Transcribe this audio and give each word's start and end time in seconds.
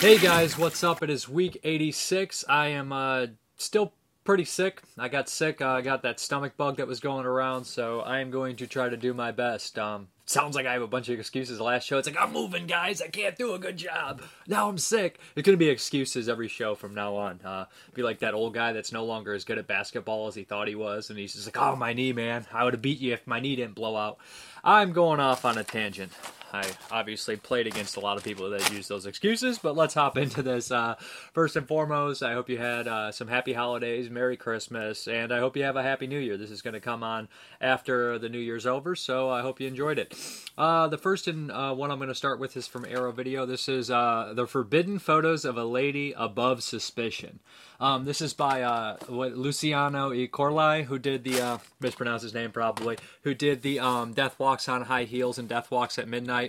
Hey 0.00 0.16
guys, 0.16 0.56
what's 0.56 0.82
up? 0.82 1.02
It 1.02 1.10
is 1.10 1.28
week 1.28 1.60
86. 1.62 2.46
I 2.48 2.68
am 2.68 2.90
uh, 2.90 3.26
still 3.58 3.92
pretty 4.24 4.46
sick. 4.46 4.80
I 4.96 5.08
got 5.08 5.28
sick. 5.28 5.60
Uh, 5.60 5.68
I 5.68 5.82
got 5.82 6.00
that 6.00 6.18
stomach 6.18 6.56
bug 6.56 6.78
that 6.78 6.86
was 6.86 7.00
going 7.00 7.26
around, 7.26 7.66
so 7.66 8.00
I 8.00 8.20
am 8.20 8.30
going 8.30 8.56
to 8.56 8.66
try 8.66 8.88
to 8.88 8.96
do 8.96 9.12
my 9.12 9.30
best. 9.30 9.78
Um, 9.78 10.08
sounds 10.30 10.54
like 10.54 10.66
I 10.66 10.72
have 10.72 10.82
a 10.82 10.86
bunch 10.86 11.08
of 11.08 11.18
excuses. 11.18 11.58
The 11.58 11.64
last 11.64 11.86
show, 11.86 11.98
it's 11.98 12.08
like 12.08 12.20
I'm 12.20 12.32
moving, 12.32 12.66
guys. 12.66 13.02
I 13.02 13.08
can't 13.08 13.36
do 13.36 13.54
a 13.54 13.58
good 13.58 13.76
job. 13.76 14.22
Now 14.46 14.68
I'm 14.68 14.78
sick. 14.78 15.18
It's 15.34 15.44
gonna 15.44 15.56
be 15.56 15.68
excuses 15.68 16.28
every 16.28 16.48
show 16.48 16.74
from 16.74 16.94
now 16.94 17.16
on. 17.16 17.40
Uh, 17.44 17.66
be 17.94 18.02
like 18.02 18.20
that 18.20 18.34
old 18.34 18.54
guy 18.54 18.72
that's 18.72 18.92
no 18.92 19.04
longer 19.04 19.34
as 19.34 19.44
good 19.44 19.58
at 19.58 19.66
basketball 19.66 20.28
as 20.28 20.34
he 20.34 20.44
thought 20.44 20.68
he 20.68 20.74
was, 20.74 21.10
and 21.10 21.18
he's 21.18 21.34
just 21.34 21.46
like, 21.46 21.58
"Oh, 21.58 21.76
my 21.76 21.92
knee, 21.92 22.12
man. 22.12 22.46
I 22.52 22.64
would 22.64 22.74
have 22.74 22.82
beat 22.82 23.00
you 23.00 23.12
if 23.12 23.26
my 23.26 23.40
knee 23.40 23.56
didn't 23.56 23.74
blow 23.74 23.96
out." 23.96 24.18
I'm 24.62 24.92
going 24.92 25.20
off 25.20 25.44
on 25.44 25.58
a 25.58 25.64
tangent. 25.64 26.12
I 26.52 26.64
obviously 26.90 27.36
played 27.36 27.66
against 27.66 27.96
a 27.96 28.00
lot 28.00 28.16
of 28.16 28.24
people 28.24 28.50
that 28.50 28.72
use 28.72 28.88
those 28.88 29.06
excuses, 29.06 29.58
but 29.58 29.76
let's 29.76 29.94
hop 29.94 30.16
into 30.16 30.42
this. 30.42 30.70
Uh, 30.70 30.96
first 31.32 31.56
and 31.56 31.66
foremost, 31.66 32.22
I 32.22 32.32
hope 32.32 32.48
you 32.48 32.58
had 32.58 32.88
uh, 32.88 33.12
some 33.12 33.28
happy 33.28 33.52
holidays, 33.52 34.10
Merry 34.10 34.36
Christmas, 34.36 35.06
and 35.06 35.32
I 35.32 35.38
hope 35.38 35.56
you 35.56 35.62
have 35.62 35.76
a 35.76 35.82
Happy 35.82 36.06
New 36.06 36.18
Year. 36.18 36.36
This 36.36 36.50
is 36.50 36.62
going 36.62 36.74
to 36.74 36.80
come 36.80 37.02
on 37.02 37.28
after 37.60 38.18
the 38.18 38.28
New 38.28 38.38
Year's 38.38 38.66
over, 38.66 38.96
so 38.96 39.30
I 39.30 39.42
hope 39.42 39.60
you 39.60 39.68
enjoyed 39.68 39.98
it. 39.98 40.16
Uh, 40.58 40.88
the 40.88 40.98
first 40.98 41.28
and 41.28 41.50
uh, 41.50 41.74
one 41.74 41.90
I'm 41.90 41.98
going 41.98 42.08
to 42.08 42.14
start 42.14 42.40
with 42.40 42.56
is 42.56 42.66
from 42.66 42.84
Arrow 42.84 43.12
Video. 43.12 43.46
This 43.46 43.68
is 43.68 43.90
uh, 43.90 44.32
The 44.34 44.46
Forbidden 44.46 44.98
Photos 44.98 45.44
of 45.44 45.56
a 45.56 45.64
Lady 45.64 46.12
Above 46.16 46.62
Suspicion. 46.62 47.40
Um, 47.78 48.04
this 48.04 48.20
is 48.20 48.34
by 48.34 48.60
uh, 48.62 48.96
what, 49.06 49.36
Luciano 49.36 50.12
E. 50.12 50.28
Corlai, 50.28 50.84
who 50.84 50.98
did 50.98 51.24
the, 51.24 51.60
mispronounce 51.80 52.22
his 52.22 52.34
name 52.34 52.52
probably, 52.52 52.98
who 53.22 53.32
did 53.32 53.62
the 53.62 53.80
um, 53.80 54.12
Death 54.12 54.38
Walks 54.38 54.68
on 54.68 54.82
High 54.82 55.04
Heels 55.04 55.38
and 55.38 55.48
Death 55.48 55.70
Walks 55.70 55.98
at 55.98 56.06
Midnight 56.06 56.39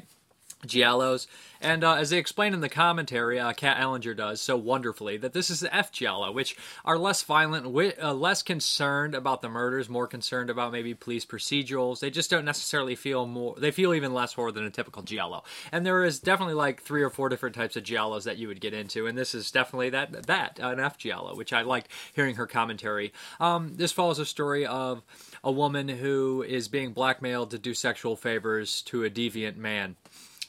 giallos. 0.67 1.27
And 1.63 1.83
uh, 1.83 1.93
as 1.93 2.09
they 2.09 2.17
explain 2.17 2.55
in 2.55 2.61
the 2.61 2.69
commentary, 2.69 3.39
uh, 3.39 3.53
Kat 3.53 3.77
Ellinger 3.77 4.17
does 4.17 4.41
so 4.41 4.57
wonderfully 4.57 5.17
that 5.17 5.33
this 5.33 5.51
is 5.51 5.59
the 5.59 5.73
F 5.73 5.91
giallo, 5.91 6.31
which 6.31 6.57
are 6.83 6.97
less 6.97 7.21
violent, 7.21 7.65
wi- 7.65 7.93
uh, 8.01 8.13
less 8.15 8.41
concerned 8.41 9.13
about 9.13 9.43
the 9.43 9.49
murders, 9.49 9.87
more 9.87 10.07
concerned 10.07 10.49
about 10.49 10.71
maybe 10.71 10.95
police 10.95 11.23
procedurals. 11.23 11.99
They 11.99 12.09
just 12.09 12.31
don't 12.31 12.45
necessarily 12.45 12.95
feel 12.95 13.27
more. 13.27 13.55
They 13.59 13.69
feel 13.69 13.93
even 13.93 14.11
less 14.11 14.33
horror 14.33 14.51
than 14.51 14.65
a 14.65 14.71
typical 14.71 15.03
giallo. 15.03 15.43
And 15.71 15.85
there 15.85 16.03
is 16.03 16.19
definitely 16.19 16.55
like 16.55 16.81
three 16.81 17.03
or 17.03 17.11
four 17.11 17.29
different 17.29 17.55
types 17.55 17.75
of 17.75 17.83
giallos 17.83 18.23
that 18.23 18.39
you 18.39 18.47
would 18.47 18.59
get 18.59 18.73
into, 18.73 19.05
and 19.05 19.15
this 19.15 19.35
is 19.35 19.51
definitely 19.51 19.91
that 19.91 20.25
that 20.25 20.57
an 20.59 20.79
F 20.79 20.97
giallo, 20.97 21.35
which 21.35 21.53
I 21.53 21.61
liked 21.61 21.91
hearing 22.13 22.35
her 22.35 22.47
commentary. 22.47 23.13
Um, 23.39 23.75
this 23.75 23.91
follows 23.91 24.17
a 24.17 24.25
story 24.25 24.65
of 24.65 25.03
a 25.43 25.51
woman 25.51 25.87
who 25.87 26.41
is 26.41 26.67
being 26.67 26.91
blackmailed 26.93 27.51
to 27.51 27.59
do 27.59 27.75
sexual 27.75 28.15
favors 28.15 28.81
to 28.83 29.03
a 29.03 29.11
deviant 29.11 29.57
man. 29.57 29.95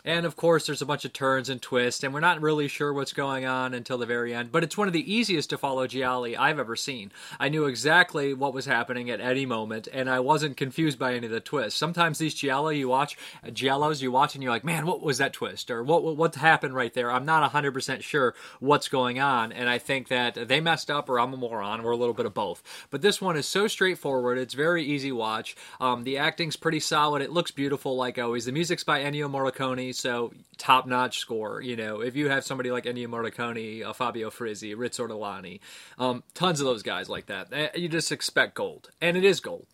And 0.04 0.26
of 0.26 0.34
course, 0.34 0.66
there's 0.66 0.82
a 0.82 0.86
bunch 0.86 1.04
of 1.04 1.12
turns 1.12 1.48
and 1.48 1.62
twists, 1.62 2.02
and 2.02 2.12
we're 2.12 2.18
not 2.18 2.40
really 2.40 2.66
sure 2.66 2.92
what's 2.92 3.12
going 3.12 3.44
on 3.44 3.72
until 3.72 3.98
the 3.98 4.06
very 4.06 4.34
end. 4.34 4.50
But 4.50 4.64
it's 4.64 4.76
one 4.76 4.88
of 4.88 4.92
the 4.92 5.12
easiest 5.12 5.50
to 5.50 5.58
follow 5.58 5.86
Gialli 5.86 6.36
I've 6.36 6.58
ever 6.58 6.74
seen. 6.74 7.12
I 7.38 7.48
knew 7.48 7.66
exactly 7.66 8.34
what 8.34 8.52
was 8.52 8.66
happening 8.66 9.10
at 9.10 9.20
any 9.20 9.46
moment, 9.46 9.86
and 9.92 10.10
I 10.10 10.18
wasn't 10.18 10.56
confused 10.56 10.98
by 10.98 11.14
any 11.14 11.26
of 11.26 11.32
the 11.32 11.38
twists. 11.38 11.78
Sometimes 11.78 12.18
these 12.18 12.34
Giallo 12.34 12.70
you 12.70 12.88
watch, 12.88 13.16
Giallos 13.46 14.02
you 14.02 14.10
watch, 14.10 14.34
and 14.34 14.42
you're 14.42 14.52
like, 14.52 14.64
man, 14.64 14.86
what 14.86 15.02
was 15.02 15.18
that 15.18 15.32
twist? 15.32 15.70
Or 15.70 15.84
what 15.84 16.02
what, 16.02 16.16
what 16.16 16.34
happened 16.34 16.74
right 16.74 16.92
there? 16.92 17.12
I'm 17.12 17.24
not 17.24 17.52
100% 17.52 18.02
sure 18.02 18.34
what's 18.58 18.88
going 18.88 19.20
on, 19.20 19.52
and 19.52 19.68
I 19.68 19.78
think 19.78 20.08
that 20.08 20.48
they 20.48 20.60
messed 20.60 20.90
up, 20.90 21.08
or 21.08 21.20
I'm 21.20 21.32
a 21.32 21.36
moron, 21.36 21.80
or 21.80 21.92
a 21.92 21.96
little 21.96 22.14
bit 22.14 22.26
of 22.26 22.34
both. 22.34 22.62
But 22.90 23.02
this 23.02 23.20
one 23.20 23.36
is 23.36 23.46
so 23.46 23.68
straightforward. 23.68 24.36
It's 24.36 24.54
very 24.54 24.82
easy 24.82 25.12
watch. 25.12 25.54
Um, 25.80 26.02
the 26.02 26.18
acting's 26.18 26.56
pretty 26.56 26.80
solid. 26.80 27.22
It 27.22 27.30
looks 27.30 27.52
beautiful, 27.52 27.94
like 27.94 28.18
always. 28.18 28.46
The 28.46 28.52
music's 28.52 28.82
by 28.82 29.04
Ennio 29.04 29.30
Morricone 29.30 29.91
so 29.92 30.32
top 30.58 30.86
notch 30.86 31.18
score. 31.18 31.60
You 31.60 31.76
know, 31.76 32.00
if 32.00 32.16
you 32.16 32.28
have 32.28 32.44
somebody 32.44 32.70
like 32.70 32.84
Ennio 32.84 33.06
Morricone, 33.06 33.84
uh, 33.84 33.92
Fabio 33.92 34.30
Frizzi, 34.30 34.74
Riz 34.74 34.98
Ortolani, 34.98 35.60
um, 35.98 36.22
tons 36.34 36.60
of 36.60 36.66
those 36.66 36.82
guys 36.82 37.08
like 37.08 37.26
that, 37.26 37.48
eh, 37.52 37.68
you 37.74 37.88
just 37.88 38.12
expect 38.12 38.54
gold, 38.54 38.90
and 39.00 39.16
it 39.16 39.24
is 39.24 39.40
gold. 39.40 39.66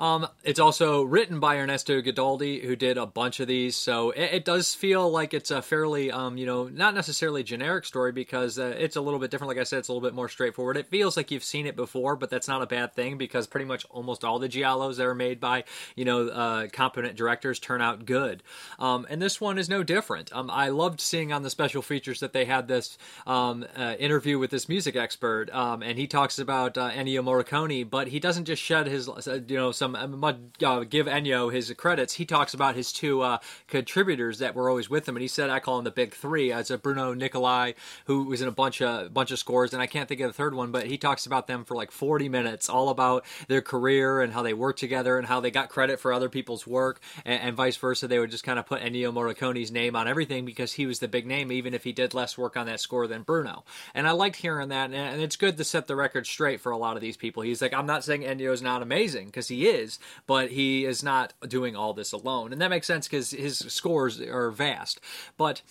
Um, 0.00 0.26
it's 0.42 0.58
also 0.58 1.02
written 1.02 1.40
by 1.40 1.58
Ernesto 1.58 2.00
Guidotti, 2.00 2.64
who 2.64 2.74
did 2.74 2.96
a 2.96 3.04
bunch 3.04 3.38
of 3.38 3.46
these, 3.46 3.76
so 3.76 4.10
it, 4.12 4.32
it 4.32 4.44
does 4.46 4.74
feel 4.74 5.10
like 5.10 5.34
it's 5.34 5.50
a 5.50 5.60
fairly, 5.60 6.10
um, 6.10 6.38
you 6.38 6.46
know, 6.46 6.68
not 6.68 6.94
necessarily 6.94 7.42
generic 7.42 7.84
story 7.84 8.10
because 8.10 8.58
uh, 8.58 8.74
it's 8.78 8.96
a 8.96 9.00
little 9.02 9.20
bit 9.20 9.30
different. 9.30 9.48
Like 9.48 9.58
I 9.58 9.64
said, 9.64 9.80
it's 9.80 9.88
a 9.88 9.92
little 9.92 10.08
bit 10.08 10.14
more 10.14 10.30
straightforward. 10.30 10.78
It 10.78 10.88
feels 10.88 11.18
like 11.18 11.30
you've 11.30 11.44
seen 11.44 11.66
it 11.66 11.76
before, 11.76 12.16
but 12.16 12.30
that's 12.30 12.48
not 12.48 12.62
a 12.62 12.66
bad 12.66 12.94
thing 12.94 13.18
because 13.18 13.46
pretty 13.46 13.66
much 13.66 13.84
almost 13.90 14.24
all 14.24 14.38
the 14.38 14.48
giallos 14.48 14.96
that 14.96 15.04
are 15.04 15.14
made 15.14 15.38
by, 15.38 15.64
you 15.94 16.06
know, 16.06 16.28
uh, 16.28 16.68
competent 16.72 17.16
directors 17.16 17.58
turn 17.58 17.82
out 17.82 18.06
good. 18.06 18.42
Um, 18.78 19.06
and 19.10 19.20
this 19.20 19.38
one 19.38 19.58
is 19.58 19.68
no 19.68 19.82
different. 19.82 20.34
Um, 20.34 20.50
I 20.50 20.70
loved 20.70 21.02
seeing 21.02 21.30
on 21.30 21.42
the 21.42 21.50
special 21.50 21.82
features 21.82 22.20
that 22.20 22.32
they 22.32 22.46
had 22.46 22.68
this 22.68 22.96
um, 23.26 23.66
uh, 23.76 23.96
interview 23.98 24.38
with 24.38 24.50
this 24.50 24.66
music 24.66 24.96
expert, 24.96 25.50
um, 25.50 25.82
and 25.82 25.98
he 25.98 26.06
talks 26.06 26.38
about 26.38 26.78
uh, 26.78 26.90
Ennio 26.90 27.22
Morricone, 27.22 27.88
but 27.88 28.08
he 28.08 28.18
doesn't 28.18 28.46
just 28.46 28.62
shed 28.62 28.86
his, 28.86 29.06
uh, 29.06 29.40
you 29.46 29.56
know, 29.56 29.72
some 29.72 29.89
um, 29.94 30.24
uh, 30.24 30.80
give 30.84 31.06
Ennio 31.06 31.52
his 31.52 31.72
credits. 31.76 32.14
He 32.14 32.24
talks 32.24 32.54
about 32.54 32.74
his 32.74 32.92
two 32.92 33.22
uh, 33.22 33.38
contributors 33.66 34.38
that 34.38 34.54
were 34.54 34.68
always 34.68 34.90
with 34.90 35.08
him, 35.08 35.16
and 35.16 35.22
he 35.22 35.28
said, 35.28 35.50
"I 35.50 35.60
call 35.60 35.76
them 35.76 35.84
the 35.84 35.90
big 35.90 36.14
three. 36.14 36.52
As 36.52 36.70
a 36.70 36.78
Bruno 36.78 37.14
Nicolai, 37.14 37.72
who 38.06 38.24
was 38.24 38.42
in 38.42 38.48
a 38.48 38.52
bunch 38.52 38.82
of 38.82 39.12
bunch 39.14 39.30
of 39.30 39.38
scores, 39.38 39.72
and 39.72 39.82
I 39.82 39.86
can't 39.86 40.08
think 40.08 40.20
of 40.20 40.28
the 40.28 40.34
third 40.34 40.54
one, 40.54 40.72
but 40.72 40.86
he 40.86 40.98
talks 40.98 41.26
about 41.26 41.46
them 41.46 41.64
for 41.64 41.74
like 41.74 41.90
40 41.90 42.28
minutes, 42.28 42.68
all 42.68 42.88
about 42.88 43.24
their 43.48 43.62
career 43.62 44.20
and 44.20 44.32
how 44.32 44.42
they 44.42 44.54
worked 44.54 44.78
together 44.78 45.18
and 45.18 45.26
how 45.26 45.40
they 45.40 45.50
got 45.50 45.68
credit 45.68 46.00
for 46.00 46.12
other 46.12 46.28
people's 46.28 46.66
work, 46.66 47.00
and, 47.24 47.40
and 47.42 47.56
vice 47.56 47.76
versa. 47.76 48.08
They 48.08 48.18
would 48.18 48.30
just 48.30 48.44
kind 48.44 48.58
of 48.58 48.66
put 48.66 48.82
Ennio 48.82 49.12
Morricone's 49.12 49.70
name 49.70 49.96
on 49.96 50.08
everything 50.08 50.44
because 50.44 50.72
he 50.72 50.86
was 50.86 50.98
the 50.98 51.08
big 51.08 51.26
name, 51.26 51.52
even 51.52 51.74
if 51.74 51.84
he 51.84 51.92
did 51.92 52.14
less 52.14 52.36
work 52.38 52.56
on 52.56 52.66
that 52.66 52.80
score 52.80 53.06
than 53.06 53.22
Bruno. 53.22 53.64
And 53.94 54.06
I 54.06 54.12
liked 54.12 54.36
hearing 54.36 54.68
that, 54.68 54.92
and 54.92 55.20
it's 55.20 55.36
good 55.36 55.56
to 55.56 55.64
set 55.64 55.86
the 55.86 55.96
record 55.96 56.26
straight 56.26 56.60
for 56.60 56.72
a 56.72 56.76
lot 56.76 56.96
of 56.96 57.02
these 57.02 57.16
people. 57.16 57.42
He's 57.42 57.62
like, 57.62 57.74
I'm 57.74 57.86
not 57.86 58.04
saying 58.04 58.22
Ennio's 58.22 58.62
not 58.62 58.82
amazing 58.82 59.26
because 59.26 59.48
he 59.48 59.68
is, 59.68 59.79
but 60.26 60.50
he 60.50 60.84
is 60.84 61.02
not 61.02 61.32
doing 61.46 61.76
all 61.76 61.94
this 61.94 62.12
alone. 62.12 62.52
And 62.52 62.60
that 62.60 62.70
makes 62.70 62.86
sense 62.86 63.06
because 63.06 63.30
his 63.30 63.58
scores 63.58 64.20
are 64.20 64.50
vast. 64.50 65.00
But 65.36 65.62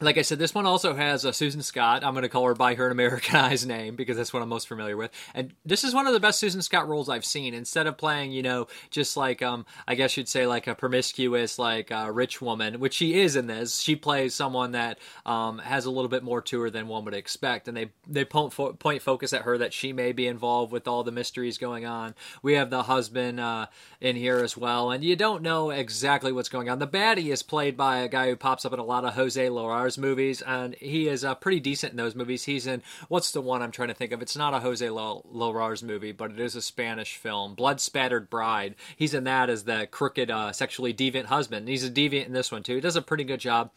like 0.00 0.16
I 0.16 0.22
said, 0.22 0.38
this 0.38 0.54
one 0.54 0.64
also 0.64 0.94
has 0.94 1.26
uh, 1.26 1.32
Susan 1.32 1.60
Scott. 1.60 2.04
I'm 2.04 2.14
going 2.14 2.22
to 2.22 2.28
call 2.28 2.46
her 2.46 2.54
by 2.54 2.76
her 2.76 2.88
Americanized 2.88 3.66
name 3.68 3.96
because 3.96 4.16
that's 4.16 4.32
what 4.32 4.42
I'm 4.42 4.48
most 4.48 4.68
familiar 4.68 4.96
with. 4.96 5.10
And 5.34 5.54
this 5.64 5.82
is 5.82 5.92
one 5.92 6.06
of 6.06 6.12
the 6.12 6.20
best 6.20 6.38
Susan 6.38 6.62
Scott 6.62 6.86
roles 6.86 7.08
I've 7.08 7.24
seen. 7.24 7.52
Instead 7.52 7.88
of 7.88 7.98
playing, 7.98 8.30
you 8.30 8.42
know, 8.42 8.68
just 8.90 9.16
like 9.16 9.42
um, 9.42 9.66
I 9.88 9.96
guess 9.96 10.16
you'd 10.16 10.28
say 10.28 10.46
like 10.46 10.68
a 10.68 10.76
promiscuous, 10.76 11.58
like 11.58 11.90
uh, 11.90 12.10
rich 12.12 12.40
woman, 12.40 12.78
which 12.78 12.94
she 12.94 13.18
is 13.18 13.34
in 13.34 13.48
this. 13.48 13.80
She 13.80 13.96
plays 13.96 14.34
someone 14.34 14.72
that 14.72 15.00
um, 15.26 15.58
has 15.58 15.84
a 15.84 15.90
little 15.90 16.08
bit 16.08 16.22
more 16.22 16.42
to 16.42 16.60
her 16.60 16.70
than 16.70 16.86
one 16.86 17.04
would 17.04 17.14
expect, 17.14 17.66
and 17.66 17.76
they 17.76 17.90
they 18.06 18.24
point, 18.24 18.52
fo- 18.52 18.74
point 18.74 19.02
focus 19.02 19.32
at 19.32 19.42
her 19.42 19.58
that 19.58 19.72
she 19.72 19.92
may 19.92 20.12
be 20.12 20.28
involved 20.28 20.70
with 20.70 20.86
all 20.86 21.02
the 21.02 21.10
mysteries 21.10 21.58
going 21.58 21.86
on. 21.86 22.14
We 22.40 22.54
have 22.54 22.70
the 22.70 22.84
husband 22.84 23.40
uh, 23.40 23.66
in 24.00 24.14
here 24.14 24.38
as 24.38 24.56
well, 24.56 24.92
and 24.92 25.02
you 25.02 25.16
don't 25.16 25.42
know 25.42 25.70
exactly 25.70 26.30
what's 26.30 26.48
going 26.48 26.68
on. 26.70 26.78
The 26.78 26.86
baddie 26.86 27.32
is 27.32 27.42
played 27.42 27.76
by 27.76 27.98
a 27.98 28.08
guy 28.08 28.28
who 28.28 28.36
pops 28.36 28.64
up 28.64 28.72
in 28.72 28.78
a 28.78 28.84
lot 28.84 29.04
of 29.04 29.14
Jose 29.14 29.44
Larraz 29.44 29.87
movies, 29.96 30.42
and 30.42 30.74
he 30.74 31.08
is 31.08 31.24
uh, 31.24 31.34
pretty 31.36 31.60
decent 31.60 31.92
in 31.92 31.96
those 31.96 32.14
movies. 32.14 32.44
He's 32.44 32.66
in 32.66 32.82
what's 33.08 33.30
the 33.30 33.40
one 33.40 33.62
I'm 33.62 33.70
trying 33.70 33.88
to 33.88 33.94
think 33.94 34.12
of? 34.12 34.20
It's 34.20 34.36
not 34.36 34.54
a 34.54 34.60
Jose 34.60 34.86
Larraz 34.86 35.82
movie, 35.82 36.12
but 36.12 36.32
it 36.32 36.40
is 36.40 36.56
a 36.56 36.62
Spanish 36.62 37.16
film, 37.16 37.54
Blood 37.54 37.80
Spattered 37.80 38.28
Bride. 38.28 38.74
He's 38.96 39.14
in 39.14 39.24
that 39.24 39.48
as 39.48 39.64
the 39.64 39.88
crooked, 39.90 40.30
uh, 40.30 40.52
sexually 40.52 40.92
deviant 40.92 41.26
husband. 41.26 41.68
He's 41.68 41.84
a 41.84 41.90
deviant 41.90 42.26
in 42.26 42.32
this 42.32 42.50
one 42.50 42.62
too. 42.62 42.74
He 42.74 42.80
does 42.80 42.96
a 42.96 43.02
pretty 43.02 43.24
good 43.24 43.40
job. 43.40 43.70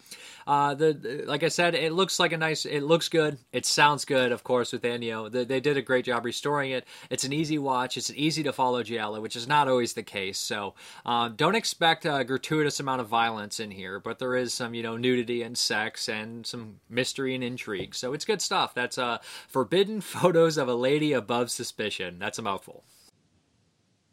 Uh, 0.48 0.74
the, 0.74 0.94
the, 0.94 1.24
like 1.26 1.44
I 1.44 1.50
said, 1.50 1.76
it 1.76 1.94
looks 1.94 2.20
like 2.20 2.32
a 2.32 2.38
nice. 2.38 2.66
It 2.66 2.82
looks 2.82 3.10
good. 3.10 3.38
It 3.54 3.66
sounds 3.66 4.06
good, 4.06 4.32
of 4.32 4.44
course, 4.44 4.74
with 4.74 4.82
Ennio. 4.82 5.32
The, 5.32 5.46
they 5.46 5.60
did 5.60 5.78
a 5.78 5.82
great 5.82 6.06
job 6.06 6.26
restoring 6.26 6.72
it. 6.72 6.86
It's 7.10 7.24
an 7.24 7.34
easy 7.34 7.58
watch. 7.58 7.96
It's 7.98 8.10
an 8.10 8.16
easy 8.16 8.44
to 8.44 8.54
follow 8.54 8.82
Giallo, 8.84 9.22
which 9.22 9.36
is 9.36 9.48
not 9.48 9.68
always 9.68 9.94
the 9.94 10.04
case. 10.04 10.40
So 10.40 10.74
uh, 11.06 11.30
don't 11.30 11.56
expect 11.56 12.06
a 12.06 12.24
gratuitous 12.24 12.80
amount 12.80 13.02
of 13.02 13.08
violence 13.08 13.60
in 13.60 13.72
here, 13.72 14.00
but 14.00 14.20
there 14.20 14.36
is 14.36 14.54
some, 14.54 14.74
you 14.74 14.84
know, 14.84 14.98
nudity 14.98 15.44
and 15.44 15.58
sex 15.58 16.01
and 16.08 16.46
some 16.46 16.80
mystery 16.90 17.36
and 17.36 17.44
intrigue. 17.44 17.96
So 17.96 18.14
it's 18.14 18.26
good 18.26 18.42
stuff. 18.42 18.74
That's 18.74 18.98
uh, 18.98 19.20
forbidden 19.48 20.02
photos 20.16 20.58
of 20.58 20.68
a 20.68 20.76
lady 20.76 21.14
above 21.14 21.52
suspicion. 21.52 22.18
That's 22.20 22.40
a 22.40 22.42
mouthful. 22.42 22.84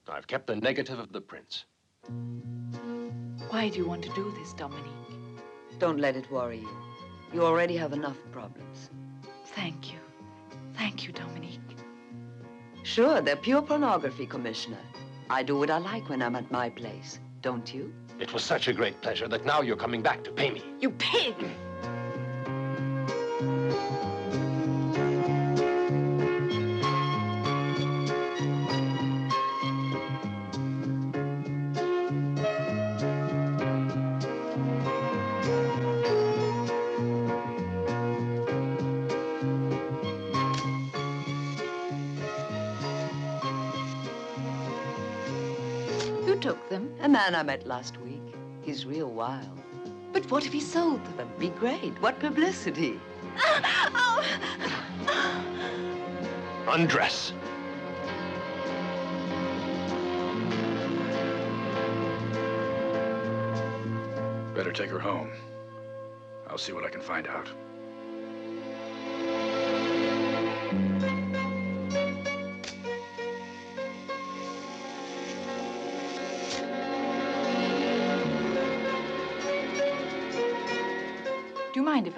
I've 0.08 0.26
kept 0.26 0.46
the 0.46 0.56
negative 0.56 0.98
of 0.98 1.12
the 1.12 1.20
prince. 1.20 1.64
Why 3.50 3.68
do 3.68 3.76
you 3.76 3.86
want 3.86 4.02
to 4.04 4.10
do 4.14 4.34
this, 4.38 4.54
Dominique? 4.54 4.84
Don't 5.78 5.98
let 5.98 6.16
it 6.16 6.30
worry 6.30 6.58
you. 6.60 6.76
You 7.32 7.44
already 7.44 7.76
have 7.76 7.92
enough 7.92 8.16
problems. 8.32 8.90
Thank 9.46 9.92
you. 9.92 9.98
Thank 10.74 11.06
you, 11.06 11.12
Dominique. 11.12 11.60
Sure, 12.82 13.20
they're 13.20 13.36
pure 13.36 13.60
pornography, 13.60 14.26
Commissioner. 14.26 14.78
I 15.28 15.42
do 15.42 15.58
what 15.58 15.70
I 15.70 15.78
like 15.78 16.08
when 16.08 16.22
I'm 16.22 16.36
at 16.36 16.50
my 16.50 16.70
place, 16.70 17.20
don't 17.42 17.72
you? 17.72 17.92
It 18.18 18.32
was 18.32 18.42
such 18.42 18.68
a 18.68 18.72
great 18.72 19.00
pleasure 19.02 19.28
that 19.28 19.44
now 19.44 19.60
you're 19.60 19.76
coming 19.76 20.02
back 20.02 20.24
to 20.24 20.30
pay 20.32 20.50
me. 20.50 20.62
You 20.80 20.90
pig! 20.90 21.34
Man 47.30 47.38
I 47.38 47.42
met 47.42 47.66
last 47.66 48.00
week. 48.00 48.22
He's 48.62 48.86
real 48.86 49.10
wild. 49.10 49.60
But 50.14 50.30
what 50.30 50.46
if 50.46 50.52
he 50.52 50.60
sold 50.60 51.04
them? 51.04 51.16
That'd 51.18 51.38
be 51.38 51.50
great. 51.50 51.92
What 52.00 52.18
publicity? 52.20 52.98
Oh. 53.94 54.24
Undress. 56.68 57.32
Better 64.54 64.72
take 64.72 64.90
her 64.90 64.98
home. 64.98 65.30
I'll 66.48 66.58
see 66.58 66.72
what 66.72 66.84
I 66.84 66.88
can 66.88 67.00
find 67.00 67.26
out. 67.26 67.48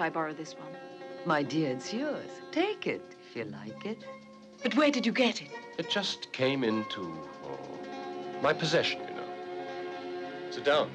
If 0.01 0.05
I 0.05 0.09
borrow 0.09 0.33
this 0.33 0.53
one? 0.53 0.75
My 1.25 1.43
dear, 1.43 1.69
it's 1.69 1.93
yours. 1.93 2.31
Take 2.51 2.87
it 2.87 3.03
if 3.29 3.35
you 3.35 3.43
like 3.45 3.85
it. 3.85 3.99
But 4.63 4.75
where 4.75 4.89
did 4.89 5.05
you 5.05 5.11
get 5.11 5.43
it? 5.43 5.49
It 5.77 5.91
just 5.91 6.31
came 6.31 6.63
into 6.63 7.01
oh, 7.45 7.59
my 8.41 8.51
possession, 8.51 8.99
you 9.01 9.13
know. 9.13 9.27
Sit 10.49 10.65
down. 10.65 10.89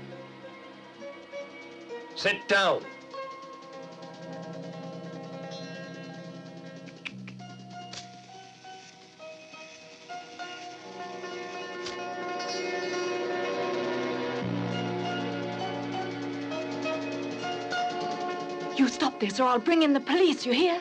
Sit 2.16 2.48
down. 2.48 2.82
You 19.38 19.44
or 19.44 19.48
I'll 19.48 19.58
bring 19.58 19.82
in 19.82 19.92
the 19.92 20.00
police, 20.00 20.46
you 20.46 20.52
hear? 20.52 20.80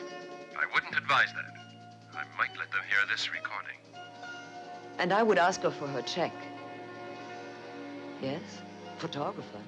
I 0.56 0.72
wouldn't 0.72 0.96
advise 0.96 1.28
that. 1.34 2.18
I 2.18 2.22
might 2.38 2.56
let 2.58 2.70
them 2.70 2.80
hear 2.88 2.98
this 3.10 3.30
recording. 3.30 3.76
And 4.98 5.12
I 5.12 5.22
would 5.22 5.36
ask 5.36 5.60
her 5.62 5.70
for 5.70 5.86
her 5.88 6.00
check. 6.02 6.32
Yes? 8.22 8.40
Photographer. 8.98 9.58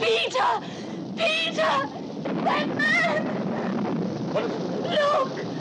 Peter! 0.00 0.60
Peter! 1.16 1.74
That 2.42 2.68
man! 2.74 3.26
What 4.32 4.44
is 4.44 4.52
it? 4.52 4.80
Look! 4.80 5.53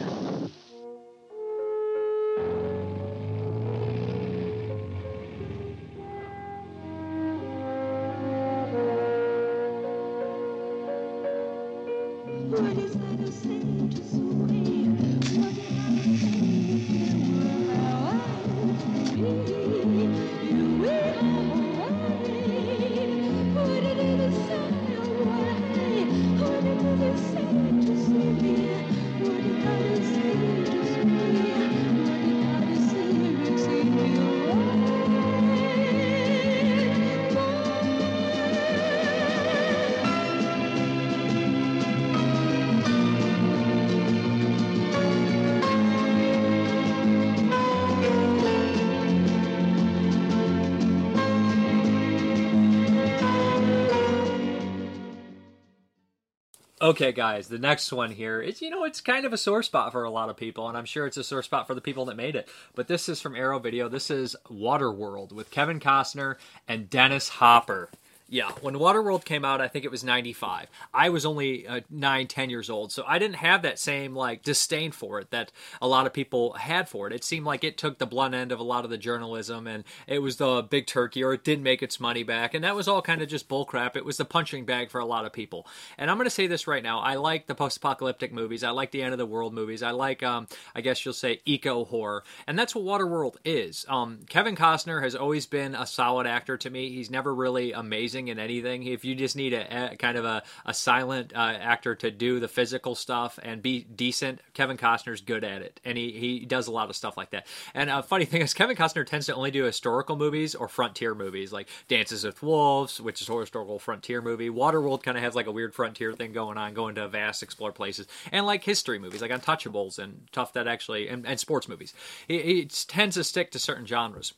Okay, 56.84 57.14
guys, 57.14 57.48
the 57.48 57.58
next 57.58 57.94
one 57.94 58.12
here 58.12 58.42
is, 58.42 58.62
you 58.62 58.70
know, 58.70 58.84
it's 58.84 59.00
kind 59.00 59.26
of 59.26 59.32
a 59.32 59.38
sore 59.38 59.64
spot 59.64 59.94
for 59.94 60.04
a 60.04 60.10
lot 60.10 60.28
of 60.28 60.36
people, 60.36 60.68
and 60.68 60.78
I'm 60.78 60.84
sure 60.84 61.08
it's 61.08 61.16
a 61.16 61.24
sore 61.24 61.42
spot 61.42 61.66
for 61.66 61.74
the 61.74 61.80
people 61.80 62.04
that 62.08 62.18
made 62.18 62.36
it. 62.36 62.50
But 62.76 62.90
this 62.90 63.08
is 63.08 63.22
from 63.22 63.38
Arrow 63.38 63.58
Video. 63.58 63.88
This 63.88 64.12
is 64.12 64.36
Waterworld 64.52 65.32
with 65.32 65.50
Kevin 65.50 65.80
Costner 65.80 66.36
and 66.68 66.90
Dennis 66.90 67.30
Hopper. 67.30 67.90
Yeah, 68.34 68.50
when 68.62 68.74
Waterworld 68.74 69.26
came 69.26 69.46
out, 69.46 69.62
I 69.62 69.68
think 69.68 69.86
it 69.86 69.92
was 69.92 70.04
95. 70.04 70.68
I 70.92 71.10
was 71.10 71.24
only 71.24 71.68
uh, 71.68 71.82
9, 71.92 72.26
10 72.26 72.50
years 72.50 72.68
old, 72.68 72.92
so 72.92 73.04
I 73.08 73.20
didn't 73.20 73.36
have 73.36 73.62
that 73.62 73.78
same, 73.78 74.16
like, 74.16 74.42
disdain 74.42 74.92
for 74.92 75.20
it 75.20 75.30
that 75.30 75.52
a 75.80 75.88
lot 75.88 76.08
of 76.08 76.14
people 76.14 76.54
had 76.54 76.90
for 76.90 77.06
it. 77.06 77.14
It 77.14 77.24
seemed 77.24 77.46
like 77.46 77.64
it 77.64 77.78
took 77.78 78.00
the 78.00 78.08
blunt 78.08 78.34
end 78.34 78.52
of 78.52 78.60
a 78.60 78.64
lot 78.64 78.86
of 78.86 78.90
the 78.90 78.98
journalism, 78.98 79.68
and 79.68 79.84
it 80.08 80.18
was 80.18 80.38
the 80.38 80.64
big 80.64 80.88
turkey, 80.88 81.24
or 81.24 81.34
it 81.34 81.44
didn't 81.44 81.62
make 81.62 81.84
its 81.84 82.00
money 82.00 82.24
back, 82.24 82.56
and 82.56 82.64
that 82.64 82.76
was 82.76 82.88
all 82.88 83.04
kind 83.04 83.22
of 83.22 83.30
just 83.30 83.48
bullcrap. 83.48 83.96
It 83.96 84.04
was 84.04 84.18
the 84.18 84.26
punching 84.26 84.66
bag 84.66 84.90
for 84.90 84.98
a 84.98 85.06
lot 85.06 85.26
of 85.26 85.32
people. 85.32 85.68
And 86.00 86.10
I'm 86.10 86.18
going 86.18 86.26
to 86.26 86.32
say 86.32 86.48
this 86.48 86.66
right 86.66 86.82
now. 86.82 87.02
I 87.02 87.18
like 87.18 87.46
the 87.46 87.54
post-apocalyptic 87.54 88.34
movies. 88.34 88.64
I 88.64 88.72
like 88.72 88.90
the 88.90 89.04
end 89.04 89.14
of 89.14 89.20
the 89.20 89.28
world 89.28 89.54
movies. 89.54 89.84
I 89.84 89.92
like, 89.92 90.24
um, 90.24 90.48
I 90.74 90.82
guess 90.82 91.06
you'll 91.06 91.14
say, 91.14 91.40
eco-horror. 91.46 92.24
And 92.48 92.58
that's 92.58 92.74
what 92.74 92.84
Waterworld 92.84 93.36
is. 93.46 93.86
Um, 93.88 94.22
Kevin 94.28 94.56
Costner 94.56 95.04
has 95.04 95.14
always 95.14 95.46
been 95.46 95.76
a 95.76 95.86
solid 95.86 96.26
actor 96.26 96.58
to 96.58 96.72
me. 96.72 96.90
He's 96.90 97.12
never 97.12 97.32
really 97.36 97.74
amazing 97.74 98.23
in 98.28 98.40
anything. 98.40 98.84
If 98.84 99.06
you 99.06 99.16
just 99.16 99.36
need 99.36 99.54
a, 99.54 99.94
a 99.94 99.96
kind 99.98 100.18
of 100.18 100.26
a, 100.26 100.44
a 100.66 100.74
silent 100.74 101.34
uh, 101.36 101.40
actor 101.60 101.96
to 101.96 102.12
do 102.12 102.40
the 102.40 102.48
physical 102.48 102.96
stuff 102.96 103.40
and 103.42 103.62
be 103.62 103.84
decent, 103.84 104.42
Kevin 104.54 104.78
Costner's 104.78 105.22
good 105.22 105.44
at 105.44 105.62
it, 105.62 105.80
and 105.86 105.98
he 105.98 106.12
he 106.12 106.46
does 106.46 106.68
a 106.68 106.72
lot 106.72 106.90
of 106.90 106.96
stuff 106.96 107.18
like 107.18 107.32
that. 107.32 107.48
And 107.74 107.90
a 107.90 108.04
funny 108.04 108.26
thing 108.26 108.42
is, 108.42 108.54
Kevin 108.54 108.76
Costner 108.76 109.06
tends 109.06 109.26
to 109.28 109.36
only 109.36 109.52
do 109.52 109.64
historical 109.64 110.16
movies 110.16 110.56
or 110.56 110.68
frontier 110.68 111.16
movies, 111.16 111.52
like 111.52 111.68
Dances 111.88 112.24
with 112.24 112.42
Wolves, 112.44 113.00
which 113.00 113.22
is 113.22 113.30
a 113.30 113.40
historical 113.40 113.80
frontier 113.80 114.22
movie. 114.22 114.50
Waterworld 114.50 115.04
kind 115.04 115.18
of 115.18 115.24
has 115.24 115.36
like 115.36 115.48
a 115.48 115.52
weird 115.52 115.74
frontier 115.74 116.14
thing 116.14 116.34
going 116.34 116.58
on, 116.58 116.74
going 116.74 116.96
to 116.96 117.08
vast 117.08 117.44
explore 117.44 117.72
places, 117.72 118.08
and 118.32 118.46
like 118.46 118.64
history 118.64 119.00
movies, 119.00 119.22
like 119.22 119.32
Untouchables 119.32 120.00
and 120.00 120.28
stuff 120.32 120.54
that 120.54 120.68
actually, 120.68 121.08
and, 121.08 121.26
and 121.26 121.40
sports 121.40 121.68
movies. 121.68 121.94
He, 122.28 122.42
he 122.42 122.66
tends 122.66 123.16
to 123.16 123.24
stick 123.24 123.52
to 123.52 123.60
certain 123.60 123.86
genres. 123.86 124.34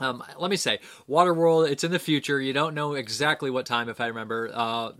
Um, 0.00 0.22
let 0.38 0.50
me 0.50 0.56
say, 0.56 0.80
Waterworld. 1.08 1.70
It's 1.70 1.84
in 1.84 1.92
the 1.92 1.98
future. 1.98 2.40
You 2.40 2.52
don't 2.52 2.74
know 2.74 2.94
exactly 2.94 3.50
what 3.50 3.66
time, 3.66 3.88
if 3.88 4.00
I 4.00 4.06
remember. 4.06 4.50
Uh, 4.52 4.92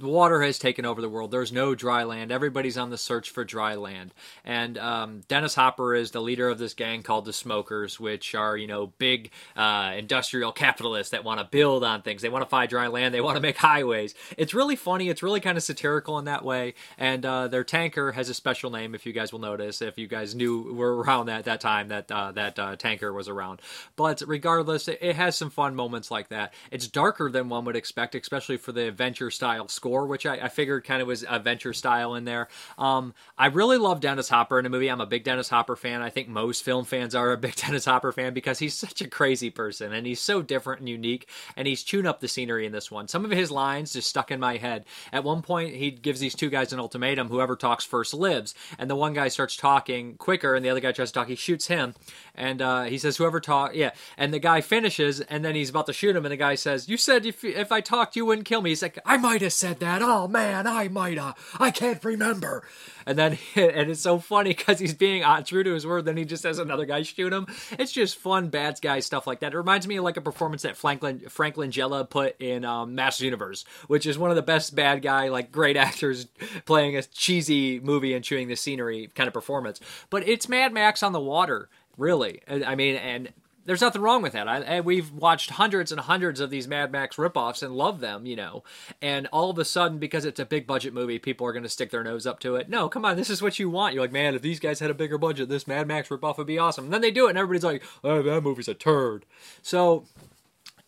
water 0.00 0.42
has 0.42 0.58
taken 0.58 0.84
over 0.84 1.00
the 1.00 1.08
world. 1.08 1.30
There's 1.30 1.52
no 1.52 1.74
dry 1.74 2.04
land. 2.04 2.32
Everybody's 2.32 2.78
on 2.78 2.90
the 2.90 2.98
search 2.98 3.30
for 3.30 3.44
dry 3.44 3.74
land. 3.74 4.12
And 4.44 4.78
um, 4.78 5.20
Dennis 5.28 5.54
Hopper 5.54 5.94
is 5.94 6.10
the 6.10 6.20
leader 6.20 6.48
of 6.48 6.58
this 6.58 6.74
gang 6.74 7.02
called 7.02 7.24
the 7.24 7.32
Smokers, 7.32 8.00
which 8.00 8.34
are, 8.34 8.56
you 8.56 8.66
know, 8.66 8.88
big 8.98 9.30
uh, 9.56 9.94
industrial 9.96 10.52
capitalists 10.52 11.10
that 11.10 11.24
want 11.24 11.40
to 11.40 11.44
build 11.44 11.84
on 11.84 12.02
things. 12.02 12.22
They 12.22 12.28
want 12.28 12.42
to 12.42 12.48
find 12.48 12.68
dry 12.68 12.86
land. 12.86 13.14
They 13.14 13.20
want 13.20 13.36
to 13.36 13.40
make 13.40 13.58
highways. 13.58 14.14
It's 14.36 14.54
really 14.54 14.76
funny. 14.76 15.08
It's 15.08 15.22
really 15.22 15.40
kind 15.40 15.56
of 15.56 15.62
satirical 15.62 16.18
in 16.18 16.24
that 16.24 16.44
way. 16.44 16.74
And 16.96 17.24
uh, 17.26 17.48
their 17.48 17.64
tanker 17.64 18.12
has 18.12 18.28
a 18.28 18.34
special 18.34 18.70
name, 18.70 18.94
if 18.94 19.06
you 19.06 19.12
guys 19.12 19.32
will 19.32 19.40
notice, 19.40 19.82
if 19.82 19.98
you 19.98 20.06
guys 20.06 20.34
knew 20.34 20.72
were 20.72 20.96
around 20.96 21.28
at 21.28 21.44
that 21.44 21.60
time 21.60 21.88
that 21.88 22.10
uh, 22.10 22.32
that 22.32 22.58
uh, 22.58 22.76
tanker 22.76 23.12
was 23.12 23.28
around. 23.28 23.60
But 23.96 24.22
regardless, 24.26 24.88
it, 24.88 24.98
it 25.00 25.16
has 25.16 25.36
some 25.36 25.50
fun 25.50 25.74
moments 25.74 26.10
like 26.10 26.28
that. 26.28 26.54
It's 26.70 26.88
darker 26.88 27.30
than 27.30 27.48
one 27.48 27.64
would 27.64 27.76
expect, 27.76 28.14
especially 28.14 28.56
for 28.56 28.72
the 28.72 28.88
adventure 28.88 29.30
style 29.30 29.68
score 29.68 29.89
which 30.06 30.26
I, 30.26 30.36
I 30.36 30.48
figured 30.48 30.84
kind 30.84 31.02
of 31.02 31.08
was 31.08 31.24
adventure 31.24 31.72
style 31.72 32.14
in 32.14 32.24
there. 32.24 32.48
Um, 32.78 33.14
I 33.36 33.46
really 33.46 33.78
love 33.78 34.00
Dennis 34.00 34.28
Hopper 34.28 34.58
in 34.58 34.64
the 34.64 34.70
movie. 34.70 34.88
I'm 34.88 35.00
a 35.00 35.06
big 35.06 35.24
Dennis 35.24 35.48
Hopper 35.48 35.76
fan. 35.76 36.02
I 36.02 36.10
think 36.10 36.28
most 36.28 36.62
film 36.62 36.84
fans 36.84 37.14
are 37.14 37.32
a 37.32 37.36
big 37.36 37.56
Dennis 37.56 37.84
Hopper 37.84 38.12
fan 38.12 38.34
because 38.34 38.58
he's 38.58 38.74
such 38.74 39.00
a 39.00 39.08
crazy 39.08 39.50
person 39.50 39.92
and 39.92 40.06
he's 40.06 40.20
so 40.20 40.42
different 40.42 40.80
and 40.80 40.88
unique. 40.88 41.28
And 41.56 41.66
he's 41.66 41.82
chewed 41.82 42.06
up 42.06 42.20
the 42.20 42.28
scenery 42.28 42.66
in 42.66 42.72
this 42.72 42.90
one. 42.90 43.08
Some 43.08 43.24
of 43.24 43.30
his 43.30 43.50
lines 43.50 43.92
just 43.92 44.08
stuck 44.08 44.30
in 44.30 44.40
my 44.40 44.56
head. 44.56 44.84
At 45.12 45.24
one 45.24 45.42
point, 45.42 45.74
he 45.74 45.90
gives 45.90 46.20
these 46.20 46.34
two 46.34 46.50
guys 46.50 46.72
an 46.72 46.80
ultimatum: 46.80 47.28
whoever 47.28 47.56
talks 47.56 47.84
first 47.84 48.14
lives. 48.14 48.54
And 48.78 48.88
the 48.88 48.96
one 48.96 49.12
guy 49.12 49.28
starts 49.28 49.56
talking 49.56 50.16
quicker, 50.16 50.54
and 50.54 50.64
the 50.64 50.70
other 50.70 50.80
guy 50.80 50.92
tries 50.92 51.10
to 51.10 51.14
talk. 51.14 51.28
He 51.28 51.36
shoots 51.36 51.66
him, 51.66 51.94
and 52.40 52.62
uh, 52.62 52.84
he 52.84 52.96
says, 52.96 53.18
"Whoever 53.18 53.38
talk, 53.38 53.74
yeah." 53.74 53.90
And 54.16 54.32
the 54.32 54.38
guy 54.38 54.62
finishes, 54.62 55.20
and 55.20 55.44
then 55.44 55.54
he's 55.54 55.68
about 55.68 55.84
to 55.86 55.92
shoot 55.92 56.16
him, 56.16 56.24
and 56.24 56.32
the 56.32 56.38
guy 56.38 56.54
says, 56.54 56.88
"You 56.88 56.96
said 56.96 57.26
if 57.26 57.44
if 57.44 57.70
I 57.70 57.82
talked, 57.82 58.16
you 58.16 58.24
wouldn't 58.24 58.46
kill 58.46 58.62
me." 58.62 58.70
He's 58.70 58.80
like, 58.80 58.98
"I 59.04 59.18
might 59.18 59.42
have 59.42 59.52
said 59.52 59.78
that? 59.80 60.00
Oh 60.02 60.26
man, 60.26 60.66
I 60.66 60.88
might 60.88 61.18
uh, 61.18 61.34
I 61.58 61.70
can't 61.70 62.02
remember. 62.02 62.64
And 63.06 63.18
then 63.18 63.38
and 63.54 63.90
it's 63.90 64.00
so 64.00 64.18
funny 64.18 64.50
because 64.50 64.78
he's 64.78 64.94
being 64.94 65.22
uh, 65.22 65.42
true 65.42 65.62
to 65.62 65.74
his 65.74 65.86
word. 65.86 66.06
Then 66.06 66.16
he 66.16 66.24
just 66.24 66.44
has 66.44 66.58
another 66.58 66.86
guy 66.86 67.02
shoot 67.02 67.32
him. 67.32 67.46
It's 67.72 67.92
just 67.92 68.16
fun 68.16 68.48
bad 68.48 68.78
guy 68.80 69.00
stuff 69.00 69.26
like 69.26 69.40
that. 69.40 69.52
It 69.52 69.58
reminds 69.58 69.86
me 69.86 69.96
of 69.96 70.04
like 70.04 70.16
a 70.16 70.22
performance 70.22 70.62
that 70.62 70.76
Franklin 70.76 71.20
Frank 71.28 71.56
Langella 71.56 72.08
put 72.08 72.40
in 72.40 72.64
um, 72.64 72.94
Master 72.94 73.24
Universe, 73.24 73.66
which 73.86 74.06
is 74.06 74.16
one 74.16 74.30
of 74.30 74.36
the 74.36 74.42
best 74.42 74.74
bad 74.74 75.02
guy 75.02 75.28
like 75.28 75.52
great 75.52 75.76
actors 75.90 76.26
playing 76.64 76.96
a 76.96 77.02
cheesy 77.02 77.80
movie 77.80 78.14
and 78.14 78.24
chewing 78.24 78.48
the 78.48 78.56
scenery 78.56 79.10
kind 79.14 79.28
of 79.28 79.34
performance. 79.34 79.78
But 80.08 80.26
it's 80.26 80.48
Mad 80.48 80.72
Max 80.72 81.02
on 81.02 81.12
the 81.12 81.20
water, 81.20 81.68
really. 82.00 82.42
I 82.48 82.74
mean, 82.74 82.96
and 82.96 83.32
there's 83.66 83.80
nothing 83.80 84.02
wrong 84.02 84.22
with 84.22 84.32
that. 84.32 84.48
I, 84.48 84.60
and 84.60 84.84
we've 84.84 85.12
watched 85.12 85.50
hundreds 85.50 85.92
and 85.92 86.00
hundreds 86.00 86.40
of 86.40 86.50
these 86.50 86.66
Mad 86.66 86.90
Max 86.90 87.16
ripoffs 87.16 87.62
and 87.62 87.74
love 87.74 88.00
them, 88.00 88.26
you 88.26 88.34
know. 88.34 88.64
And 89.00 89.28
all 89.32 89.50
of 89.50 89.58
a 89.58 89.64
sudden, 89.64 89.98
because 89.98 90.24
it's 90.24 90.40
a 90.40 90.44
big 90.44 90.66
budget 90.66 90.94
movie, 90.94 91.18
people 91.18 91.46
are 91.46 91.52
going 91.52 91.62
to 91.62 91.68
stick 91.68 91.90
their 91.90 92.02
nose 92.02 92.26
up 92.26 92.40
to 92.40 92.56
it. 92.56 92.68
No, 92.68 92.88
come 92.88 93.04
on, 93.04 93.16
this 93.16 93.30
is 93.30 93.42
what 93.42 93.58
you 93.58 93.70
want. 93.70 93.94
You're 93.94 94.02
like, 94.02 94.12
man, 94.12 94.34
if 94.34 94.42
these 94.42 94.60
guys 94.60 94.80
had 94.80 94.90
a 94.90 94.94
bigger 94.94 95.18
budget, 95.18 95.48
this 95.48 95.68
Mad 95.68 95.86
Max 95.86 96.08
ripoff 96.08 96.38
would 96.38 96.46
be 96.46 96.58
awesome. 96.58 96.86
And 96.86 96.92
then 96.92 97.02
they 97.02 97.10
do 97.10 97.26
it, 97.26 97.30
and 97.30 97.38
everybody's 97.38 97.64
like, 97.64 97.84
oh, 98.02 98.22
that 98.22 98.42
movie's 98.42 98.68
a 98.68 98.74
turd. 98.74 99.26
So 99.62 100.04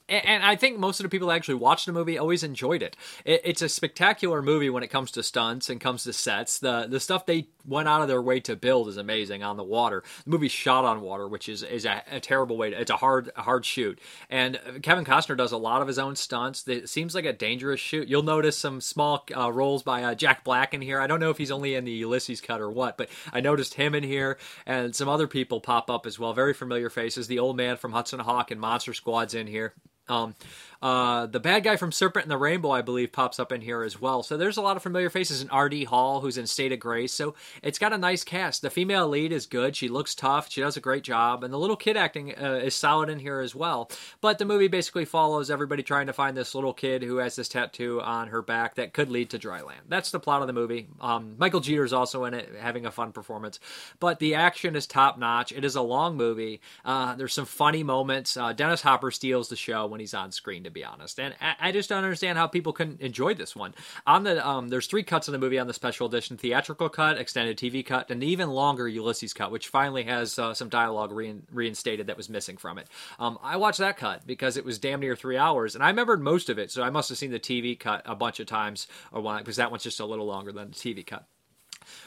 and 0.09 0.43
I 0.45 0.57
think 0.57 0.79
most 0.79 1.01
of 1.01 1.05
the 1.05 1.09
people 1.09 1.29
that 1.29 1.35
actually 1.35 1.55
watched 1.55 1.87
the 1.87 1.93
movie 1.93 2.19
always 2.19 2.43
enjoyed 2.43 2.83
it. 2.83 2.97
It's 3.25 3.63
a 3.63 3.69
spectacular 3.69 4.43
movie 4.43 4.69
when 4.69 4.83
it 4.83 4.89
comes 4.89 5.11
to 5.13 5.23
stunts 5.23 5.71
and 5.71 5.81
comes 5.81 6.05
to 6.05 6.13
sets. 6.13 6.59
The 6.59 6.87
the 6.89 7.01
stuff 7.01 7.25
they 7.25 7.47
went 7.67 7.89
out 7.89 8.03
of 8.03 8.09
their 8.09 8.23
way 8.23 8.41
to 8.41 8.57
build 8.57 8.89
is 8.89 8.97
amazing 8.97 9.43
on 9.43 9.57
the 9.57 9.65
water. 9.65 10.03
The 10.25 10.31
movie 10.31 10.49
shot 10.49 10.85
on 10.85 11.01
water, 11.01 11.27
which 11.29 11.49
is 11.49 11.63
is 11.63 11.85
a, 11.85 12.03
a 12.11 12.21
terrible 12.21 12.57
way. 12.57 12.71
To, 12.71 12.81
it's 12.81 12.91
a 12.91 12.97
hard 12.97 13.31
hard 13.37 13.65
shoot. 13.65 13.99
And 14.31 14.61
Kevin 14.83 15.05
Costner 15.05 15.37
does 15.37 15.53
a 15.53 15.57
lot 15.57 15.83
of 15.83 15.89
his 15.89 15.99
own 15.99 16.17
stunts. 16.17 16.67
It 16.67 16.89
seems 16.89 17.15
like 17.15 17.25
a 17.25 17.33
dangerous 17.33 17.81
shoot. 17.81 18.09
You'll 18.09 18.23
notice 18.23 18.57
some 18.59 18.81
small 18.81 19.25
uh, 19.37 19.53
roles 19.53 19.83
by 19.83 20.03
uh, 20.03 20.15
Jack 20.15 20.45
Black 20.45 20.75
in 20.75 20.81
here. 20.81 21.01
I 21.01 21.07
don't 21.07 21.21
know 21.21 21.31
if 21.31 21.39
he's 21.39 21.51
only 21.51 21.75
in 21.75 21.85
the 21.85 21.93
Ulysses 21.93 22.41
cut 22.41 22.61
or 22.61 22.71
what, 22.71 22.97
but 22.97 23.09
I 23.33 23.41
noticed 23.41 23.75
him 23.75 23.95
in 23.95 24.03
here 24.03 24.39
and 24.67 24.95
some 24.95 25.09
other 25.09 25.27
people 25.27 25.61
pop 25.61 25.91
up 25.91 26.07
as 26.07 26.19
well. 26.19 26.33
Very 26.33 26.55
familiar 26.55 26.91
faces. 26.91 27.27
The 27.27 27.39
old 27.39 27.57
man 27.57 27.77
from 27.77 27.93
Hudson 27.93 28.21
Hawk 28.21 28.51
and 28.51 28.61
Monster 28.61 28.95
Squad's 28.95 29.35
in 29.35 29.47
here. 29.47 29.75
Um, 30.09 30.35
uh, 30.83 31.27
the 31.27 31.39
bad 31.39 31.63
guy 31.63 31.77
from 31.77 31.93
Serpent 31.93 32.25
and 32.25 32.31
the 32.31 32.37
Rainbow, 32.37 32.71
I 32.71 32.83
believe, 32.83 33.13
pops 33.13 33.39
up 33.39 33.53
in 33.53 33.61
here 33.61 33.85
as 33.85 34.01
well. 34.01 34.25
So 34.25 34.37
there's 34.37 34.57
a 34.57 34.63
lot 34.63 34.77
of 34.77 34.83
familiar 34.83 35.11
faces. 35.11 35.41
And 35.41 35.51
R.D. 35.51 35.87
Call, 35.87 36.21
who's 36.21 36.37
in 36.37 36.49
State 36.49 36.73
of 36.73 36.81
Grace. 36.81 37.13
So 37.13 37.37
it's 37.63 37.79
got 37.79 37.93
a 37.93 37.99
nice 37.99 38.25
cast. 38.25 38.63
The 38.63 38.71
female 38.71 39.07
lead 39.07 39.31
is 39.31 39.47
good. 39.47 39.77
She 39.77 39.89
looks 39.89 40.17
tough. 40.17 40.51
She 40.51 40.61
does 40.61 40.77
a 40.77 40.81
great 40.81 41.05
job. 41.05 41.45
And 41.45 41.55
the 41.55 41.59
little 41.59 41.77
kid 41.77 41.97
acting 41.97 42.35
uh, 42.37 42.61
is 42.65 42.75
solid 42.75 43.09
in 43.11 43.21
here 43.21 43.41
as 43.41 43.55
well. 43.55 43.91
But 44.21 44.39
the 44.39 44.45
movie 44.45 44.67
basically 44.67 45.05
follows 45.05 45.51
everybody 45.51 45.85
trying 45.85 46.09
to 46.09 46.13
find 46.13 46.37
this 46.37 46.53
little 46.53 46.75
kid 46.75 47.05
who 47.05 47.19
has 47.19 47.37
this 47.37 47.49
tattoo 47.49 48.01
on 48.01 48.29
her 48.29 48.43
back 48.43 48.75
that 48.75 48.93
could 48.93 49.09
lead 49.09 49.31
to 49.31 49.39
dry 49.39 49.63
land. 49.63 49.83
That's 49.89 50.11
the 50.11 50.19
plot 50.19 50.41
of 50.41 50.49
the 50.49 50.53
movie. 50.53 50.89
Um, 51.01 51.37
Michael 51.39 51.61
Jeter's 51.61 51.93
also 51.93 52.25
in 52.25 52.35
it, 52.35 52.51
having 52.61 52.87
a 52.87 52.91
fun 52.91 53.13
performance. 53.13 53.61
But 54.01 54.19
the 54.19 54.35
action 54.35 54.75
is 54.75 54.89
top 54.89 55.17
notch. 55.17 55.53
It 55.53 55.65
is 55.65 55.77
a 55.77 55.83
long 55.83 56.17
movie. 56.17 56.61
Uh, 56.85 57.15
there's 57.15 57.33
some 57.33 57.47
funny 57.47 57.85
moments. 57.85 58.37
Uh, 58.37 58.53
Dennis 58.53 58.83
Hopper 58.83 59.13
steals 59.13 59.49
the 59.49 59.55
show 59.55 59.87
when 59.87 60.01
he's 60.03 60.15
on 60.15 60.33
screen, 60.33 60.65
to 60.65 60.71
be 60.71 60.85
honest. 60.85 61.19
And 61.19 61.35
I, 61.41 61.55
I 61.69 61.73
just 61.73 61.89
don't 61.89 62.05
understand 62.05 62.37
how 62.39 62.47
people 62.47 62.73
couldn't 62.73 63.01
enjoy 63.01 63.35
this 63.35 63.57
one. 63.57 63.75
On 64.07 64.25
the 64.25 64.47
um, 64.47 64.69
there's 64.69 64.87
three 64.87 65.03
cuts 65.03 65.29
of 65.29 65.33
the 65.33 65.39
movie 65.39 65.59
on 65.59 65.67
the 65.67 65.75
special 65.75 66.07
edition: 66.07 66.37
theatrical 66.37 66.89
cut, 66.89 67.19
extended 67.19 67.57
TV 67.57 67.85
cut, 67.85 68.11
and 68.11 68.21
the 68.21 68.27
even 68.27 68.51
longer 68.51 68.87
Ulysses 68.87 69.33
cut, 69.33 69.51
which 69.51 69.69
finally 69.69 70.05
has 70.05 70.39
uh, 70.39 70.55
some 70.55 70.69
dialogue 70.69 71.13
rein, 71.13 71.45
reinstated 71.51 72.09
that 72.09 72.17
was 72.17 72.29
missing 72.29 72.57
from 72.57 72.79
it. 72.79 72.89
Um, 73.19 73.39
I 73.43 73.57
watched 73.57 73.79
that 73.79 73.97
cut 73.97 74.27
because 74.27 74.57
it 74.57 74.65
was 74.65 74.79
damn 74.79 75.01
near 75.01 75.17
three 75.17 75.37
hours, 75.37 75.75
and 75.75 75.83
I 75.83 75.89
remembered 75.89 76.21
most 76.21 76.49
of 76.49 76.59
it, 76.59 76.71
so 76.71 76.83
I 76.83 76.91
must 76.91 77.09
have 77.09 77.19
seen 77.19 77.31
the 77.31 77.41
TV 77.41 77.79
cut 77.79 78.03
a 78.05 78.15
bunch 78.15 78.41
of 78.41 78.47
times, 78.47 78.87
or 79.13 79.21
one 79.21 79.39
because 79.39 79.57
that 79.57 79.71
one's 79.71 79.83
just 79.83 80.01
a 80.01 80.07
little 80.07 80.27
longer 80.27 80.53
than 80.53 80.71
the 80.71 80.75
TV 80.75 81.07
cut. 81.07 81.27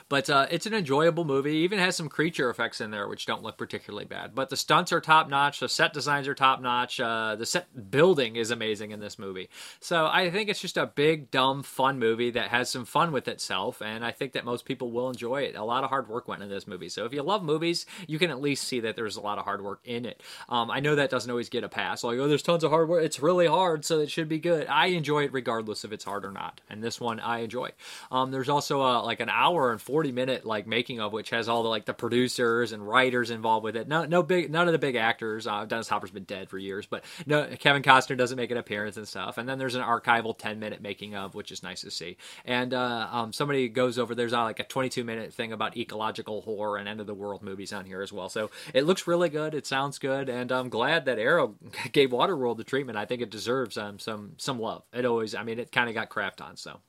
But 0.07 0.29
uh, 0.29 0.45
it's 0.51 0.67
an 0.67 0.75
enjoyable 0.75 1.25
movie. 1.25 1.61
It 1.61 1.63
even 1.63 1.79
has 1.79 1.95
some 1.95 2.09
creature 2.09 2.51
effects 2.51 2.79
in 2.79 2.91
there, 2.91 3.07
which 3.07 3.25
don't 3.25 3.41
look 3.41 3.57
particularly 3.57 4.05
bad. 4.05 4.35
But 4.35 4.49
the 4.49 4.57
stunts 4.57 4.93
are 4.93 5.01
top 5.01 5.29
notch. 5.29 5.59
The 5.59 5.67
set 5.67 5.93
designs 5.93 6.27
are 6.27 6.35
top 6.35 6.61
notch. 6.61 6.99
Uh, 6.99 7.35
the 7.35 7.45
set 7.47 7.89
building 7.89 8.35
is 8.35 8.51
amazing 8.51 8.91
in 8.91 8.99
this 8.99 9.17
movie. 9.17 9.49
So 9.79 10.05
I 10.05 10.29
think 10.29 10.49
it's 10.49 10.61
just 10.61 10.77
a 10.77 10.85
big, 10.85 11.31
dumb, 11.31 11.63
fun 11.63 11.97
movie 11.97 12.29
that 12.31 12.49
has 12.49 12.69
some 12.69 12.85
fun 12.85 13.11
with 13.11 13.27
itself. 13.27 13.81
And 13.81 14.05
I 14.05 14.11
think 14.11 14.33
that 14.33 14.45
most 14.45 14.65
people 14.65 14.91
will 14.91 15.09
enjoy 15.09 15.41
it. 15.41 15.55
A 15.55 15.63
lot 15.63 15.83
of 15.83 15.89
hard 15.89 16.07
work 16.07 16.27
went 16.27 16.43
into 16.43 16.53
this 16.53 16.67
movie. 16.67 16.89
So 16.89 17.05
if 17.05 17.13
you 17.13 17.23
love 17.23 17.43
movies, 17.43 17.87
you 18.05 18.19
can 18.19 18.29
at 18.29 18.39
least 18.39 18.67
see 18.67 18.81
that 18.81 18.95
there's 18.95 19.17
a 19.17 19.21
lot 19.21 19.39
of 19.39 19.45
hard 19.45 19.63
work 19.63 19.79
in 19.85 20.05
it. 20.05 20.21
Um, 20.49 20.69
I 20.69 20.81
know 20.81 20.95
that 20.95 21.09
doesn't 21.09 21.31
always 21.31 21.49
get 21.49 21.63
a 21.63 21.69
pass. 21.69 22.03
Like, 22.03 22.19
oh, 22.19 22.27
there's 22.27 22.43
tons 22.43 22.63
of 22.63 22.69
hard 22.69 22.89
work. 22.89 23.03
It's 23.03 23.19
really 23.19 23.47
hard, 23.47 23.83
so 23.83 24.01
it 24.01 24.11
should 24.11 24.29
be 24.29 24.39
good. 24.39 24.67
I 24.67 24.87
enjoy 24.87 25.23
it 25.23 25.33
regardless 25.33 25.83
if 25.83 25.91
it's 25.91 26.05
hard 26.05 26.25
or 26.25 26.31
not. 26.31 26.61
And 26.69 26.83
this 26.83 27.01
one 27.01 27.19
I 27.19 27.39
enjoy. 27.39 27.71
Um, 28.11 28.29
there's 28.29 28.49
also 28.49 28.83
uh, 28.83 29.01
like 29.01 29.19
an 29.19 29.29
hour 29.29 29.71
and 29.71 29.81
40 29.81 29.94
minute 30.03 30.45
like 30.45 30.67
making 30.67 30.99
of 30.99 31.13
which 31.13 31.29
has 31.29 31.47
all 31.47 31.63
the 31.63 31.69
like 31.69 31.85
the 31.85 31.93
producers 31.93 32.71
and 32.71 32.87
writers 32.87 33.29
involved 33.31 33.63
with 33.63 33.75
it. 33.75 33.87
No, 33.87 34.05
no 34.05 34.23
big, 34.23 34.51
none 34.51 34.67
of 34.67 34.71
the 34.71 34.79
big 34.79 34.95
actors. 34.95 35.47
Uh, 35.47 35.65
Dennis 35.65 35.87
Hopper's 35.87 36.11
been 36.11 36.23
dead 36.23 36.49
for 36.49 36.57
years, 36.57 36.85
but 36.85 37.03
no, 37.25 37.47
Kevin 37.59 37.81
Costner 37.81 38.17
doesn't 38.17 38.37
make 38.37 38.51
an 38.51 38.57
appearance 38.57 38.97
and 38.97 39.07
stuff. 39.07 39.37
And 39.37 39.47
then 39.47 39.57
there's 39.57 39.75
an 39.75 39.81
archival 39.81 40.37
10 40.37 40.59
minute 40.59 40.81
making 40.81 41.15
of, 41.15 41.35
which 41.35 41.51
is 41.51 41.63
nice 41.63 41.81
to 41.81 41.91
see. 41.91 42.17
And 42.43 42.73
uh, 42.73 43.07
um, 43.11 43.33
somebody 43.33 43.69
goes 43.69 43.97
over. 43.97 44.15
There's 44.15 44.33
uh, 44.33 44.43
like 44.43 44.59
a 44.59 44.63
22 44.63 45.03
minute 45.03 45.33
thing 45.33 45.51
about 45.51 45.77
ecological 45.77 46.41
horror 46.41 46.77
and 46.77 46.87
end 46.87 46.99
of 46.99 47.07
the 47.07 47.13
world 47.13 47.41
movies 47.43 47.73
on 47.73 47.85
here 47.85 48.01
as 48.01 48.11
well. 48.11 48.29
So 48.29 48.49
it 48.73 48.85
looks 48.85 49.07
really 49.07 49.29
good. 49.29 49.53
It 49.53 49.65
sounds 49.65 49.99
good, 49.99 50.29
and 50.29 50.51
I'm 50.51 50.69
glad 50.69 51.05
that 51.05 51.19
Arrow 51.19 51.55
gave 51.91 52.11
Waterworld 52.11 52.57
the 52.57 52.63
treatment. 52.63 52.97
I 52.97 53.05
think 53.05 53.21
it 53.21 53.29
deserves 53.29 53.77
um, 53.77 53.99
some 53.99 54.33
some 54.37 54.59
love. 54.59 54.83
It 54.93 55.05
always, 55.05 55.35
I 55.35 55.43
mean, 55.43 55.59
it 55.59 55.71
kind 55.71 55.89
of 55.89 55.95
got 55.95 56.09
crapped 56.09 56.41
on. 56.41 56.57
So. 56.57 56.79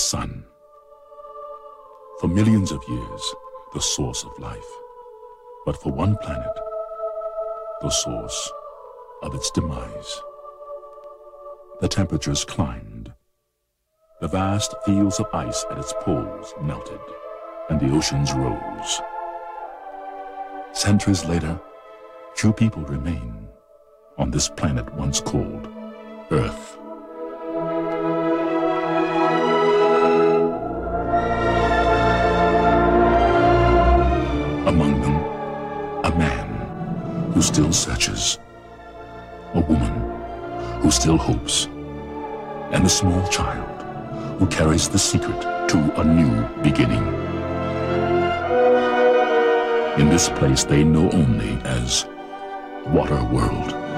Sun. 0.00 0.44
For 2.20 2.28
millions 2.28 2.72
of 2.72 2.82
years, 2.88 3.34
the 3.74 3.80
source 3.80 4.24
of 4.24 4.38
life. 4.38 4.70
But 5.66 5.80
for 5.80 5.92
one 5.92 6.16
planet, 6.16 6.58
the 7.82 7.90
source 7.90 8.52
of 9.22 9.34
its 9.34 9.50
demise. 9.50 10.22
The 11.80 11.88
temperatures 11.88 12.44
climbed. 12.44 13.12
The 14.20 14.28
vast 14.28 14.74
fields 14.84 15.20
of 15.20 15.26
ice 15.32 15.64
at 15.70 15.78
its 15.78 15.94
poles 16.00 16.54
melted, 16.62 17.00
and 17.68 17.78
the 17.80 17.94
oceans 17.94 18.32
rose. 18.32 19.00
Centuries 20.72 21.24
later, 21.24 21.60
few 22.34 22.52
people 22.52 22.82
remain 22.82 23.48
on 24.18 24.30
this 24.30 24.48
planet 24.48 24.92
once 24.94 25.20
called 25.20 25.68
Earth. 26.30 26.78
Who 37.40 37.44
still 37.44 37.72
searches, 37.72 38.38
a 39.54 39.60
woman 39.60 40.80
who 40.82 40.90
still 40.90 41.16
hopes, 41.16 41.68
and 42.70 42.84
a 42.84 42.88
small 42.88 43.26
child 43.28 43.82
who 44.38 44.46
carries 44.48 44.90
the 44.90 44.98
secret 44.98 45.40
to 45.66 45.78
a 45.98 46.04
new 46.04 46.62
beginning. 46.62 47.02
In 49.98 50.10
this 50.10 50.28
place 50.28 50.64
they 50.64 50.84
know 50.84 51.10
only 51.12 51.52
as 51.64 52.04
Water 52.88 53.24
World. 53.32 53.89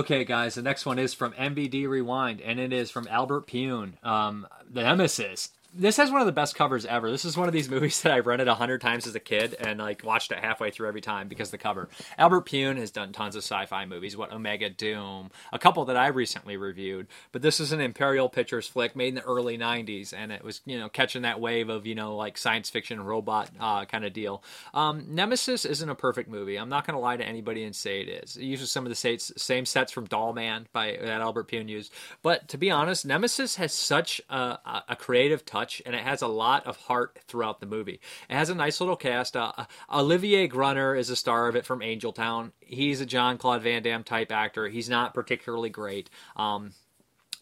Okay, 0.00 0.24
guys, 0.24 0.54
the 0.54 0.62
next 0.62 0.86
one 0.86 0.98
is 0.98 1.12
from 1.12 1.34
MVD 1.34 1.86
Rewind, 1.86 2.40
and 2.40 2.58
it 2.58 2.72
is 2.72 2.90
from 2.90 3.06
Albert 3.08 3.46
Pyun. 3.46 4.02
Um, 4.02 4.46
the 4.66 4.82
Nemesis. 4.82 5.50
This 5.72 5.98
has 5.98 6.10
one 6.10 6.20
of 6.20 6.26
the 6.26 6.32
best 6.32 6.56
covers 6.56 6.84
ever. 6.84 7.10
This 7.10 7.24
is 7.24 7.36
one 7.36 7.46
of 7.46 7.52
these 7.52 7.70
movies 7.70 8.02
that 8.02 8.12
I 8.12 8.18
rented 8.18 8.48
a 8.48 8.54
hundred 8.54 8.80
times 8.80 9.06
as 9.06 9.14
a 9.14 9.20
kid 9.20 9.54
and 9.60 9.78
like 9.78 10.04
watched 10.04 10.32
it 10.32 10.38
halfway 10.38 10.70
through 10.70 10.88
every 10.88 11.00
time 11.00 11.28
because 11.28 11.50
the 11.50 11.58
cover. 11.58 11.88
Albert 12.18 12.46
Pyun 12.46 12.76
has 12.76 12.90
done 12.90 13.12
tons 13.12 13.36
of 13.36 13.42
sci-fi 13.44 13.84
movies. 13.84 14.16
What 14.16 14.32
Omega 14.32 14.68
Doom, 14.68 15.30
a 15.52 15.58
couple 15.58 15.84
that 15.84 15.96
I 15.96 16.08
recently 16.08 16.56
reviewed. 16.56 17.06
But 17.32 17.42
this 17.42 17.60
is 17.60 17.72
an 17.72 17.80
Imperial 17.80 18.28
Pictures 18.28 18.66
flick 18.66 18.96
made 18.96 19.08
in 19.08 19.14
the 19.14 19.22
early 19.22 19.56
'90s, 19.56 20.12
and 20.12 20.32
it 20.32 20.42
was 20.42 20.60
you 20.64 20.78
know 20.78 20.88
catching 20.88 21.22
that 21.22 21.40
wave 21.40 21.68
of 21.68 21.86
you 21.86 21.94
know 21.94 22.16
like 22.16 22.36
science 22.36 22.68
fiction 22.68 23.00
robot 23.00 23.50
uh, 23.60 23.84
kind 23.84 24.04
of 24.04 24.12
deal. 24.12 24.42
Um, 24.74 25.04
Nemesis 25.08 25.64
isn't 25.64 25.88
a 25.88 25.94
perfect 25.94 26.28
movie. 26.28 26.56
I'm 26.56 26.68
not 26.68 26.86
going 26.86 26.94
to 26.94 27.00
lie 27.00 27.16
to 27.16 27.24
anybody 27.24 27.62
and 27.64 27.74
say 27.74 28.00
it 28.00 28.08
is. 28.08 28.36
It 28.36 28.44
uses 28.44 28.72
some 28.72 28.86
of 28.86 28.90
the 28.90 29.18
same 29.36 29.66
sets 29.66 29.92
from 29.92 30.06
Doll 30.06 30.32
Man 30.32 30.66
by 30.72 30.98
that 31.00 31.20
Albert 31.20 31.48
Pyun 31.48 31.68
used. 31.68 31.92
But 32.22 32.48
to 32.48 32.58
be 32.58 32.70
honest, 32.70 33.06
Nemesis 33.06 33.56
has 33.56 33.72
such 33.72 34.20
a, 34.28 34.82
a 34.88 34.96
creative 34.96 35.44
touch, 35.44 35.59
and 35.86 35.94
it 35.94 36.02
has 36.02 36.22
a 36.22 36.28
lot 36.28 36.66
of 36.66 36.76
heart 36.76 37.18
throughout 37.26 37.60
the 37.60 37.66
movie. 37.66 38.00
It 38.28 38.34
has 38.34 38.50
a 38.50 38.54
nice 38.54 38.80
little 38.80 38.96
cast. 38.96 39.36
Uh, 39.36 39.52
Olivier 39.92 40.46
Gruner 40.46 40.94
is 40.94 41.10
a 41.10 41.16
star 41.16 41.48
of 41.48 41.56
it 41.56 41.66
from 41.66 41.82
Angel 41.82 42.12
Town. 42.12 42.52
He's 42.60 43.00
a 43.00 43.06
John 43.06 43.38
Claude 43.38 43.62
Van 43.62 43.82
Damme 43.82 44.04
type 44.04 44.32
actor. 44.32 44.68
He's 44.68 44.88
not 44.88 45.14
particularly 45.14 45.70
great. 45.70 46.10
Um, 46.36 46.72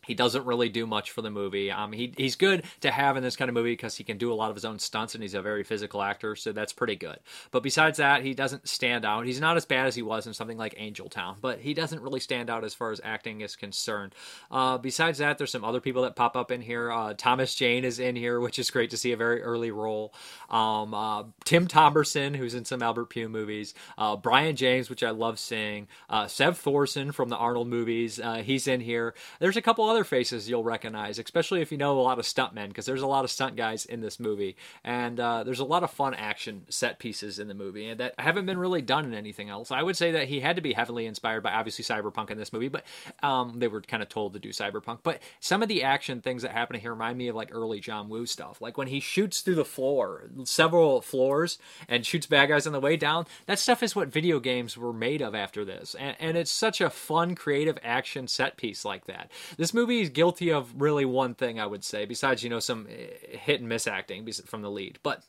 he 0.08 0.14
doesn't 0.14 0.46
really 0.46 0.70
do 0.70 0.86
much 0.86 1.10
for 1.10 1.20
the 1.20 1.30
movie. 1.30 1.70
Um, 1.70 1.92
he, 1.92 2.12
he's 2.16 2.34
good 2.34 2.64
to 2.80 2.90
have 2.90 3.18
in 3.18 3.22
this 3.22 3.36
kind 3.36 3.50
of 3.50 3.54
movie 3.54 3.72
because 3.72 3.96
he 3.96 4.04
can 4.04 4.16
do 4.16 4.32
a 4.32 4.34
lot 4.34 4.48
of 4.48 4.56
his 4.56 4.64
own 4.64 4.78
stunts 4.78 5.14
and 5.14 5.22
he's 5.22 5.34
a 5.34 5.42
very 5.42 5.62
physical 5.62 6.02
actor, 6.02 6.34
so 6.34 6.50
that's 6.50 6.72
pretty 6.72 6.96
good. 6.96 7.18
But 7.50 7.62
besides 7.62 7.98
that, 7.98 8.24
he 8.24 8.32
doesn't 8.32 8.66
stand 8.66 9.04
out. 9.04 9.26
He's 9.26 9.40
not 9.40 9.58
as 9.58 9.66
bad 9.66 9.86
as 9.86 9.94
he 9.94 10.02
was 10.02 10.26
in 10.26 10.32
something 10.32 10.56
like 10.56 10.74
Angel 10.78 11.10
Town, 11.10 11.36
but 11.42 11.60
he 11.60 11.74
doesn't 11.74 12.00
really 12.00 12.20
stand 12.20 12.48
out 12.48 12.64
as 12.64 12.72
far 12.72 12.90
as 12.90 13.00
acting 13.04 13.42
is 13.42 13.54
concerned. 13.54 14.14
Uh, 14.50 14.78
besides 14.78 15.18
that, 15.18 15.36
there's 15.36 15.52
some 15.52 15.64
other 15.64 15.80
people 15.80 16.02
that 16.02 16.16
pop 16.16 16.36
up 16.36 16.50
in 16.50 16.62
here. 16.62 16.90
Uh, 16.90 17.12
Thomas 17.12 17.54
Jane 17.54 17.84
is 17.84 17.98
in 17.98 18.16
here, 18.16 18.40
which 18.40 18.58
is 18.58 18.70
great 18.70 18.88
to 18.90 18.96
see 18.96 19.12
a 19.12 19.16
very 19.16 19.42
early 19.42 19.70
role. 19.70 20.14
Um, 20.48 20.94
uh, 20.94 21.24
Tim 21.44 21.68
Thomerson, 21.68 22.34
who's 22.34 22.54
in 22.54 22.64
some 22.64 22.82
Albert 22.82 23.10
Pyun 23.10 23.30
movies. 23.30 23.74
Uh, 23.98 24.16
Brian 24.16 24.56
James, 24.56 24.88
which 24.88 25.02
I 25.02 25.10
love 25.10 25.38
seeing. 25.38 25.86
Uh, 26.08 26.26
Sev 26.26 26.56
Thorson 26.56 27.12
from 27.12 27.28
the 27.28 27.36
Arnold 27.36 27.68
movies, 27.68 28.18
uh, 28.18 28.36
he's 28.36 28.66
in 28.66 28.80
here. 28.80 29.14
There's 29.40 29.56
a 29.56 29.62
couple 29.62 29.88
other 29.88 29.97
faces 30.04 30.48
you'll 30.48 30.64
recognize, 30.64 31.18
especially 31.18 31.60
if 31.60 31.72
you 31.72 31.78
know 31.78 31.98
a 31.98 32.00
lot 32.00 32.18
of 32.18 32.24
stuntmen, 32.24 32.68
because 32.68 32.86
there's 32.86 33.02
a 33.02 33.06
lot 33.06 33.24
of 33.24 33.30
stunt 33.30 33.56
guys 33.56 33.84
in 33.84 34.00
this 34.00 34.20
movie, 34.20 34.56
and 34.84 35.18
uh, 35.18 35.44
there's 35.44 35.60
a 35.60 35.64
lot 35.64 35.82
of 35.82 35.90
fun 35.90 36.14
action 36.14 36.62
set 36.68 36.98
pieces 36.98 37.38
in 37.38 37.48
the 37.48 37.54
movie, 37.54 37.92
that 37.94 38.14
haven't 38.18 38.46
been 38.46 38.58
really 38.58 38.82
done 38.82 39.04
in 39.04 39.14
anything 39.14 39.48
else. 39.48 39.70
I 39.70 39.82
would 39.82 39.96
say 39.96 40.12
that 40.12 40.28
he 40.28 40.40
had 40.40 40.56
to 40.56 40.62
be 40.62 40.72
heavily 40.72 41.06
inspired 41.06 41.42
by 41.42 41.52
obviously 41.52 41.84
cyberpunk 41.84 42.30
in 42.30 42.38
this 42.38 42.52
movie, 42.52 42.68
but 42.68 42.84
um, 43.22 43.58
they 43.58 43.68
were 43.68 43.80
kind 43.80 44.02
of 44.02 44.08
told 44.08 44.32
to 44.34 44.38
do 44.38 44.50
cyberpunk. 44.50 44.98
But 45.02 45.20
some 45.40 45.62
of 45.62 45.68
the 45.68 45.82
action 45.82 46.20
things 46.20 46.42
that 46.42 46.52
happen 46.52 46.78
here 46.78 46.92
remind 46.92 47.18
me 47.18 47.28
of 47.28 47.36
like 47.36 47.50
early 47.52 47.80
John 47.80 48.08
Woo 48.08 48.26
stuff, 48.26 48.60
like 48.60 48.76
when 48.76 48.88
he 48.88 49.00
shoots 49.00 49.40
through 49.40 49.54
the 49.56 49.64
floor, 49.64 50.30
several 50.44 51.00
floors, 51.00 51.58
and 51.88 52.04
shoots 52.04 52.26
bad 52.26 52.48
guys 52.48 52.66
on 52.66 52.72
the 52.72 52.80
way 52.80 52.96
down. 52.96 53.26
That 53.46 53.58
stuff 53.58 53.82
is 53.82 53.96
what 53.96 54.08
video 54.08 54.40
games 54.40 54.76
were 54.76 54.92
made 54.92 55.22
of 55.22 55.34
after 55.34 55.64
this, 55.64 55.94
and, 55.98 56.16
and 56.20 56.36
it's 56.36 56.50
such 56.50 56.80
a 56.80 56.90
fun, 56.90 57.34
creative 57.34 57.78
action 57.82 58.28
set 58.28 58.56
piece 58.56 58.84
like 58.84 59.06
that. 59.06 59.30
This 59.56 59.72
movie 59.72 59.87
is 59.90 60.10
guilty 60.10 60.50
of 60.50 60.80
really 60.80 61.04
one 61.04 61.34
thing 61.34 61.58
I 61.58 61.66
would 61.66 61.84
say, 61.84 62.04
besides 62.04 62.42
you 62.42 62.50
know 62.50 62.60
some 62.60 62.86
eh, 62.90 63.36
hit 63.38 63.60
and 63.60 63.68
miss 63.68 63.86
acting 63.86 64.26
from 64.46 64.62
the 64.62 64.70
lead, 64.70 64.98
but 65.02 65.24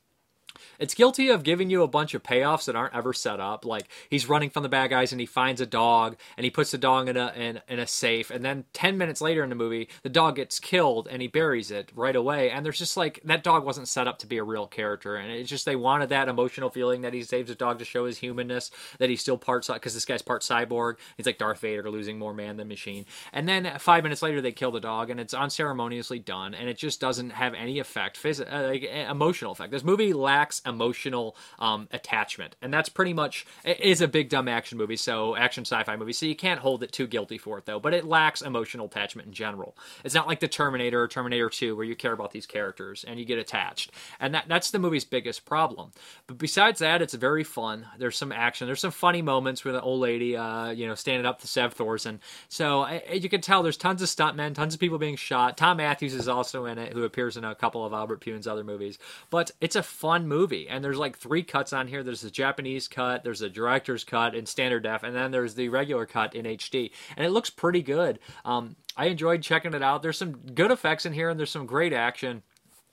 it's 0.79 0.93
guilty 0.93 1.29
of 1.29 1.43
giving 1.43 1.69
you 1.69 1.83
a 1.83 1.87
bunch 1.87 2.13
of 2.13 2.23
payoffs 2.23 2.65
that 2.65 2.75
aren't 2.75 2.95
ever 2.95 3.13
set 3.13 3.39
up. 3.39 3.65
Like 3.65 3.87
he's 4.09 4.27
running 4.27 4.49
from 4.49 4.63
the 4.63 4.69
bad 4.69 4.89
guys 4.89 5.11
and 5.11 5.19
he 5.19 5.25
finds 5.27 5.61
a 5.61 5.65
dog 5.65 6.17
and 6.37 6.43
he 6.43 6.49
puts 6.49 6.71
the 6.71 6.77
dog 6.77 7.07
in 7.09 7.17
a 7.17 7.31
in, 7.35 7.61
in 7.67 7.79
a 7.79 7.87
safe, 7.87 8.31
and 8.31 8.43
then 8.43 8.65
ten 8.73 8.97
minutes 8.97 9.21
later 9.21 9.43
in 9.43 9.49
the 9.49 9.55
movie, 9.55 9.89
the 10.03 10.09
dog 10.09 10.37
gets 10.37 10.59
killed 10.59 11.07
and 11.09 11.21
he 11.21 11.27
buries 11.27 11.71
it 11.71 11.91
right 11.95 12.15
away. 12.15 12.49
And 12.49 12.65
there's 12.65 12.79
just 12.79 12.97
like 12.97 13.19
that 13.25 13.43
dog 13.43 13.65
wasn't 13.65 13.87
set 13.87 14.07
up 14.07 14.19
to 14.19 14.27
be 14.27 14.37
a 14.37 14.43
real 14.43 14.67
character, 14.67 15.15
and 15.15 15.31
it's 15.31 15.49
just 15.49 15.65
they 15.65 15.75
wanted 15.75 16.09
that 16.09 16.27
emotional 16.27 16.69
feeling 16.69 17.01
that 17.01 17.13
he 17.13 17.23
saves 17.23 17.49
a 17.49 17.55
dog 17.55 17.79
to 17.79 17.85
show 17.85 18.05
his 18.05 18.17
humanness, 18.17 18.71
that 18.97 19.09
he's 19.09 19.21
still 19.21 19.37
part 19.37 19.67
because 19.67 19.93
this 19.93 20.05
guy's 20.05 20.21
part 20.21 20.41
cyborg. 20.41 20.95
He's 21.17 21.25
like 21.25 21.37
Darth 21.37 21.59
Vader, 21.59 21.89
losing 21.89 22.17
more 22.17 22.33
man 22.33 22.57
than 22.57 22.67
machine. 22.67 23.05
And 23.33 23.47
then 23.47 23.77
five 23.79 24.03
minutes 24.03 24.21
later, 24.21 24.41
they 24.41 24.51
kill 24.51 24.71
the 24.71 24.79
dog, 24.79 25.09
and 25.09 25.19
it's 25.19 25.33
unceremoniously 25.33 26.19
done, 26.19 26.53
and 26.53 26.69
it 26.69 26.77
just 26.77 26.99
doesn't 26.99 27.31
have 27.31 27.53
any 27.53 27.79
effect, 27.79 28.21
phys- 28.21 28.41
uh, 28.41 28.67
like, 28.67 28.83
emotional 28.83 29.51
effect. 29.51 29.71
This 29.71 29.83
movie 29.83 30.13
lacks 30.13 30.48
emotional 30.65 31.35
um, 31.59 31.87
attachment, 31.91 32.55
and 32.61 32.73
that's 32.73 32.89
pretty 32.89 33.13
much 33.13 33.45
it 33.63 33.79
is 33.79 34.01
a 34.01 34.07
big 34.07 34.29
dumb 34.29 34.47
action 34.47 34.77
movie, 34.77 34.95
so 34.95 35.35
action 35.35 35.63
sci-fi 35.65 35.95
movie. 35.95 36.13
So 36.13 36.25
you 36.25 36.35
can't 36.35 36.59
hold 36.59 36.83
it 36.83 36.91
too 36.91 37.07
guilty 37.07 37.37
for 37.37 37.57
it 37.57 37.65
though. 37.65 37.79
But 37.79 37.93
it 37.93 38.05
lacks 38.05 38.41
emotional 38.41 38.87
attachment 38.87 39.27
in 39.27 39.33
general. 39.33 39.75
It's 40.03 40.15
not 40.15 40.27
like 40.27 40.39
the 40.39 40.47
Terminator 40.47 41.01
or 41.01 41.07
Terminator 41.07 41.49
Two 41.49 41.75
where 41.75 41.85
you 41.85 41.95
care 41.95 42.13
about 42.13 42.31
these 42.31 42.45
characters 42.45 43.05
and 43.07 43.19
you 43.19 43.25
get 43.25 43.39
attached, 43.39 43.91
and 44.19 44.33
that 44.33 44.45
that's 44.47 44.71
the 44.71 44.79
movie's 44.79 45.05
biggest 45.05 45.45
problem. 45.45 45.91
But 46.27 46.37
besides 46.37 46.79
that, 46.79 47.01
it's 47.01 47.13
very 47.13 47.43
fun. 47.43 47.85
There's 47.97 48.17
some 48.17 48.31
action. 48.31 48.67
There's 48.67 48.81
some 48.81 48.91
funny 48.91 49.21
moments 49.21 49.63
with 49.63 49.75
an 49.75 49.81
old 49.81 49.99
lady, 49.99 50.35
uh, 50.35 50.71
you 50.71 50.87
know, 50.87 50.95
standing 50.95 51.25
up 51.25 51.39
to 51.41 51.47
Sev 51.47 51.73
Thorson. 51.73 52.19
So 52.47 52.81
uh, 52.81 52.99
you 53.13 53.29
can 53.29 53.41
tell 53.41 53.63
there's 53.63 53.77
tons 53.77 54.01
of 54.01 54.09
stuntmen, 54.09 54.53
tons 54.53 54.73
of 54.73 54.79
people 54.79 54.97
being 54.97 55.15
shot. 55.15 55.57
Thom 55.57 55.77
Mathews 55.77 56.13
is 56.13 56.27
also 56.27 56.65
in 56.65 56.77
it, 56.77 56.93
who 56.93 57.03
appears 57.03 57.37
in 57.37 57.43
a 57.43 57.55
couple 57.55 57.85
of 57.85 57.93
Albert 57.93 58.21
Pyun's 58.21 58.47
other 58.47 58.63
movies. 58.63 58.97
But 59.29 59.51
it's 59.61 59.75
a 59.75 59.83
fun 59.83 60.27
movie, 60.27 60.38
and 60.69 60.83
there's 60.83 60.97
like 60.97 61.17
three 61.17 61.43
cuts 61.43 61.73
on 61.73 61.87
here. 61.87 62.03
There's 62.03 62.21
the 62.21 62.31
Japanese 62.31 62.87
cut, 62.87 63.23
there's 63.23 63.39
the 63.39 63.49
director's 63.49 64.03
cut 64.03 64.35
in 64.35 64.45
standard 64.45 64.83
def, 64.83 65.03
and 65.03 65.15
then 65.15 65.31
there's 65.31 65.55
the 65.55 65.69
regular 65.69 66.05
cut 66.05 66.35
in 66.35 66.45
HD, 66.45 66.91
and 67.17 67.25
it 67.25 67.31
looks 67.31 67.49
pretty 67.49 67.81
good. 67.81 68.19
Um, 68.45 68.75
I 68.95 69.05
enjoyed 69.07 69.41
checking 69.41 69.73
it 69.73 69.83
out. 69.83 70.01
There's 70.01 70.17
some 70.17 70.33
good 70.33 70.71
effects 70.71 71.05
in 71.05 71.13
here, 71.13 71.29
and 71.29 71.39
there's 71.39 71.51
some 71.51 71.65
great 71.65 71.93
action. 71.93 72.43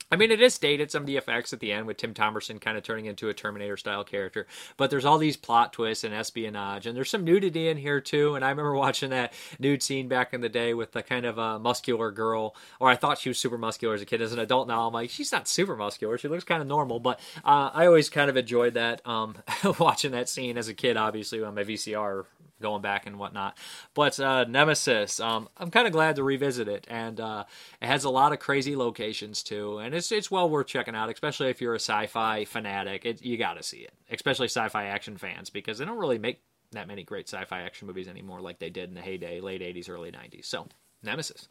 I 0.09 0.15
mean, 0.15 0.31
it 0.31 0.41
is 0.41 0.57
dated 0.57 0.89
some 0.89 1.03
of 1.03 1.07
the 1.07 1.17
effects 1.17 1.51
at 1.51 1.59
the 1.59 1.73
end 1.73 1.85
with 1.85 1.97
Tim 1.97 2.13
Thomerson 2.13 2.61
kind 2.61 2.77
of 2.77 2.83
turning 2.83 3.07
into 3.07 3.27
a 3.27 3.33
Terminator 3.33 3.75
style 3.75 4.05
character, 4.05 4.47
but 4.77 4.89
there's 4.89 5.03
all 5.03 5.17
these 5.17 5.35
plot 5.35 5.73
twists 5.73 6.05
and 6.05 6.13
espionage, 6.13 6.85
and 6.85 6.95
there's 6.95 7.09
some 7.09 7.25
nudity 7.25 7.67
in 7.67 7.77
here 7.77 7.99
too. 7.99 8.35
And 8.35 8.45
I 8.45 8.49
remember 8.49 8.73
watching 8.73 9.09
that 9.09 9.33
nude 9.59 9.83
scene 9.83 10.07
back 10.07 10.33
in 10.33 10.39
the 10.39 10.49
day 10.49 10.73
with 10.73 10.93
the 10.93 11.03
kind 11.03 11.25
of 11.25 11.37
uh, 11.37 11.59
muscular 11.59 12.11
girl, 12.11 12.55
or 12.79 12.89
I 12.89 12.95
thought 12.95 13.17
she 13.17 13.29
was 13.29 13.37
super 13.37 13.57
muscular 13.57 13.95
as 13.95 14.01
a 14.01 14.05
kid. 14.05 14.21
As 14.21 14.31
an 14.31 14.39
adult 14.39 14.67
now, 14.67 14.87
I'm 14.87 14.93
like, 14.93 15.09
she's 15.09 15.31
not 15.31 15.47
super 15.47 15.75
muscular. 15.75 16.17
She 16.17 16.29
looks 16.29 16.45
kind 16.45 16.61
of 16.61 16.67
normal, 16.67 16.99
but 16.99 17.19
uh, 17.43 17.71
I 17.73 17.85
always 17.85 18.09
kind 18.09 18.29
of 18.29 18.37
enjoyed 18.37 18.75
that 18.75 19.05
um, 19.05 19.35
watching 19.79 20.11
that 20.11 20.29
scene 20.29 20.57
as 20.57 20.69
a 20.69 20.73
kid, 20.73 20.95
obviously 20.95 21.43
on 21.43 21.55
my 21.55 21.63
VCR 21.63 22.25
going 22.61 22.81
back 22.81 23.05
and 23.05 23.19
whatnot. 23.19 23.57
But 23.93 24.19
uh, 24.19 24.45
Nemesis, 24.45 25.19
um, 25.19 25.49
I'm 25.57 25.71
kind 25.71 25.87
of 25.87 25.93
glad 25.93 26.15
to 26.17 26.23
revisit 26.23 26.67
it, 26.67 26.85
and 26.89 27.19
uh, 27.19 27.45
it 27.81 27.87
has 27.87 28.03
a 28.03 28.09
lot 28.09 28.33
of 28.33 28.39
crazy 28.39 28.75
locations 28.75 29.43
too, 29.43 29.77
and 29.79 29.93
it's 29.93 30.11
it's 30.11 30.31
well 30.31 30.49
worth 30.49 30.67
checking 30.67 30.95
out, 30.95 31.09
especially 31.09 31.49
if 31.49 31.61
you're 31.61 31.75
a 31.75 31.79
sci-fi 31.79 32.45
fanatic. 32.45 33.05
It, 33.05 33.23
you 33.23 33.37
got 33.37 33.55
to 33.55 33.63
see 33.63 33.79
it, 33.79 33.93
especially 34.11 34.47
sci-fi 34.47 34.85
action 34.85 35.17
fans, 35.17 35.49
because 35.49 35.77
they 35.77 35.85
don't 35.85 35.97
really 35.97 36.19
make 36.19 36.41
that 36.71 36.87
many 36.87 37.03
great 37.03 37.29
sci-fi 37.29 37.61
action 37.61 37.87
movies 37.87 38.07
anymore 38.07 38.41
like 38.41 38.59
they 38.59 38.69
did 38.69 38.89
in 38.89 38.95
the 38.95 39.01
heyday, 39.01 39.39
late 39.39 39.61
'80s, 39.61 39.89
early 39.89 40.11
'90s. 40.11 40.45
So, 40.45 40.67
Nemesis. 41.03 41.47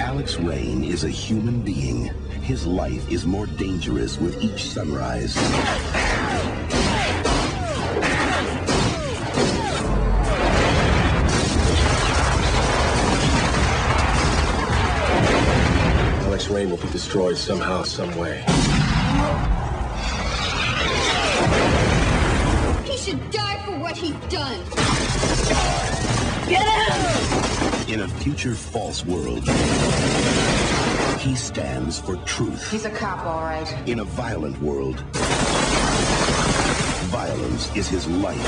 Alex 0.00 0.38
Rain 0.38 0.82
is 0.82 1.04
a 1.04 1.10
human 1.10 1.60
being. 1.60 2.06
His 2.40 2.66
life 2.66 3.10
is 3.12 3.26
more 3.26 3.44
dangerous 3.46 4.16
with 4.18 4.42
each 4.42 4.70
sunrise. 4.70 5.36
Alex 16.24 16.48
Rain 16.48 16.70
will 16.70 16.78
be 16.78 16.88
destroyed 16.88 17.36
somehow, 17.36 17.82
some 17.82 18.16
way. 18.16 18.42
He 22.90 22.96
should 22.96 23.30
die 23.30 23.62
for 23.66 23.78
what 23.78 23.98
he's 23.98 24.16
done. 24.30 24.60
In 27.90 28.02
a 28.02 28.08
future 28.08 28.54
false 28.54 29.04
world, 29.04 29.42
he 31.18 31.34
stands 31.34 31.98
for 31.98 32.14
truth. 32.18 32.70
He's 32.70 32.84
a 32.84 32.90
cop, 32.90 33.26
all 33.26 33.42
right. 33.42 33.66
In 33.88 33.98
a 33.98 34.04
violent 34.04 34.62
world, 34.62 35.00
violence 37.10 37.74
is 37.74 37.88
his 37.88 38.06
life. 38.06 38.38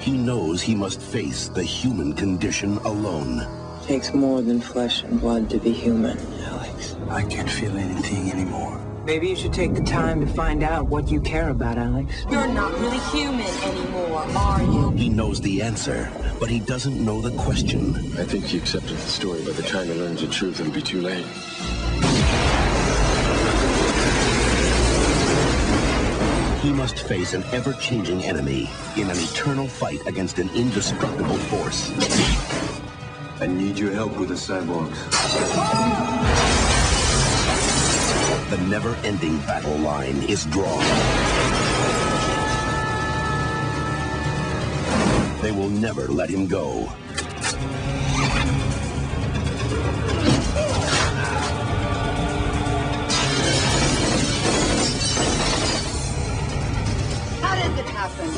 He 0.00 0.18
knows 0.18 0.60
he 0.60 0.74
must 0.74 1.00
face 1.00 1.46
the 1.46 1.62
human 1.62 2.12
condition 2.12 2.78
alone. 2.78 3.38
It 3.82 3.86
Takes 3.86 4.12
more 4.12 4.42
than 4.42 4.60
flesh 4.60 5.04
and 5.04 5.20
blood 5.20 5.48
to 5.50 5.58
be 5.58 5.70
human, 5.70 6.18
Alex. 6.46 6.96
I 7.08 7.22
can't 7.22 7.48
feel 7.48 7.76
anything 7.76 8.32
anymore. 8.32 8.89
Maybe 9.10 9.30
you 9.30 9.34
should 9.34 9.52
take 9.52 9.74
the 9.74 9.82
time 9.82 10.20
to 10.20 10.26
find 10.34 10.62
out 10.62 10.86
what 10.86 11.10
you 11.10 11.20
care 11.20 11.48
about, 11.48 11.78
Alex. 11.78 12.24
You're 12.30 12.46
not 12.46 12.72
really 12.78 13.00
human 13.10 13.44
anymore, 13.64 14.24
are 14.36 14.62
you? 14.62 14.92
He 14.92 15.08
knows 15.08 15.40
the 15.40 15.62
answer, 15.62 16.08
but 16.38 16.48
he 16.48 16.60
doesn't 16.60 17.04
know 17.04 17.20
the 17.20 17.32
question. 17.32 17.96
I 18.16 18.22
think 18.22 18.44
he 18.44 18.56
accepted 18.56 18.96
the 18.96 19.08
story. 19.08 19.44
By 19.44 19.50
the 19.50 19.64
time 19.64 19.88
he 19.88 19.94
learns 19.94 20.20
the 20.20 20.28
truth, 20.28 20.60
it'll 20.60 20.72
be 20.72 20.80
too 20.80 21.00
late. 21.00 21.26
he 26.62 26.72
must 26.72 27.00
face 27.00 27.32
an 27.32 27.42
ever-changing 27.52 28.22
enemy 28.22 28.70
in 28.96 29.10
an 29.10 29.18
eternal 29.18 29.66
fight 29.66 30.06
against 30.06 30.38
an 30.38 30.48
indestructible 30.50 31.38
force. 31.50 31.90
I 33.40 33.48
need 33.48 33.76
your 33.76 33.90
help 33.90 34.16
with 34.18 34.28
the 34.28 34.36
cyborgs. 34.36 36.49
The 38.50 38.58
never-ending 38.62 39.38
battle 39.42 39.76
line 39.76 40.24
is 40.24 40.44
drawn. 40.46 40.84
They 45.40 45.52
will 45.52 45.68
never 45.68 46.08
let 46.08 46.28
him 46.28 46.48
go. 46.48 46.86
How 57.40 57.54
did 57.54 57.78
it 57.78 57.86
happen? 57.86 58.28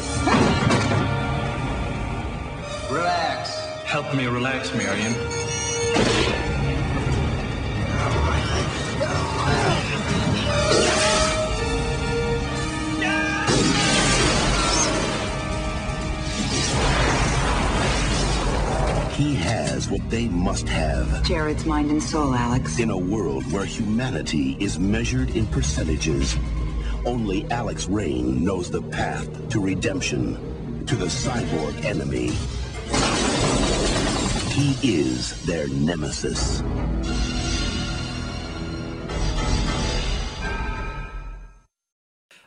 Relax. 2.94 3.60
Help 3.86 4.14
me 4.14 4.26
relax, 4.26 4.74
Marion. 4.74 5.51
He 19.22 19.36
has 19.36 19.88
what 19.88 20.00
they 20.10 20.26
must 20.26 20.68
have. 20.68 21.22
Jared's 21.22 21.64
mind 21.64 21.92
and 21.92 22.02
soul, 22.02 22.34
Alex. 22.34 22.80
In 22.80 22.90
a 22.90 22.98
world 22.98 23.44
where 23.52 23.64
humanity 23.64 24.56
is 24.58 24.80
measured 24.80 25.30
in 25.36 25.46
percentages, 25.46 26.36
only 27.06 27.48
Alex 27.48 27.86
Rain 27.86 28.42
knows 28.42 28.68
the 28.68 28.82
path 28.82 29.48
to 29.50 29.60
redemption, 29.60 30.34
to 30.86 30.96
the 30.96 31.06
cyborg 31.06 31.84
enemy. 31.84 32.32
He 34.50 34.74
is 34.82 35.40
their 35.46 35.68
nemesis. 35.68 36.60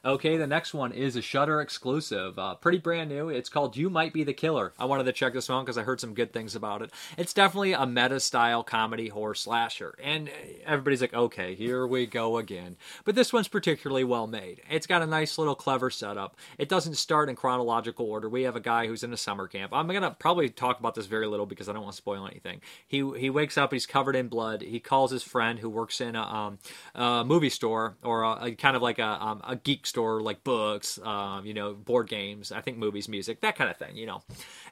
Okay, 0.06 0.38
the 0.38 0.46
next 0.46 0.76
one 0.76 0.92
is 0.92 1.16
a 1.16 1.22
Shudder 1.24 1.60
exclusive. 1.62 2.38
Uh, 2.38 2.54
pretty 2.54 2.78
brand 2.78 3.10
new. 3.10 3.30
It's 3.30 3.50
called 3.50 3.76
You 3.76 3.90
Might 3.90 4.14
Be 4.14 4.24
the 4.24 4.34
Killer. 4.34 4.72
I 4.78 4.86
wanted 4.86 5.06
to 5.06 5.12
check 5.12 5.34
this 5.34 5.50
one 5.50 5.66
because 5.66 5.80
I 5.80 5.82
heard 5.82 6.00
some 6.00 6.14
good 6.14 6.32
things 6.32 6.56
about 6.56 6.84
it. 6.84 6.92
It's 7.18 7.34
definitely 7.34 7.74
a 7.74 7.88
meta 7.88 8.20
style 8.20 8.64
comedy 8.64 9.08
horror 9.08 9.34
slasher. 9.34 9.96
And 10.04 10.30
everybody's 10.64 11.02
like, 11.02 11.16
okay, 11.16 11.56
here 11.56 11.88
we 11.88 12.06
go 12.06 12.38
again. 12.38 12.76
But 13.04 13.16
this 13.16 13.34
one's 13.34 13.48
particularly 13.48 14.04
well 14.04 14.28
made. 14.28 14.62
It's 14.70 14.86
got 14.86 15.02
a 15.02 15.08
nice 15.08 15.40
little 15.40 15.56
clever 15.56 15.90
setup. 15.90 16.38
It 16.60 16.70
doesn't 16.70 16.98
start 16.98 17.28
in 17.28 17.36
chronological 17.36 18.06
order. 18.06 18.30
We 18.30 18.44
have 18.44 18.56
a 18.56 18.60
guy 18.60 18.86
who's 18.86 19.04
in 19.04 19.12
a 19.12 19.18
summer 19.18 19.48
camp. 19.48 19.74
I'm 19.74 19.88
going 19.88 20.04
to 20.04 20.12
probably 20.12 20.50
talk 20.50 20.80
about 20.80 20.94
this 20.94 21.08
very 21.08 21.26
little 21.26 21.48
because 21.48 21.68
I 21.68 21.74
don't 21.74 21.82
want 21.82 21.94
to 21.94 21.98
spoil 21.98 22.28
anything. 22.28 22.62
He, 22.88 22.98
he 23.18 23.32
wakes 23.32 23.58
up, 23.58 23.74
he's 23.74 23.88
covered 23.88 24.16
in 24.16 24.28
blood. 24.28 24.62
He 24.62 24.80
calls 24.80 25.10
his 25.10 25.24
friend 25.24 25.58
who 25.58 25.70
works 25.72 26.00
in 26.00 26.16
a, 26.16 26.22
um, 26.22 26.60
a 26.94 27.24
movie 27.26 27.50
store 27.50 27.98
or 28.04 28.22
a, 28.22 28.46
a 28.46 28.52
kind 28.52 28.76
of 28.76 28.84
like 28.84 29.00
a, 29.00 29.08
um, 29.08 29.42
a 29.48 29.56
geek 29.56 29.88
store 29.88 29.95
like 30.04 30.44
books, 30.44 31.00
um, 31.04 31.46
you 31.46 31.54
know, 31.54 31.74
board 31.74 32.08
games, 32.08 32.52
I 32.52 32.62
think 32.62 32.78
movies, 32.78 33.08
music, 33.08 33.42
that 33.42 33.56
kind 33.56 33.70
of 33.70 33.78
thing, 33.78 33.96
you 33.96 34.06
know. 34.06 34.22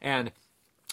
And 0.01 0.31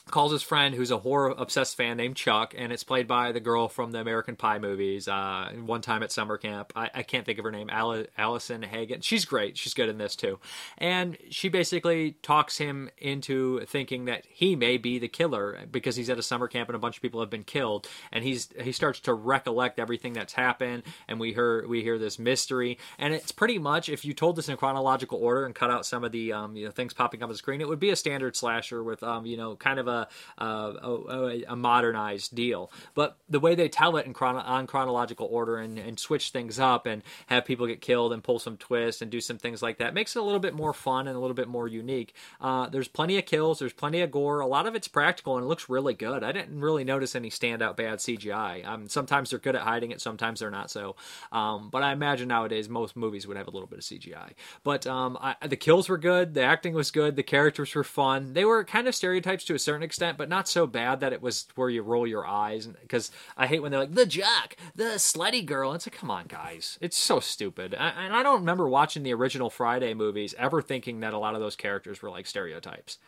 calls 0.06 0.32
his 0.32 0.42
friend 0.42 0.74
who's 0.74 0.90
a 0.90 0.98
horror 0.98 1.34
obsessed 1.36 1.76
fan 1.76 1.96
named 1.96 2.16
Chuck, 2.16 2.54
and 2.56 2.72
it's 2.72 2.84
played 2.84 3.06
by 3.06 3.32
the 3.32 3.40
girl 3.40 3.68
from 3.68 3.92
the 3.92 4.00
American 4.00 4.36
Pie 4.36 4.58
movies. 4.58 5.08
Uh, 5.08 5.50
one 5.64 5.80
time 5.80 6.02
at 6.02 6.12
summer 6.12 6.36
camp, 6.36 6.72
I, 6.74 6.90
I 6.94 7.02
can't 7.02 7.24
think 7.24 7.38
of 7.38 7.44
her 7.44 7.50
name, 7.50 7.70
Al- 7.70 8.06
Alyson 8.18 8.64
Hannigan. 8.64 9.00
She's 9.00 9.24
great. 9.24 9.56
She's 9.56 9.74
good 9.74 9.88
in 9.88 9.98
this 9.98 10.16
too. 10.16 10.38
And 10.78 11.16
she 11.30 11.48
basically 11.48 12.12
talks 12.22 12.58
him 12.58 12.90
into 12.98 13.64
thinking 13.66 14.06
that 14.06 14.24
he 14.28 14.56
may 14.56 14.76
be 14.76 14.98
the 14.98 15.08
killer 15.08 15.58
because 15.70 15.96
he's 15.96 16.10
at 16.10 16.18
a 16.18 16.22
summer 16.22 16.48
camp 16.48 16.68
and 16.68 16.76
a 16.76 16.80
bunch 16.80 16.96
of 16.96 17.02
people 17.02 17.20
have 17.20 17.30
been 17.30 17.44
killed. 17.44 17.88
And 18.12 18.24
he's 18.24 18.48
he 18.60 18.72
starts 18.72 19.00
to 19.00 19.14
recollect 19.14 19.78
everything 19.78 20.12
that's 20.12 20.32
happened, 20.32 20.82
and 21.08 21.20
we 21.20 21.32
hear 21.32 21.66
we 21.66 21.82
hear 21.82 21.98
this 21.98 22.18
mystery. 22.18 22.78
And 22.98 23.14
it's 23.14 23.32
pretty 23.32 23.58
much 23.58 23.88
if 23.88 24.04
you 24.04 24.14
told 24.14 24.36
this 24.36 24.48
in 24.48 24.56
chronological 24.56 25.18
order 25.18 25.46
and 25.46 25.54
cut 25.54 25.70
out 25.70 25.86
some 25.86 26.04
of 26.04 26.12
the 26.12 26.32
um, 26.32 26.56
you 26.56 26.64
know 26.64 26.70
things 26.70 26.94
popping 26.94 27.22
up 27.22 27.24
on 27.24 27.30
the 27.30 27.36
screen, 27.36 27.60
it 27.60 27.68
would 27.68 27.80
be 27.80 27.90
a 27.90 27.96
standard 27.96 28.36
slasher 28.36 28.82
with 28.82 29.02
um, 29.02 29.26
you 29.26 29.36
know 29.36 29.56
kind 29.56 29.78
of 29.78 29.88
a 29.88 29.99
a, 30.38 30.44
a, 30.46 31.42
a, 31.48 31.56
modernized 31.56 32.34
deal. 32.34 32.70
But 32.94 33.18
the 33.28 33.40
way 33.40 33.54
they 33.54 33.68
tell 33.68 33.96
it 33.96 34.06
in 34.06 34.14
on 34.20 34.66
chronological 34.66 35.28
order 35.30 35.58
and, 35.58 35.78
and 35.78 35.98
switch 35.98 36.30
things 36.30 36.58
up 36.58 36.86
and 36.86 37.02
have 37.26 37.44
people 37.44 37.66
get 37.66 37.80
killed 37.80 38.12
and 38.12 38.22
pull 38.22 38.38
some 38.38 38.56
twists 38.56 39.02
and 39.02 39.10
do 39.10 39.20
some 39.20 39.38
things 39.38 39.62
like 39.62 39.78
that 39.78 39.94
makes 39.94 40.16
it 40.16 40.18
a 40.20 40.22
little 40.22 40.40
bit 40.40 40.54
more 40.54 40.72
fun 40.72 41.08
and 41.08 41.16
a 41.16 41.20
little 41.20 41.34
bit 41.34 41.48
more 41.48 41.68
unique. 41.68 42.14
Uh, 42.40 42.68
there's 42.68 42.88
plenty 42.88 43.18
of 43.18 43.26
kills, 43.26 43.58
there's 43.58 43.72
plenty 43.72 44.00
of 44.00 44.10
gore. 44.10 44.40
A 44.40 44.46
lot 44.46 44.66
of 44.66 44.74
it's 44.74 44.88
practical 44.88 45.36
and 45.36 45.44
it 45.44 45.48
looks 45.48 45.68
really 45.68 45.94
good. 45.94 46.22
I 46.22 46.32
didn't 46.32 46.60
really 46.60 46.84
notice 46.84 47.14
any 47.14 47.30
standout 47.30 47.76
bad 47.76 47.98
CGI. 47.98 48.66
Um, 48.66 48.88
sometimes 48.88 49.30
they're 49.30 49.38
good 49.38 49.56
at 49.56 49.62
hiding 49.62 49.90
it, 49.90 50.00
sometimes 50.00 50.40
they're 50.40 50.50
not 50.50 50.70
so. 50.70 50.96
Um, 51.32 51.70
but 51.70 51.82
I 51.82 51.92
imagine 51.92 52.28
nowadays 52.28 52.68
most 52.68 52.96
movies 52.96 53.26
would 53.26 53.36
have 53.36 53.48
a 53.48 53.50
little 53.50 53.68
bit 53.68 53.78
of 53.78 53.84
CGI. 53.84 54.32
But 54.64 54.86
um, 54.86 55.18
I, 55.20 55.36
the 55.46 55.56
kills 55.56 55.88
were 55.88 55.98
good, 55.98 56.34
the 56.34 56.42
acting 56.42 56.74
was 56.74 56.90
good, 56.90 57.16
the 57.16 57.22
characters 57.22 57.74
were 57.74 57.84
fun. 57.84 58.32
They 58.32 58.44
were 58.44 58.64
kind 58.64 58.88
of 58.88 58.94
stereotypes 58.94 59.44
to 59.44 59.54
a 59.54 59.58
certain 59.58 59.79
extent, 59.82 60.18
but 60.18 60.28
not 60.28 60.48
so 60.48 60.66
bad 60.66 61.00
that 61.00 61.12
it 61.12 61.22
was 61.22 61.46
where 61.54 61.70
you 61.70 61.82
roll 61.82 62.06
your 62.06 62.26
eyes. 62.26 62.66
Because 62.66 63.10
I 63.36 63.46
hate 63.46 63.60
when 63.60 63.70
they're 63.70 63.80
like 63.80 63.94
the 63.94 64.06
jock, 64.06 64.56
the 64.74 64.96
slutty 64.96 65.44
girl. 65.44 65.72
It's 65.72 65.86
like, 65.86 65.96
come 65.96 66.10
on, 66.10 66.26
guys, 66.26 66.78
it's 66.80 66.96
so 66.96 67.20
stupid. 67.20 67.74
I, 67.74 67.88
and 67.90 68.14
I 68.14 68.22
don't 68.22 68.40
remember 68.40 68.68
watching 68.68 69.02
the 69.02 69.14
original 69.14 69.50
Friday 69.50 69.94
movies 69.94 70.34
ever 70.38 70.62
thinking 70.62 71.00
that 71.00 71.14
a 71.14 71.18
lot 71.18 71.34
of 71.34 71.40
those 71.40 71.56
characters 71.56 72.02
were 72.02 72.10
like 72.10 72.26
stereotypes 72.26 72.98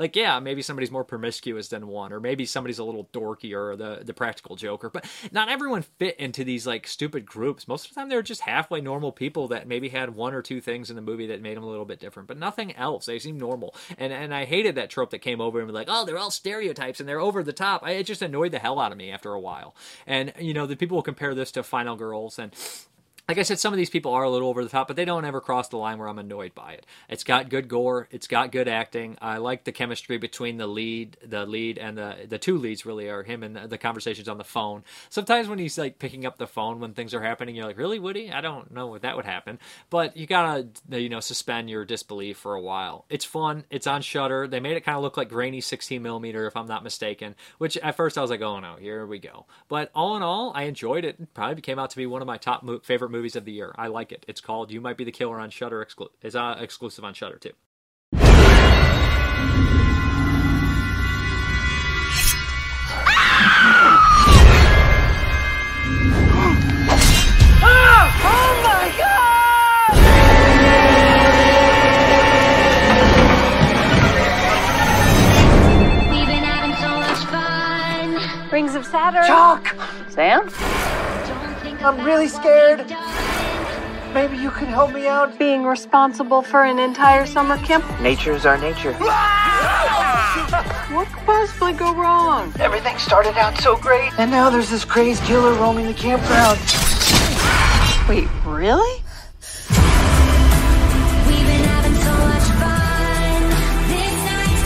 like 0.00 0.16
yeah 0.16 0.40
maybe 0.40 0.62
somebody's 0.62 0.90
more 0.90 1.04
promiscuous 1.04 1.68
than 1.68 1.86
one 1.86 2.12
or 2.12 2.18
maybe 2.18 2.44
somebody's 2.44 2.78
a 2.78 2.84
little 2.84 3.04
dorky 3.12 3.52
or 3.54 3.76
the 3.76 4.00
the 4.02 4.14
practical 4.14 4.56
joker 4.56 4.90
but 4.90 5.04
not 5.30 5.48
everyone 5.48 5.82
fit 5.82 6.18
into 6.18 6.42
these 6.42 6.66
like 6.66 6.86
stupid 6.86 7.26
groups. 7.26 7.68
Most 7.68 7.84
of 7.84 7.94
the 7.94 8.00
time 8.00 8.08
they 8.08 8.16
were 8.16 8.22
just 8.22 8.40
halfway 8.40 8.80
normal 8.80 9.12
people 9.12 9.48
that 9.48 9.68
maybe 9.68 9.90
had 9.90 10.14
one 10.14 10.34
or 10.34 10.42
two 10.42 10.60
things 10.60 10.90
in 10.90 10.96
the 10.96 11.02
movie 11.02 11.26
that 11.26 11.42
made 11.42 11.56
them 11.56 11.64
a 11.64 11.68
little 11.68 11.84
bit 11.84 12.00
different 12.00 12.26
but 12.26 12.38
nothing 12.38 12.74
else. 12.74 13.06
They 13.06 13.18
seem 13.18 13.38
normal. 13.38 13.74
And 13.98 14.12
and 14.12 14.34
i 14.34 14.44
hated 14.44 14.74
that 14.76 14.90
trope 14.90 15.10
that 15.10 15.18
came 15.20 15.40
over 15.40 15.58
and 15.58 15.68
be 15.68 15.74
like 15.74 15.88
oh 15.90 16.04
they're 16.04 16.18
all 16.18 16.30
stereotypes 16.30 17.00
and 17.00 17.08
they're 17.08 17.20
over 17.20 17.42
the 17.42 17.52
top. 17.52 17.82
I, 17.84 17.92
it 17.92 18.06
just 18.06 18.22
annoyed 18.22 18.52
the 18.52 18.58
hell 18.58 18.80
out 18.80 18.92
of 18.92 18.98
me 18.98 19.10
after 19.10 19.32
a 19.32 19.40
while. 19.40 19.74
And 20.06 20.32
you 20.38 20.54
know 20.54 20.66
the 20.66 20.76
people 20.76 20.96
will 20.96 21.02
compare 21.02 21.34
this 21.34 21.52
to 21.52 21.62
final 21.62 21.96
girls 21.96 22.38
and 22.38 22.52
like 23.30 23.38
I 23.38 23.42
said, 23.42 23.60
some 23.60 23.72
of 23.72 23.76
these 23.76 23.90
people 23.90 24.12
are 24.12 24.24
a 24.24 24.28
little 24.28 24.48
over 24.48 24.64
the 24.64 24.68
top, 24.68 24.88
but 24.88 24.96
they 24.96 25.04
don't 25.04 25.24
ever 25.24 25.40
cross 25.40 25.68
the 25.68 25.76
line 25.76 25.98
where 25.98 26.08
I'm 26.08 26.18
annoyed 26.18 26.52
by 26.52 26.72
it. 26.72 26.84
It's 27.08 27.22
got 27.22 27.48
good 27.48 27.68
gore, 27.68 28.08
it's 28.10 28.26
got 28.26 28.50
good 28.50 28.66
acting. 28.66 29.16
I 29.22 29.36
like 29.36 29.62
the 29.62 29.70
chemistry 29.70 30.18
between 30.18 30.56
the 30.56 30.66
lead, 30.66 31.16
the 31.24 31.46
lead, 31.46 31.78
and 31.78 31.96
the 31.96 32.26
the 32.28 32.38
two 32.38 32.58
leads 32.58 32.84
really 32.84 33.08
are 33.08 33.22
him 33.22 33.44
and 33.44 33.54
the, 33.54 33.68
the 33.68 33.78
conversations 33.78 34.28
on 34.28 34.36
the 34.36 34.42
phone. 34.42 34.82
Sometimes 35.10 35.46
when 35.46 35.60
he's 35.60 35.78
like 35.78 36.00
picking 36.00 36.26
up 36.26 36.38
the 36.38 36.48
phone 36.48 36.80
when 36.80 36.92
things 36.92 37.14
are 37.14 37.22
happening, 37.22 37.54
you're 37.54 37.66
like, 37.66 37.78
really, 37.78 38.00
Woody? 38.00 38.32
I 38.32 38.40
don't 38.40 38.72
know 38.72 38.88
what 38.88 39.02
that 39.02 39.14
would 39.14 39.26
happen, 39.26 39.60
but 39.90 40.16
you 40.16 40.26
gotta 40.26 40.66
you 40.88 41.08
know 41.08 41.20
suspend 41.20 41.70
your 41.70 41.84
disbelief 41.84 42.36
for 42.36 42.56
a 42.56 42.60
while. 42.60 43.04
It's 43.08 43.24
fun. 43.24 43.62
It's 43.70 43.86
on 43.86 44.02
Shudder. 44.02 44.48
They 44.48 44.58
made 44.58 44.76
it 44.76 44.80
kind 44.80 44.96
of 44.96 45.04
look 45.04 45.16
like 45.16 45.28
grainy 45.28 45.60
16 45.60 46.02
millimeter, 46.02 46.48
if 46.48 46.56
I'm 46.56 46.66
not 46.66 46.82
mistaken. 46.82 47.36
Which 47.58 47.76
at 47.76 47.94
first 47.94 48.18
I 48.18 48.22
was 48.22 48.30
like, 48.30 48.42
oh 48.42 48.58
no, 48.58 48.74
here 48.74 49.06
we 49.06 49.20
go. 49.20 49.46
But 49.68 49.92
all 49.94 50.16
in 50.16 50.24
all, 50.24 50.50
I 50.52 50.64
enjoyed 50.64 51.04
it. 51.04 51.20
it 51.20 51.32
probably 51.32 51.62
came 51.62 51.78
out 51.78 51.90
to 51.90 51.96
be 51.96 52.06
one 52.06 52.22
of 52.22 52.26
my 52.26 52.36
top 52.36 52.64
mo- 52.64 52.80
favorite 52.80 53.10
movies 53.10 53.19
movies 53.20 53.36
of 53.36 53.44
the 53.44 53.52
year. 53.52 53.74
I 53.76 53.88
like 53.88 54.12
it. 54.12 54.24
It's 54.26 54.40
called 54.40 54.70
You 54.70 54.80
Might 54.80 54.96
Be 54.96 55.04
the 55.04 55.12
Killer 55.12 55.38
on 55.38 55.50
Shudder. 55.50 55.84
Exclu- 55.84 56.08
is 56.22 56.34
uh, 56.34 56.56
exclusive 56.58 57.04
on 57.04 57.12
Shudder 57.12 57.36
too. 57.36 57.52
Oh 68.22 68.50
my 68.64 68.86
god! 68.98 69.96
We've 76.10 76.26
been 76.26 76.42
having 76.42 76.74
so 76.76 76.88
much 76.98 77.22
fun. 77.28 78.50
Rings 78.50 78.74
of 78.74 78.86
Saturn. 78.86 79.26
Chuck! 79.26 79.76
Sam? 80.08 80.48
I'm 81.82 82.04
really 82.04 82.28
scared. 82.28 82.80
Maybe 84.12 84.36
you 84.36 84.50
can 84.50 84.66
help 84.66 84.92
me 84.92 85.06
out. 85.06 85.38
Being 85.38 85.64
responsible 85.64 86.42
for 86.42 86.64
an 86.64 86.78
entire 86.78 87.26
summer 87.26 87.56
camp? 87.58 87.84
Nature's 88.00 88.44
our 88.44 88.58
nature. 88.58 88.96
What 90.90 91.06
could 91.06 91.24
possibly 91.24 91.72
go 91.72 91.94
wrong? 91.94 92.52
Everything 92.58 92.98
started 92.98 93.36
out 93.36 93.56
so 93.58 93.76
great, 93.76 94.10
and 94.18 94.28
now 94.28 94.50
there's 94.50 94.68
this 94.68 94.84
crazed 94.84 95.22
killer 95.22 95.54
roaming 95.54 95.86
the 95.86 95.94
campground. 95.94 96.58
Wait, 98.08 98.28
really? 98.44 99.00
We've 101.26 101.46
been 101.46 101.62
having 101.62 101.94
so 101.94 102.12
much 102.26 102.42
fun. 102.58 103.50
This 103.86 104.14
night's 104.26 104.62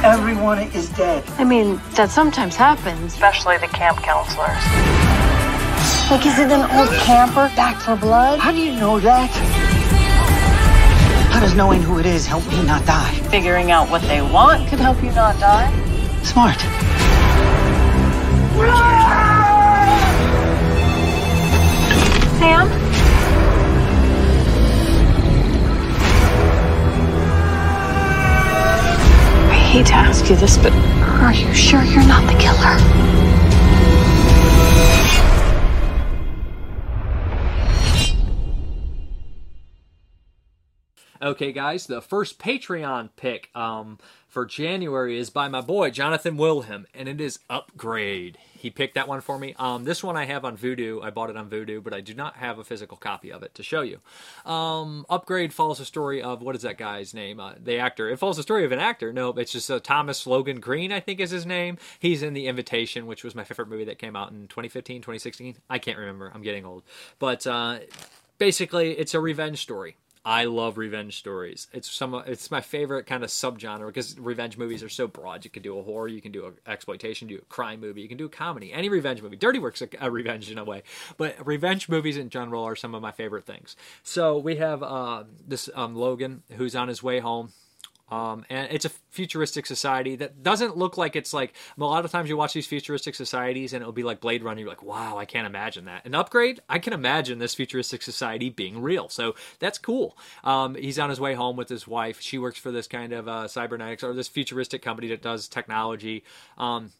been 0.00 0.10
Everyone 0.10 0.60
is 0.72 0.88
dead. 0.90 1.22
I 1.36 1.44
mean, 1.44 1.78
that 1.92 2.10
sometimes 2.10 2.56
happens. 2.56 3.12
Especially 3.12 3.58
the 3.58 3.68
camp 3.68 3.98
counselors. 3.98 5.25
Like, 6.08 6.24
is 6.24 6.38
it 6.38 6.52
an 6.52 6.70
old 6.78 6.88
camper 7.00 7.50
back 7.56 7.82
for 7.82 7.96
blood? 7.96 8.38
How 8.38 8.52
do 8.52 8.58
you 8.58 8.78
know 8.78 9.00
that? 9.00 9.28
How 11.32 11.40
does 11.40 11.56
knowing 11.56 11.82
who 11.82 11.98
it 11.98 12.06
is 12.06 12.24
help 12.26 12.46
me 12.46 12.62
not 12.62 12.86
die? 12.86 13.10
Figuring 13.28 13.72
out 13.72 13.90
what 13.90 14.02
they 14.02 14.22
want 14.22 14.68
could 14.68 14.78
help 14.78 15.02
you 15.02 15.10
not 15.10 15.36
die. 15.40 15.68
Smart. 16.22 16.60
Sam? 22.38 22.68
I 29.50 29.54
hate 29.72 29.86
to 29.86 29.94
ask 29.94 30.30
you 30.30 30.36
this, 30.36 30.56
but 30.56 30.72
are 31.20 31.34
you 31.34 31.52
sure 31.52 31.82
you're 31.82 32.06
not 32.06 32.22
the 32.32 32.38
killer? 32.38 33.25
Okay, 41.22 41.50
guys, 41.52 41.86
the 41.86 42.02
first 42.02 42.38
Patreon 42.38 43.08
pick 43.16 43.48
um, 43.54 43.98
for 44.28 44.44
January 44.44 45.18
is 45.18 45.30
by 45.30 45.48
my 45.48 45.62
boy 45.62 45.90
Jonathan 45.90 46.36
Wilhelm, 46.36 46.86
and 46.92 47.08
it 47.08 47.22
is 47.22 47.38
Upgrade. 47.48 48.36
He 48.52 48.68
picked 48.68 48.96
that 48.96 49.08
one 49.08 49.22
for 49.22 49.38
me. 49.38 49.54
Um, 49.58 49.84
this 49.84 50.02
one 50.04 50.16
I 50.16 50.26
have 50.26 50.44
on 50.44 50.58
Vudu. 50.58 51.02
I 51.02 51.08
bought 51.08 51.30
it 51.30 51.36
on 51.36 51.48
Vudu, 51.48 51.82
but 51.82 51.94
I 51.94 52.00
do 52.02 52.12
not 52.12 52.36
have 52.36 52.58
a 52.58 52.64
physical 52.64 52.98
copy 52.98 53.32
of 53.32 53.42
it 53.42 53.54
to 53.54 53.62
show 53.62 53.80
you. 53.80 54.00
Um, 54.50 55.06
Upgrade 55.08 55.54
follows 55.54 55.78
the 55.78 55.86
story 55.86 56.20
of 56.20 56.42
what 56.42 56.54
is 56.54 56.62
that 56.62 56.76
guy's 56.76 57.14
name? 57.14 57.40
Uh, 57.40 57.54
the 57.62 57.78
actor. 57.78 58.10
It 58.10 58.18
follows 58.18 58.36
the 58.36 58.42
story 58.42 58.66
of 58.66 58.72
an 58.72 58.78
actor. 58.78 59.10
No, 59.12 59.30
it's 59.30 59.52
just 59.52 59.70
uh, 59.70 59.80
Thomas 59.80 60.26
Logan 60.26 60.60
Green, 60.60 60.92
I 60.92 61.00
think 61.00 61.20
is 61.20 61.30
his 61.30 61.46
name. 61.46 61.78
He's 61.98 62.22
in 62.22 62.34
The 62.34 62.46
Invitation, 62.46 63.06
which 63.06 63.24
was 63.24 63.34
my 63.34 63.44
favorite 63.44 63.68
movie 63.68 63.84
that 63.84 63.98
came 63.98 64.16
out 64.16 64.32
in 64.32 64.48
2015, 64.48 65.00
2016. 65.00 65.56
I 65.70 65.78
can't 65.78 65.98
remember. 65.98 66.30
I'm 66.34 66.42
getting 66.42 66.66
old. 66.66 66.82
But 67.18 67.46
uh, 67.46 67.78
basically, 68.36 68.92
it's 68.98 69.14
a 69.14 69.20
revenge 69.20 69.62
story. 69.62 69.96
I 70.26 70.46
love 70.46 70.76
revenge 70.76 71.18
stories. 71.18 71.68
It's 71.72 71.88
some. 71.88 72.12
It's 72.26 72.50
my 72.50 72.60
favorite 72.60 73.06
kind 73.06 73.22
of 73.22 73.30
subgenre 73.30 73.86
because 73.86 74.18
revenge 74.18 74.58
movies 74.58 74.82
are 74.82 74.88
so 74.88 75.06
broad. 75.06 75.44
You 75.44 75.50
can 75.52 75.62
do 75.62 75.78
a 75.78 75.82
horror, 75.84 76.08
you 76.08 76.20
can 76.20 76.32
do 76.32 76.46
an 76.46 76.54
exploitation, 76.66 77.28
do 77.28 77.36
a 77.36 77.42
crime 77.42 77.80
movie, 77.80 78.02
you 78.02 78.08
can 78.08 78.18
do 78.18 78.24
a 78.24 78.28
comedy. 78.28 78.72
Any 78.72 78.88
revenge 78.88 79.22
movie. 79.22 79.36
Dirty 79.36 79.60
Work's 79.60 79.82
a, 79.82 79.88
a 80.00 80.10
revenge 80.10 80.50
in 80.50 80.58
a 80.58 80.64
way, 80.64 80.82
but 81.16 81.46
revenge 81.46 81.88
movies 81.88 82.16
in 82.16 82.28
general 82.28 82.64
are 82.64 82.74
some 82.74 82.92
of 82.92 83.00
my 83.00 83.12
favorite 83.12 83.46
things. 83.46 83.76
So 84.02 84.36
we 84.36 84.56
have 84.56 84.82
uh, 84.82 85.24
this 85.46 85.70
um, 85.76 85.94
Logan 85.94 86.42
who's 86.56 86.74
on 86.74 86.88
his 86.88 87.04
way 87.04 87.20
home. 87.20 87.52
Um, 88.08 88.44
and 88.48 88.68
it's 88.70 88.84
a 88.84 88.90
futuristic 89.10 89.66
society 89.66 90.16
that 90.16 90.42
doesn't 90.42 90.76
look 90.76 90.96
like 90.96 91.16
it's 91.16 91.32
like 91.32 91.54
a 91.76 91.84
lot 91.84 92.04
of 92.04 92.12
times 92.12 92.28
you 92.28 92.36
watch 92.36 92.52
these 92.52 92.66
futuristic 92.66 93.14
societies 93.14 93.72
and 93.72 93.82
it'll 93.82 93.92
be 93.92 94.04
like 94.04 94.20
Blade 94.20 94.44
Runner. 94.44 94.60
You're 94.60 94.68
like, 94.68 94.82
wow, 94.82 95.18
I 95.18 95.24
can't 95.24 95.46
imagine 95.46 95.86
that. 95.86 96.04
An 96.06 96.14
upgrade, 96.14 96.60
I 96.68 96.78
can 96.78 96.92
imagine 96.92 97.38
this 97.38 97.54
futuristic 97.54 98.02
society 98.02 98.48
being 98.48 98.80
real. 98.80 99.08
So 99.08 99.34
that's 99.58 99.78
cool. 99.78 100.16
Um, 100.44 100.76
he's 100.76 100.98
on 100.98 101.10
his 101.10 101.20
way 101.20 101.34
home 101.34 101.56
with 101.56 101.68
his 101.68 101.88
wife. 101.88 102.20
She 102.20 102.38
works 102.38 102.58
for 102.58 102.70
this 102.70 102.86
kind 102.86 103.12
of 103.12 103.26
uh, 103.26 103.48
cybernetics 103.48 104.04
or 104.04 104.14
this 104.14 104.28
futuristic 104.28 104.82
company 104.82 105.08
that 105.08 105.22
does 105.22 105.48
technology. 105.48 106.22
Um, 106.58 106.92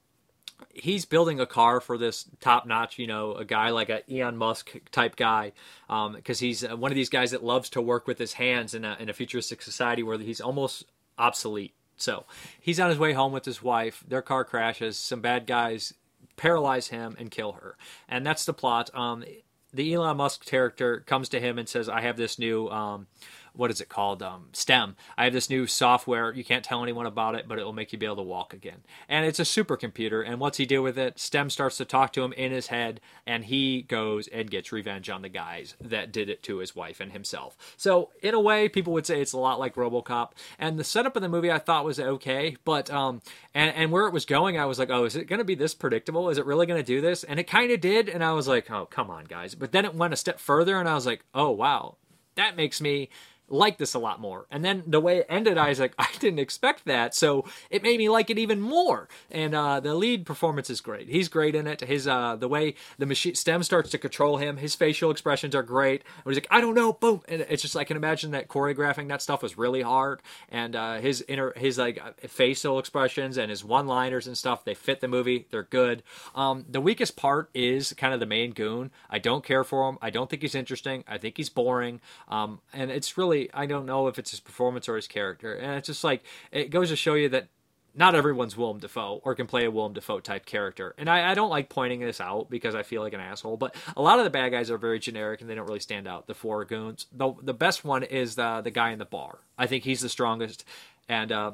he's 0.70 1.04
building 1.04 1.40
a 1.40 1.46
car 1.46 1.80
for 1.80 1.98
this 1.98 2.24
top 2.40 2.66
notch, 2.66 2.98
you 2.98 3.06
know, 3.06 3.34
a 3.34 3.44
guy 3.44 3.70
like 3.70 3.90
a 3.90 4.02
Elon 4.10 4.36
Musk 4.36 4.76
type 4.90 5.16
guy, 5.16 5.52
because 5.86 6.42
um, 6.42 6.46
he's 6.46 6.66
one 6.66 6.90
of 6.90 6.96
these 6.96 7.10
guys 7.10 7.30
that 7.30 7.44
loves 7.44 7.70
to 7.70 7.82
work 7.82 8.06
with 8.06 8.18
his 8.18 8.32
hands 8.34 8.74
in 8.74 8.84
a, 8.84 8.96
in 8.98 9.08
a 9.08 9.12
futuristic 9.12 9.62
society 9.62 10.02
where 10.02 10.18
he's 10.18 10.40
almost 10.40 10.84
obsolete. 11.18 11.74
So 11.96 12.24
he's 12.60 12.78
on 12.78 12.90
his 12.90 12.98
way 12.98 13.12
home 13.12 13.32
with 13.32 13.44
his 13.44 13.62
wife. 13.62 14.04
Their 14.06 14.22
car 14.22 14.44
crashes. 14.44 14.98
Some 14.98 15.20
bad 15.20 15.46
guys 15.46 15.94
paralyze 16.36 16.88
him 16.88 17.16
and 17.18 17.30
kill 17.30 17.52
her, 17.52 17.76
and 18.08 18.26
that's 18.26 18.44
the 18.44 18.52
plot. 18.52 18.90
Um, 18.94 19.24
the 19.72 19.94
Elon 19.94 20.18
Musk 20.18 20.44
character 20.44 21.00
comes 21.00 21.28
to 21.30 21.40
him 21.40 21.58
and 21.58 21.68
says, 21.68 21.88
"I 21.88 22.02
have 22.02 22.16
this 22.16 22.38
new." 22.38 22.68
Um, 22.68 23.06
what 23.56 23.70
is 23.70 23.80
it 23.80 23.88
called? 23.88 24.22
Um, 24.22 24.48
STEM. 24.52 24.96
I 25.16 25.24
have 25.24 25.32
this 25.32 25.50
new 25.50 25.66
software. 25.66 26.32
You 26.32 26.44
can't 26.44 26.64
tell 26.64 26.82
anyone 26.82 27.06
about 27.06 27.34
it, 27.34 27.46
but 27.48 27.58
it 27.58 27.64
will 27.64 27.72
make 27.72 27.92
you 27.92 27.98
be 27.98 28.06
able 28.06 28.16
to 28.16 28.22
walk 28.22 28.52
again. 28.52 28.82
And 29.08 29.24
it's 29.24 29.38
a 29.38 29.42
supercomputer. 29.42 30.26
And 30.26 30.40
what's 30.40 30.58
he 30.58 30.66
do 30.66 30.82
with 30.82 30.98
it? 30.98 31.18
STEM 31.18 31.50
starts 31.50 31.76
to 31.78 31.84
talk 31.84 32.12
to 32.14 32.22
him 32.22 32.32
in 32.32 32.52
his 32.52 32.68
head, 32.68 33.00
and 33.26 33.44
he 33.44 33.82
goes 33.82 34.28
and 34.28 34.50
gets 34.50 34.72
revenge 34.72 35.08
on 35.10 35.22
the 35.22 35.28
guys 35.28 35.74
that 35.80 36.12
did 36.12 36.28
it 36.28 36.42
to 36.44 36.58
his 36.58 36.76
wife 36.76 37.00
and 37.00 37.12
himself. 37.12 37.56
So 37.76 38.10
in 38.22 38.34
a 38.34 38.40
way, 38.40 38.68
people 38.68 38.92
would 38.92 39.06
say 39.06 39.20
it's 39.20 39.32
a 39.32 39.38
lot 39.38 39.58
like 39.58 39.74
RoboCop. 39.74 40.32
And 40.58 40.78
the 40.78 40.84
setup 40.84 41.16
of 41.16 41.22
the 41.22 41.28
movie 41.28 41.50
I 41.50 41.58
thought 41.58 41.84
was 41.84 41.98
okay, 41.98 42.56
but 42.64 42.90
um, 42.90 43.22
and 43.54 43.74
and 43.74 43.90
where 43.90 44.06
it 44.06 44.12
was 44.12 44.24
going, 44.24 44.58
I 44.58 44.66
was 44.66 44.78
like, 44.78 44.90
oh, 44.90 45.04
is 45.04 45.16
it 45.16 45.26
going 45.26 45.38
to 45.38 45.44
be 45.44 45.54
this 45.54 45.74
predictable? 45.74 46.28
Is 46.28 46.38
it 46.38 46.46
really 46.46 46.66
going 46.66 46.80
to 46.80 46.86
do 46.86 47.00
this? 47.00 47.24
And 47.24 47.40
it 47.40 47.44
kind 47.44 47.70
of 47.70 47.80
did. 47.80 48.08
And 48.08 48.22
I 48.22 48.32
was 48.32 48.48
like, 48.48 48.70
oh, 48.70 48.86
come 48.86 49.10
on, 49.10 49.24
guys. 49.24 49.54
But 49.54 49.72
then 49.72 49.84
it 49.84 49.94
went 49.94 50.14
a 50.14 50.16
step 50.16 50.38
further, 50.40 50.78
and 50.78 50.88
I 50.88 50.94
was 50.94 51.06
like, 51.06 51.24
oh 51.34 51.50
wow, 51.50 51.96
that 52.34 52.56
makes 52.56 52.80
me 52.80 53.08
like 53.48 53.78
this 53.78 53.94
a 53.94 53.98
lot 53.98 54.20
more. 54.20 54.46
And 54.50 54.64
then 54.64 54.82
the 54.86 55.00
way 55.00 55.18
it 55.18 55.26
ended, 55.28 55.58
I 55.58 55.68
was 55.68 55.80
like, 55.80 55.94
I 55.98 56.08
didn't 56.18 56.38
expect 56.38 56.84
that. 56.86 57.14
So 57.14 57.44
it 57.70 57.82
made 57.82 57.98
me 57.98 58.08
like 58.08 58.30
it 58.30 58.38
even 58.38 58.60
more. 58.60 59.08
And 59.30 59.54
uh, 59.54 59.80
the 59.80 59.94
lead 59.94 60.26
performance 60.26 60.70
is 60.70 60.80
great. 60.80 61.08
He's 61.08 61.28
great 61.28 61.54
in 61.54 61.66
it. 61.66 61.80
His 61.80 62.08
uh, 62.08 62.36
the 62.36 62.48
way 62.48 62.74
the 62.98 63.06
machine 63.06 63.34
stem 63.34 63.62
starts 63.62 63.90
to 63.90 63.98
control 63.98 64.36
him, 64.36 64.56
his 64.56 64.74
facial 64.74 65.10
expressions 65.10 65.54
are 65.54 65.62
great. 65.62 66.02
And 66.24 66.34
he's 66.34 66.36
like, 66.36 66.48
I 66.50 66.60
don't 66.60 66.74
know, 66.74 66.92
boom. 66.92 67.22
And 67.28 67.46
it's 67.48 67.62
just 67.62 67.76
I 67.76 67.84
can 67.84 67.96
imagine 67.96 68.32
that 68.32 68.48
choreographing 68.48 69.08
that 69.08 69.22
stuff 69.22 69.42
was 69.42 69.58
really 69.58 69.82
hard. 69.82 70.22
And 70.48 70.74
uh, 70.74 71.00
his 71.00 71.24
inner 71.28 71.52
his 71.56 71.78
like 71.78 72.20
facial 72.28 72.78
expressions 72.78 73.36
and 73.36 73.50
his 73.50 73.64
one 73.64 73.86
liners 73.86 74.26
and 74.26 74.36
stuff, 74.36 74.64
they 74.64 74.74
fit 74.74 75.00
the 75.00 75.08
movie. 75.08 75.46
They're 75.50 75.62
good. 75.62 76.02
Um, 76.34 76.64
the 76.68 76.80
weakest 76.80 77.16
part 77.16 77.50
is 77.54 77.92
kind 77.94 78.12
of 78.12 78.20
the 78.20 78.26
main 78.26 78.52
goon. 78.52 78.90
I 79.08 79.18
don't 79.18 79.44
care 79.44 79.64
for 79.64 79.88
him. 79.88 79.98
I 80.02 80.10
don't 80.10 80.28
think 80.28 80.42
he's 80.42 80.54
interesting. 80.54 81.04
I 81.06 81.18
think 81.18 81.36
he's 81.36 81.48
boring. 81.48 82.00
Um, 82.28 82.60
and 82.72 82.90
it's 82.90 83.16
really 83.16 83.35
I 83.54 83.66
don't 83.66 83.86
know 83.86 84.08
if 84.08 84.18
it's 84.18 84.30
his 84.30 84.40
performance 84.40 84.88
or 84.88 84.96
his 84.96 85.06
character. 85.06 85.54
And 85.54 85.72
it's 85.76 85.86
just 85.86 86.04
like 86.04 86.22
it 86.50 86.70
goes 86.70 86.90
to 86.90 86.96
show 86.96 87.14
you 87.14 87.28
that 87.30 87.48
not 87.96 88.14
everyone's 88.14 88.56
Willem 88.56 88.78
Dafoe 88.78 89.20
or 89.24 89.34
can 89.34 89.46
play 89.46 89.64
a 89.64 89.70
Willem 89.70 89.94
Dafoe 89.94 90.20
type 90.20 90.44
character. 90.44 90.94
And 90.98 91.08
I, 91.08 91.30
I, 91.30 91.34
don't 91.34 91.48
like 91.48 91.70
pointing 91.70 92.00
this 92.00 92.20
out 92.20 92.50
because 92.50 92.74
I 92.74 92.82
feel 92.82 93.00
like 93.00 93.14
an 93.14 93.20
asshole, 93.20 93.56
but 93.56 93.74
a 93.96 94.02
lot 94.02 94.18
of 94.18 94.24
the 94.24 94.30
bad 94.30 94.50
guys 94.50 94.70
are 94.70 94.76
very 94.76 94.98
generic 94.98 95.40
and 95.40 95.48
they 95.48 95.54
don't 95.54 95.66
really 95.66 95.80
stand 95.80 96.06
out. 96.06 96.26
The 96.26 96.34
four 96.34 96.62
goons. 96.66 97.06
The, 97.10 97.32
the 97.42 97.54
best 97.54 97.84
one 97.86 98.02
is 98.02 98.34
the, 98.34 98.60
the 98.60 98.70
guy 98.70 98.90
in 98.90 98.98
the 98.98 99.06
bar. 99.06 99.38
I 99.56 99.66
think 99.66 99.84
he's 99.84 100.02
the 100.02 100.10
strongest. 100.10 100.64
And 101.08 101.32
uh, 101.32 101.52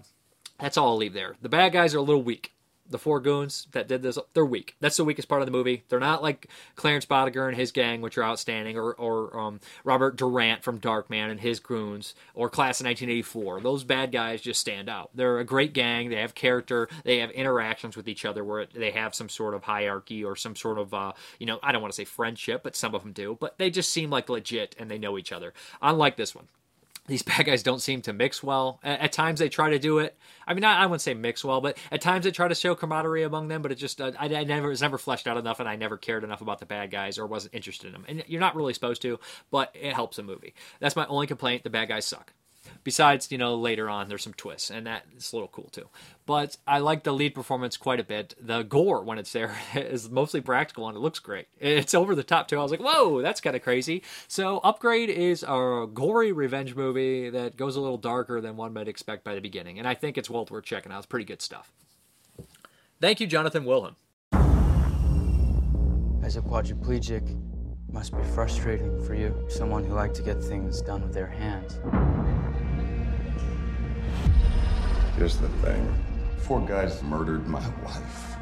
that's 0.59 0.77
all 0.77 0.89
I'll 0.89 0.97
leave 0.97 1.13
there. 1.13 1.37
The 1.41 1.49
bad 1.49 1.73
guys 1.73 1.95
are 1.95 1.99
a 1.99 2.03
little 2.03 2.25
weak 2.25 2.53
the 2.93 2.99
four 2.99 3.21
goons 3.21 3.67
that 3.73 3.89
did 3.89 4.03
this, 4.03 4.19
they're 4.35 4.45
weak. 4.45 4.77
That's 4.81 4.97
the 4.97 5.05
weakest 5.05 5.29
part 5.29 5.43
of 5.43 5.47
the 5.47 5.53
movie. 5.53 5.83
They're 5.89 5.99
not 5.99 6.23
like 6.23 6.49
Clarence 6.77 7.07
Boddicker 7.07 7.49
and 7.49 7.57
his 7.57 7.73
gang, 7.73 8.01
which 8.01 8.17
are 8.17 8.25
outstanding, 8.25 8.79
or, 8.79 8.93
or 8.95 9.39
um, 9.39 9.61
Robert 9.85 10.17
Durant 10.17 10.63
from 10.63 10.79
Darkman 10.79 11.31
and 11.31 11.41
his 11.41 11.59
goons, 11.59 12.15
or 12.35 12.49
Class 12.49 12.81
of 12.81 12.87
1984. 12.87 13.61
Those 13.61 13.85
bad 13.85 14.13
guys 14.13 14.41
just 14.41 14.61
stand 14.61 14.89
out. 14.89 15.11
They're 15.15 15.39
a 15.39 15.45
great 15.45 15.73
gang. 15.73 16.11
They 16.11 16.21
have 16.21 16.35
character. 16.35 16.89
They 17.05 17.19
have 17.19 17.31
interactions 17.31 17.97
with 17.97 18.09
each 18.09 18.25
other 18.25 18.45
where 18.45 18.67
they 18.67 18.93
have 18.93 19.15
some 19.15 19.29
sort 19.29 19.55
of 19.55 19.65
hierarchy 19.65 20.25
or 20.25 20.37
some 20.37 20.55
sort 20.55 20.79
of, 20.79 20.95
uh, 20.95 21.13
you 21.39 21.47
know, 21.47 21.59
I 21.63 21.73
don't 21.73 21.83
want 21.83 21.93
to 21.93 21.97
say 21.97 22.05
friendship, 22.05 22.63
but 22.63 22.77
some 22.77 22.95
of 22.95 23.03
them 23.03 23.13
do. 23.13 23.37
But 23.41 23.59
they 23.59 23.71
just 23.71 23.91
seem 23.91 24.11
like 24.11 24.29
legit 24.29 24.77
and 24.79 24.91
they 24.91 24.99
know 24.99 25.19
each 25.19 25.33
other. 25.33 25.53
Unlike 25.81 26.17
this 26.17 26.35
one 26.35 26.49
these 27.07 27.23
bad 27.23 27.47
guys 27.47 27.63
don't 27.63 27.81
seem 27.81 28.03
to 28.03 28.13
mix 28.13 28.43
well. 28.43 28.81
At, 28.83 29.13
times 29.13 29.41
they 29.41 29.49
try 29.49 29.71
to 29.71 29.79
do 29.79 29.99
it. 29.99 30.17
I 30.47 30.55
mean, 30.55 30.65
I, 30.65 30.83
I, 30.83 30.87
wouldn't 30.87 31.03
say 31.03 31.15
mix 31.15 31.45
well, 31.45 31.61
but 31.61 31.77
at 31.91 32.01
times 32.01 32.25
they 32.25 32.31
try 32.31 32.49
to 32.49 32.55
show 32.55 32.75
camaraderie 32.75 33.23
among 33.23 33.49
them. 33.49 33.63
But 33.63 33.73
it 33.73 33.77
just 33.77 34.01
uh, 34.01 34.13
I, 34.19 34.27
I, 34.27 34.45
never 34.45 34.69
was 34.69 34.83
never 34.83 34.99
fleshed 34.99 35.27
out 35.27 35.37
enough, 35.37 35.61
and 35.61 35.69
I 35.69 35.77
never 35.77 35.97
cared 35.97 36.25
enough 36.25 36.41
about 36.41 36.59
the 36.59 36.67
bad 36.67 36.91
guys 36.91 37.19
or 37.19 37.27
wasn't 37.27 37.55
interested 37.55 37.89
in 37.89 37.93
them. 37.93 38.05
And 38.09 38.25
you're 38.27 38.41
not 38.41 38.57
really 38.57 38.75
supposed 38.75 39.03
to, 39.03 39.19
but 39.51 39.75
it 39.75 39.95
helps 39.95 40.19
a 40.19 40.23
movie. 40.23 40.55
That's 40.81 40.97
my 40.97 41.07
only 41.07 41.27
complaint. 41.27 41.65
The 41.65 41.71
bad 41.71 41.89
guys 41.89 42.07
suck. 42.07 42.33
Besides, 42.85 43.31
you 43.31 43.39
know, 43.39 43.55
later 43.55 43.89
on 43.89 44.09
there's 44.09 44.23
some 44.23 44.35
twists, 44.35 44.71
and 44.71 44.87
that's 44.87 45.33
a 45.33 45.37
little 45.37 45.49
cool 45.49 45.69
too. 45.71 45.89
But 46.27 46.57
I 46.67 46.79
like 46.79 47.03
the 47.05 47.13
lead 47.13 47.35
performance 47.35 47.77
quite 47.77 48.01
a 48.01 48.05
bit. 48.05 48.35
The 48.41 48.63
gore 48.63 49.03
when 49.03 49.19
it's 49.19 49.33
there 49.33 49.55
is 49.75 50.11
mostly 50.11 50.41
practical 50.41 50.89
and 50.89 50.97
it 50.97 51.01
looks 51.01 51.19
great. 51.19 51.49
It's 51.61 51.95
over 51.95 52.15
the 52.15 52.23
top 52.23 52.49
too. 52.49 52.59
I 52.59 52.63
was 52.63 52.71
like, 52.71 52.81
whoa, 52.81 53.23
that's 53.23 53.41
kind 53.41 53.57
of 53.57 53.63
crazy. 53.63 54.03
So 54.29 54.59
Upgrade 54.59 55.11
is 55.11 55.45
a 55.47 55.87
gory 55.93 56.33
revenge 56.33 56.75
movie 56.75 57.31
that 57.31 57.57
goes 57.57 57.77
a 57.77 57.81
little 57.81 57.99
darker 57.99 58.41
than 58.41 58.57
one 58.57 58.73
might 58.73 58.89
expect 58.89 59.25
by 59.25 59.35
the 59.35 59.41
beginning, 59.41 59.79
and 59.79 59.89
I 59.89 59.95
think 59.95 60.19
it's 60.19 60.31
well 60.31 60.47
worth 60.51 60.65
checking 60.65 60.93
out. 60.93 60.99
It's 60.99 61.07
pretty 61.07 61.25
good 61.25 61.43
stuff. 61.43 61.73
Thank 63.01 63.21
you, 63.21 63.27
Jonathan 63.27 63.65
Wilhelm. 63.65 63.97
As 66.23 66.37
a 66.37 66.41
quadriplegic, 66.41 67.37
must 67.93 68.17
be 68.17 68.23
frustrating 68.35 69.05
for 69.05 69.15
you, 69.15 69.35
someone 69.49 69.85
who 69.85 69.95
liked 69.95 70.15
to 70.15 70.23
get 70.23 70.43
things 70.43 70.81
done 70.81 71.03
with 71.03 71.13
their 71.13 71.27
hands. 71.27 71.79
Here's 75.23 75.37
the 75.37 75.49
thing. 75.65 75.95
Four 76.39 76.67
guys 76.67 77.01
murdered 77.05 77.47
my 77.47 77.61
wife. 77.85 78.37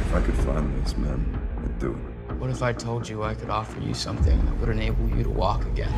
If 0.00 0.14
I 0.14 0.22
could 0.24 0.34
find 0.36 0.82
these 0.82 0.96
men, 0.96 1.38
I'd 1.62 1.78
do 1.78 1.92
it. 1.92 2.34
What 2.36 2.48
if 2.48 2.62
I 2.62 2.72
told 2.72 3.06
you 3.06 3.22
I 3.22 3.34
could 3.34 3.50
offer 3.50 3.78
you 3.80 3.92
something 3.92 4.42
that 4.46 4.58
would 4.60 4.70
enable 4.70 5.06
you 5.10 5.24
to 5.24 5.28
walk 5.28 5.66
again? 5.66 5.92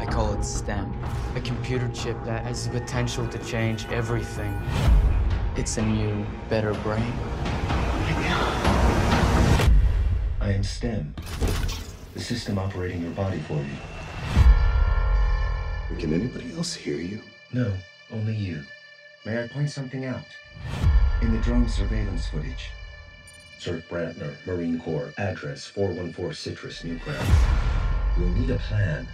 I 0.00 0.06
call 0.10 0.32
it 0.34 0.42
STEM, 0.42 0.92
a 1.36 1.40
computer 1.42 1.88
chip 1.94 2.16
that 2.24 2.44
has 2.44 2.66
the 2.68 2.80
potential 2.80 3.24
to 3.28 3.38
change 3.44 3.86
everything. 3.90 4.52
It's 5.54 5.78
a 5.78 5.82
new, 5.82 6.26
better 6.48 6.74
brain. 6.82 7.12
I 10.40 10.54
am 10.54 10.64
STEM. 10.64 11.14
the 12.14 12.20
system 12.20 12.58
operating 12.58 13.02
your 13.02 13.12
body 13.12 13.38
for 13.38 13.54
you. 13.54 13.99
Can 15.98 16.14
anybody 16.14 16.52
else 16.56 16.74
hear 16.74 16.96
you? 16.96 17.20
No, 17.52 17.72
only 18.12 18.34
you. 18.34 18.62
May 19.24 19.42
I 19.42 19.48
point 19.48 19.70
something 19.70 20.04
out? 20.04 20.24
In 21.20 21.32
the 21.32 21.38
drone 21.38 21.68
surveillance 21.68 22.26
footage, 22.28 22.70
Sir 23.58 23.82
Brantner, 23.90 24.34
Marine 24.46 24.80
Corps, 24.80 25.12
address 25.18 25.66
414 25.66 26.32
Citrus, 26.34 26.82
Newground. 26.82 28.16
We'll 28.16 28.28
need 28.28 28.50
a 28.50 28.56
plan. 28.56 29.06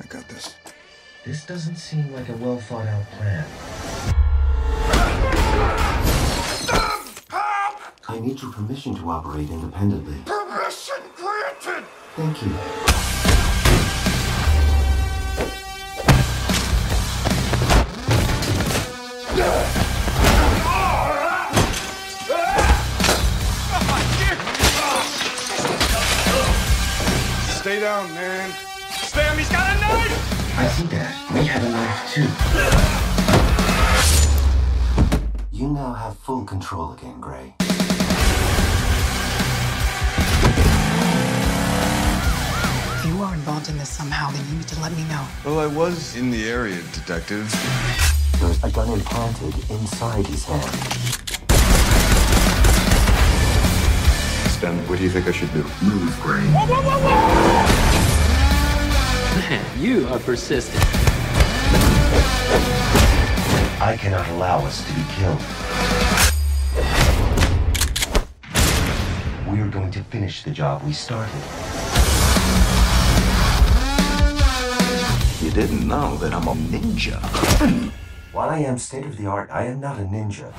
I 0.00 0.06
got 0.06 0.26
this. 0.28 0.54
This 1.24 1.44
doesn't 1.44 1.76
seem 1.76 2.12
like 2.12 2.28
a 2.28 2.36
well 2.36 2.58
thought 2.58 2.86
out 2.86 3.04
plan. 3.12 3.44
I 8.08 8.18
need 8.20 8.40
your 8.40 8.52
permission 8.52 8.94
to 8.96 9.10
operate 9.10 9.50
independently. 9.50 10.16
Permission 10.24 10.96
granted! 11.16 11.84
Thank 12.16 12.42
you. 12.42 12.91
Stay 27.62 27.78
down, 27.78 28.12
man. 28.12 28.52
Sam, 28.90 29.38
he's 29.38 29.48
got 29.48 29.76
a 29.76 29.80
knife! 29.80 30.58
I 30.58 30.66
see 30.66 30.86
that. 30.88 31.14
We 31.32 31.46
have 31.46 31.62
a 31.62 31.68
knife 31.70 32.12
too. 32.12 32.28
You 35.56 35.68
now 35.68 35.92
have 35.92 36.18
full 36.18 36.44
control 36.44 36.92
again, 36.94 37.20
Gray. 37.20 37.54
If 42.98 43.06
you 43.06 43.22
are 43.22 43.32
involved 43.32 43.68
in 43.68 43.78
this 43.78 43.88
somehow, 43.88 44.32
then 44.32 44.44
you 44.50 44.56
need 44.56 44.66
to 44.66 44.80
let 44.80 44.90
me 44.96 45.04
know. 45.04 45.24
Well, 45.44 45.60
I 45.60 45.66
was 45.66 46.16
in 46.16 46.32
the 46.32 46.50
area, 46.50 46.82
Detective. 46.92 47.48
There's 48.42 48.64
a 48.64 48.70
gun 48.72 48.88
implanted 48.88 49.54
inside 49.70 50.26
his 50.26 50.44
hand. 50.44 50.64
Stem, 54.50 54.76
what 54.88 54.98
do 54.98 55.04
you 55.04 55.10
think 55.10 55.28
I 55.28 55.30
should 55.30 55.52
do? 55.52 55.62
Move, 55.80 56.20
Gray. 56.20 56.42
Man, 59.38 59.64
you 59.80 60.08
are 60.08 60.18
persistent. 60.18 60.82
I 63.80 63.96
cannot 63.96 64.28
allow 64.30 64.58
us 64.66 64.84
to 64.88 64.92
be 64.92 65.04
killed. 65.12 65.40
We're 69.46 69.70
going 69.70 69.92
to 69.92 70.02
finish 70.02 70.42
the 70.42 70.50
job 70.50 70.82
we 70.82 70.92
started. 70.92 71.32
You 75.40 75.52
didn't 75.52 75.86
know 75.86 76.16
that 76.16 76.34
I'm 76.34 76.48
a 76.48 76.54
ninja. 76.54 77.20
While 78.32 78.48
I 78.48 78.60
am 78.60 78.78
state 78.78 79.04
of 79.04 79.18
the 79.18 79.26
art, 79.26 79.50
I 79.50 79.66
am 79.66 79.78
not 79.78 80.00
a 80.00 80.04
ninja. 80.04 80.54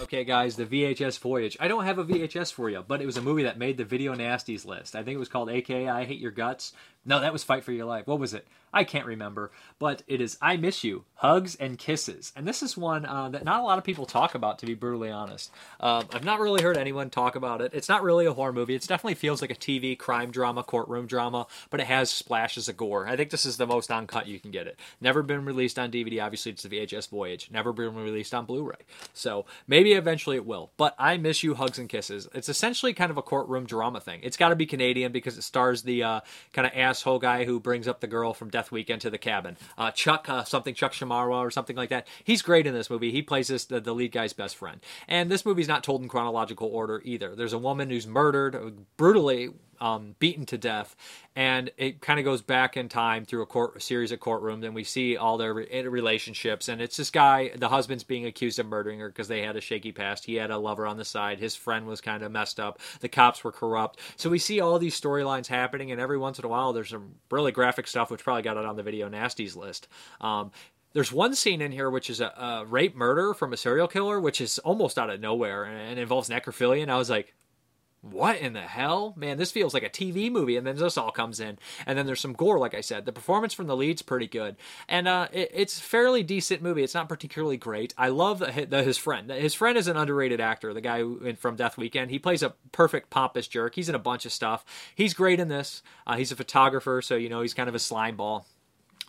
Okay, 0.00 0.24
guys, 0.24 0.56
the 0.56 0.66
VHS 0.66 1.20
Voyage. 1.20 1.56
I 1.60 1.68
don't 1.68 1.84
have 1.84 1.98
a 1.98 2.04
VHS 2.04 2.52
for 2.52 2.68
you, 2.68 2.84
but 2.86 3.00
it 3.00 3.06
was 3.06 3.16
a 3.16 3.22
movie 3.22 3.44
that 3.44 3.58
made 3.58 3.76
the 3.76 3.84
Video 3.84 4.12
Nasties 4.16 4.66
list. 4.66 4.96
I 4.96 5.04
think 5.04 5.14
it 5.14 5.18
was 5.20 5.28
called 5.28 5.50
AKA 5.50 5.88
I 5.88 6.04
Hate 6.04 6.18
Your 6.18 6.32
Guts. 6.32 6.72
No, 7.06 7.20
that 7.20 7.32
was 7.32 7.44
Fight 7.44 7.64
for 7.64 7.72
Your 7.72 7.86
Life. 7.86 8.06
What 8.06 8.18
was 8.18 8.34
it? 8.34 8.46
I 8.72 8.84
can't 8.84 9.06
remember. 9.06 9.50
But 9.78 10.02
it 10.06 10.20
is 10.20 10.36
I 10.42 10.56
Miss 10.56 10.84
You, 10.84 11.04
Hugs 11.14 11.54
and 11.56 11.78
Kisses. 11.78 12.32
And 12.36 12.46
this 12.46 12.62
is 12.62 12.76
one 12.76 13.06
uh, 13.06 13.28
that 13.30 13.44
not 13.44 13.60
a 13.60 13.62
lot 13.62 13.78
of 13.78 13.84
people 13.84 14.06
talk 14.06 14.34
about, 14.34 14.58
to 14.58 14.66
be 14.66 14.74
brutally 14.74 15.10
honest. 15.10 15.50
Um, 15.80 16.04
I've 16.12 16.24
not 16.24 16.40
really 16.40 16.62
heard 16.62 16.76
anyone 16.76 17.08
talk 17.08 17.36
about 17.36 17.60
it. 17.60 17.72
It's 17.74 17.88
not 17.88 18.02
really 18.02 18.26
a 18.26 18.32
horror 18.32 18.52
movie. 18.52 18.74
It 18.74 18.86
definitely 18.86 19.14
feels 19.14 19.40
like 19.40 19.50
a 19.50 19.54
TV 19.54 19.96
crime 19.96 20.30
drama, 20.30 20.62
courtroom 20.62 21.06
drama, 21.06 21.46
but 21.70 21.80
it 21.80 21.86
has 21.86 22.10
splashes 22.10 22.68
of 22.68 22.76
gore. 22.76 23.06
I 23.06 23.16
think 23.16 23.30
this 23.30 23.46
is 23.46 23.56
the 23.56 23.66
most 23.66 23.90
uncut 23.90 24.26
you 24.26 24.40
can 24.40 24.50
get 24.50 24.66
it. 24.66 24.78
Never 25.00 25.22
been 25.22 25.44
released 25.44 25.78
on 25.78 25.90
DVD. 25.90 26.22
Obviously, 26.22 26.52
it's 26.52 26.62
the 26.62 26.68
VHS 26.68 27.08
Voyage. 27.08 27.50
Never 27.50 27.72
been 27.72 27.94
released 27.94 28.34
on 28.34 28.44
Blu 28.44 28.64
ray. 28.64 28.76
So 29.14 29.46
maybe 29.66 29.92
eventually 29.92 30.36
it 30.36 30.44
will. 30.44 30.70
But 30.76 30.94
I 30.98 31.16
Miss 31.16 31.42
You, 31.42 31.54
Hugs 31.54 31.78
and 31.78 31.88
Kisses. 31.88 32.28
It's 32.34 32.48
essentially 32.48 32.92
kind 32.92 33.10
of 33.10 33.16
a 33.16 33.22
courtroom 33.22 33.64
drama 33.64 34.00
thing. 34.00 34.20
It's 34.22 34.36
got 34.36 34.50
to 34.50 34.56
be 34.56 34.66
Canadian 34.66 35.12
because 35.12 35.38
it 35.38 35.42
stars 35.42 35.82
the 35.82 36.02
uh, 36.02 36.20
kind 36.52 36.66
of 36.66 36.72
asshole 36.96 37.18
guy 37.18 37.44
who 37.44 37.60
brings 37.60 37.86
up 37.86 38.00
the 38.00 38.06
girl 38.06 38.32
from 38.32 38.48
Death 38.48 38.72
Weekend 38.72 39.02
to 39.02 39.10
the 39.10 39.18
cabin. 39.18 39.58
Uh, 39.76 39.90
Chuck, 39.90 40.28
uh, 40.30 40.44
something 40.44 40.74
Chuck 40.74 40.92
Shamata 40.92 41.28
or 41.28 41.50
something 41.50 41.76
like 41.76 41.90
that. 41.90 42.08
He's 42.24 42.40
great 42.40 42.66
in 42.66 42.72
this 42.72 42.88
movie. 42.88 43.10
He 43.10 43.20
plays 43.20 43.48
this 43.48 43.66
the, 43.66 43.80
the 43.80 43.94
lead 43.94 44.12
guy's 44.12 44.32
best 44.32 44.56
friend. 44.56 44.80
And 45.06 45.30
this 45.30 45.44
movie's 45.44 45.68
not 45.68 45.84
told 45.84 46.02
in 46.02 46.08
chronological 46.08 46.68
order 46.68 47.02
either. 47.04 47.36
There's 47.36 47.52
a 47.52 47.58
woman 47.58 47.90
who's 47.90 48.06
murdered 48.06 48.86
brutally. 48.96 49.50
Um, 49.80 50.16
beaten 50.18 50.46
to 50.46 50.58
death, 50.58 50.96
and 51.34 51.70
it 51.76 52.00
kind 52.00 52.18
of 52.18 52.24
goes 52.24 52.42
back 52.42 52.76
in 52.76 52.88
time 52.88 53.24
through 53.24 53.42
a 53.42 53.46
court 53.46 53.76
a 53.76 53.80
series 53.80 54.12
of 54.12 54.20
courtrooms, 54.20 54.64
and 54.64 54.74
we 54.74 54.84
see 54.84 55.16
all 55.16 55.36
their 55.36 55.54
re- 55.54 55.86
relationships. 55.86 56.68
And 56.68 56.80
it's 56.80 56.96
this 56.96 57.10
guy, 57.10 57.50
the 57.54 57.68
husband's 57.68 58.04
being 58.04 58.26
accused 58.26 58.58
of 58.58 58.66
murdering 58.66 59.00
her 59.00 59.08
because 59.08 59.28
they 59.28 59.42
had 59.42 59.56
a 59.56 59.60
shaky 59.60 59.92
past. 59.92 60.24
He 60.24 60.36
had 60.36 60.50
a 60.50 60.58
lover 60.58 60.86
on 60.86 60.96
the 60.96 61.04
side. 61.04 61.38
His 61.38 61.54
friend 61.54 61.86
was 61.86 62.00
kind 62.00 62.22
of 62.22 62.32
messed 62.32 62.58
up. 62.58 62.80
The 63.00 63.08
cops 63.08 63.44
were 63.44 63.52
corrupt. 63.52 64.00
So 64.16 64.30
we 64.30 64.38
see 64.38 64.60
all 64.60 64.78
these 64.78 64.98
storylines 64.98 65.46
happening, 65.46 65.92
and 65.92 66.00
every 66.00 66.18
once 66.18 66.38
in 66.38 66.44
a 66.44 66.48
while, 66.48 66.72
there's 66.72 66.90
some 66.90 67.16
really 67.30 67.52
graphic 67.52 67.86
stuff, 67.86 68.10
which 68.10 68.24
probably 68.24 68.42
got 68.42 68.56
it 68.56 68.64
on 68.64 68.76
the 68.76 68.82
video 68.82 69.08
nasties 69.08 69.56
list. 69.56 69.88
Um, 70.20 70.50
there's 70.96 71.12
one 71.12 71.34
scene 71.34 71.60
in 71.60 71.72
here 71.72 71.90
which 71.90 72.08
is 72.08 72.22
a, 72.22 72.28
a, 72.28 72.64
rape 72.64 72.96
murder 72.96 73.34
from 73.34 73.52
a 73.52 73.56
serial 73.58 73.86
killer, 73.86 74.18
which 74.18 74.40
is 74.40 74.58
almost 74.60 74.98
out 74.98 75.10
of 75.10 75.20
nowhere 75.20 75.64
and 75.64 75.98
involves 75.98 76.30
necrophilia. 76.30 76.80
And 76.80 76.90
I 76.90 76.96
was 76.96 77.10
like, 77.10 77.34
what 78.10 78.38
in 78.38 78.52
the 78.52 78.60
hell? 78.60 79.14
Man, 79.16 79.36
this 79.36 79.52
feels 79.52 79.74
like 79.74 79.82
a 79.82 79.90
TV 79.90 80.30
movie. 80.30 80.56
And 80.56 80.66
then 80.66 80.76
this 80.76 80.96
all 80.96 81.10
comes 81.10 81.40
in. 81.40 81.58
And 81.86 81.98
then 81.98 82.06
there's 82.06 82.20
some 82.20 82.32
gore, 82.32 82.58
like 82.58 82.74
I 82.74 82.80
said. 82.80 83.04
The 83.04 83.12
performance 83.12 83.54
from 83.54 83.66
the 83.66 83.76
lead's 83.76 84.02
pretty 84.02 84.26
good. 84.26 84.56
And 84.88 85.08
uh, 85.08 85.28
it, 85.32 85.50
it's 85.52 85.80
fairly 85.80 86.22
decent 86.22 86.62
movie. 86.62 86.82
It's 86.82 86.94
not 86.94 87.08
particularly 87.08 87.56
great. 87.56 87.94
I 87.96 88.08
love 88.08 88.38
the, 88.38 88.66
the, 88.68 88.82
his 88.82 88.98
friend. 88.98 89.30
His 89.30 89.54
friend 89.54 89.76
is 89.76 89.88
an 89.88 89.96
underrated 89.96 90.40
actor, 90.40 90.72
the 90.72 90.80
guy 90.80 91.02
from 91.34 91.56
Death 91.56 91.76
Weekend. 91.76 92.10
He 92.10 92.18
plays 92.18 92.42
a 92.42 92.54
perfect 92.72 93.10
pompous 93.10 93.48
jerk. 93.48 93.74
He's 93.74 93.88
in 93.88 93.94
a 93.94 94.00
bunch 94.00 94.26
of 94.26 94.32
stuff. 94.32 94.64
He's 94.94 95.14
great 95.14 95.40
in 95.40 95.48
this. 95.48 95.82
Uh, 96.06 96.16
he's 96.16 96.32
a 96.32 96.36
photographer, 96.36 97.02
so, 97.02 97.16
you 97.16 97.28
know, 97.28 97.42
he's 97.42 97.54
kind 97.54 97.68
of 97.68 97.74
a 97.74 97.80
slime 97.80 98.16
ball. 98.16 98.46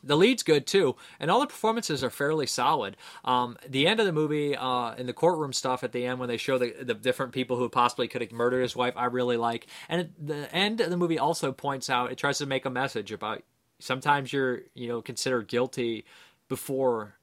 The 0.07 0.17
lead's 0.17 0.43
good 0.43 0.65
too, 0.65 0.95
and 1.19 1.29
all 1.29 1.39
the 1.39 1.47
performances 1.47 2.03
are 2.03 2.09
fairly 2.09 2.47
solid. 2.47 2.97
Um, 3.25 3.57
the 3.67 3.87
end 3.87 3.99
of 3.99 4.05
the 4.05 4.13
movie, 4.13 4.55
uh, 4.55 4.95
in 4.95 5.05
the 5.05 5.13
courtroom 5.13 5.53
stuff 5.53 5.83
at 5.83 5.91
the 5.91 6.05
end, 6.05 6.19
when 6.19 6.29
they 6.29 6.37
show 6.37 6.57
the, 6.57 6.73
the 6.81 6.93
different 6.93 7.33
people 7.33 7.57
who 7.57 7.69
possibly 7.69 8.07
could 8.07 8.21
have 8.21 8.31
murdered 8.31 8.61
his 8.61 8.75
wife, 8.75 8.93
I 8.95 9.05
really 9.05 9.37
like. 9.37 9.67
And 9.89 10.01
at 10.01 10.09
the 10.27 10.55
end 10.55 10.81
of 10.81 10.89
the 10.89 10.97
movie 10.97 11.19
also 11.19 11.51
points 11.51 11.89
out, 11.89 12.11
it 12.11 12.17
tries 12.17 12.37
to 12.37 12.45
make 12.45 12.65
a 12.65 12.69
message 12.69 13.11
about 13.11 13.43
sometimes 13.79 14.31
you're, 14.31 14.61
you 14.73 14.87
know, 14.87 15.01
considered 15.01 15.47
guilty 15.47 16.05
before 16.47 17.16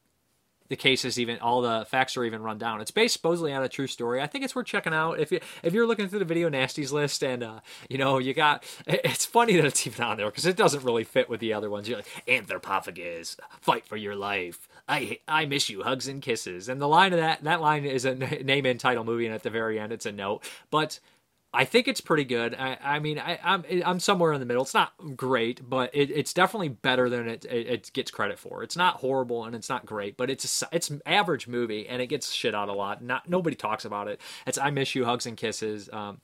the 0.68 0.76
case 0.76 1.04
is 1.04 1.18
even 1.18 1.38
all 1.40 1.60
the 1.60 1.84
facts 1.88 2.16
are 2.16 2.24
even 2.24 2.42
run 2.42 2.58
down. 2.58 2.80
It's 2.80 2.90
based 2.90 3.12
supposedly 3.14 3.52
on 3.52 3.62
a 3.62 3.68
true 3.68 3.86
story. 3.86 4.20
I 4.20 4.26
think 4.26 4.44
it's 4.44 4.54
worth 4.54 4.66
checking 4.66 4.94
out 4.94 5.20
if 5.20 5.30
you 5.30 5.40
if 5.62 5.74
you're 5.74 5.86
looking 5.86 6.08
through 6.08 6.20
the 6.20 6.24
video 6.24 6.48
nasties 6.48 6.92
list 6.92 7.22
and 7.22 7.42
uh, 7.42 7.60
you 7.88 7.98
know 7.98 8.18
you 8.18 8.34
got. 8.34 8.64
It's 8.86 9.26
funny 9.26 9.56
that 9.56 9.64
it's 9.66 9.86
even 9.86 10.04
on 10.04 10.16
there 10.16 10.26
because 10.26 10.46
it 10.46 10.56
doesn't 10.56 10.82
really 10.82 11.04
fit 11.04 11.28
with 11.28 11.40
the 11.40 11.52
other 11.52 11.68
ones. 11.68 11.88
You're 11.88 11.98
like 11.98 12.24
Anthropophagous, 12.26 13.36
fight 13.60 13.86
for 13.86 13.96
your 13.96 14.16
life. 14.16 14.68
I 14.88 15.18
I 15.28 15.46
miss 15.46 15.68
you, 15.68 15.82
hugs 15.82 16.08
and 16.08 16.22
kisses. 16.22 16.68
And 16.68 16.80
the 16.80 16.88
line 16.88 17.12
of 17.12 17.18
that 17.18 17.44
that 17.44 17.60
line 17.60 17.84
is 17.84 18.04
a 18.04 18.14
name 18.14 18.66
and 18.66 18.80
title 18.80 19.04
movie, 19.04 19.26
and 19.26 19.34
at 19.34 19.42
the 19.42 19.50
very 19.50 19.78
end 19.78 19.92
it's 19.92 20.06
a 20.06 20.12
note. 20.12 20.44
But 20.70 21.00
I 21.54 21.64
think 21.64 21.88
it's 21.88 22.00
pretty 22.00 22.24
good. 22.24 22.54
I, 22.54 22.76
I 22.82 22.98
mean, 22.98 23.18
I, 23.18 23.38
am 23.42 23.64
I'm, 23.70 23.82
I'm 23.86 24.00
somewhere 24.00 24.32
in 24.32 24.40
the 24.40 24.46
middle. 24.46 24.62
It's 24.62 24.74
not 24.74 24.92
great, 25.16 25.68
but 25.68 25.94
it, 25.94 26.10
it's 26.10 26.32
definitely 26.32 26.68
better 26.68 27.08
than 27.08 27.28
it, 27.28 27.44
it, 27.44 27.66
it 27.66 27.90
gets 27.92 28.10
credit 28.10 28.38
for. 28.38 28.62
It's 28.62 28.76
not 28.76 28.96
horrible 28.96 29.44
and 29.44 29.54
it's 29.54 29.68
not 29.68 29.86
great, 29.86 30.16
but 30.16 30.30
it's 30.30 30.62
a, 30.62 30.68
it's 30.72 30.90
average 31.06 31.46
movie 31.46 31.88
and 31.88 32.02
it 32.02 32.08
gets 32.08 32.32
shit 32.32 32.54
out 32.54 32.68
a 32.68 32.72
lot. 32.72 33.02
Not 33.02 33.28
nobody 33.28 33.56
talks 33.56 33.84
about 33.84 34.08
it. 34.08 34.20
It's 34.46 34.58
I 34.58 34.70
miss 34.70 34.94
you, 34.94 35.04
hugs 35.04 35.26
and 35.26 35.36
kisses. 35.36 35.88
Um, 35.92 36.20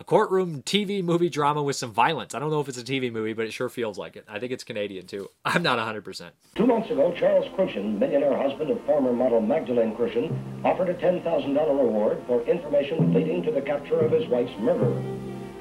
a 0.00 0.04
courtroom 0.04 0.62
TV 0.62 1.04
movie 1.04 1.28
drama 1.28 1.62
with 1.62 1.76
some 1.76 1.92
violence. 1.92 2.34
I 2.34 2.38
don't 2.38 2.50
know 2.50 2.60
if 2.60 2.68
it's 2.68 2.78
a 2.78 2.82
TV 2.82 3.12
movie, 3.12 3.34
but 3.34 3.44
it 3.44 3.52
sure 3.52 3.68
feels 3.68 3.98
like 3.98 4.16
it. 4.16 4.24
I 4.26 4.38
think 4.38 4.50
it's 4.50 4.64
Canadian 4.64 5.06
too. 5.06 5.28
I'm 5.44 5.62
not 5.62 5.78
100%. 5.78 6.30
Two 6.54 6.66
months 6.66 6.90
ago, 6.90 7.14
Charles 7.18 7.46
Crucian, 7.54 7.98
millionaire 7.98 8.36
husband 8.36 8.70
of 8.70 8.82
former 8.86 9.12
model 9.12 9.42
Magdalene 9.42 9.94
Crucian, 9.94 10.62
offered 10.64 10.88
a 10.88 10.94
$10,000 10.94 11.22
reward 11.68 12.22
for 12.26 12.40
information 12.44 13.12
leading 13.12 13.42
to 13.42 13.52
the 13.52 13.60
capture 13.60 14.00
of 14.00 14.10
his 14.10 14.26
wife's 14.28 14.58
murderer. 14.58 15.02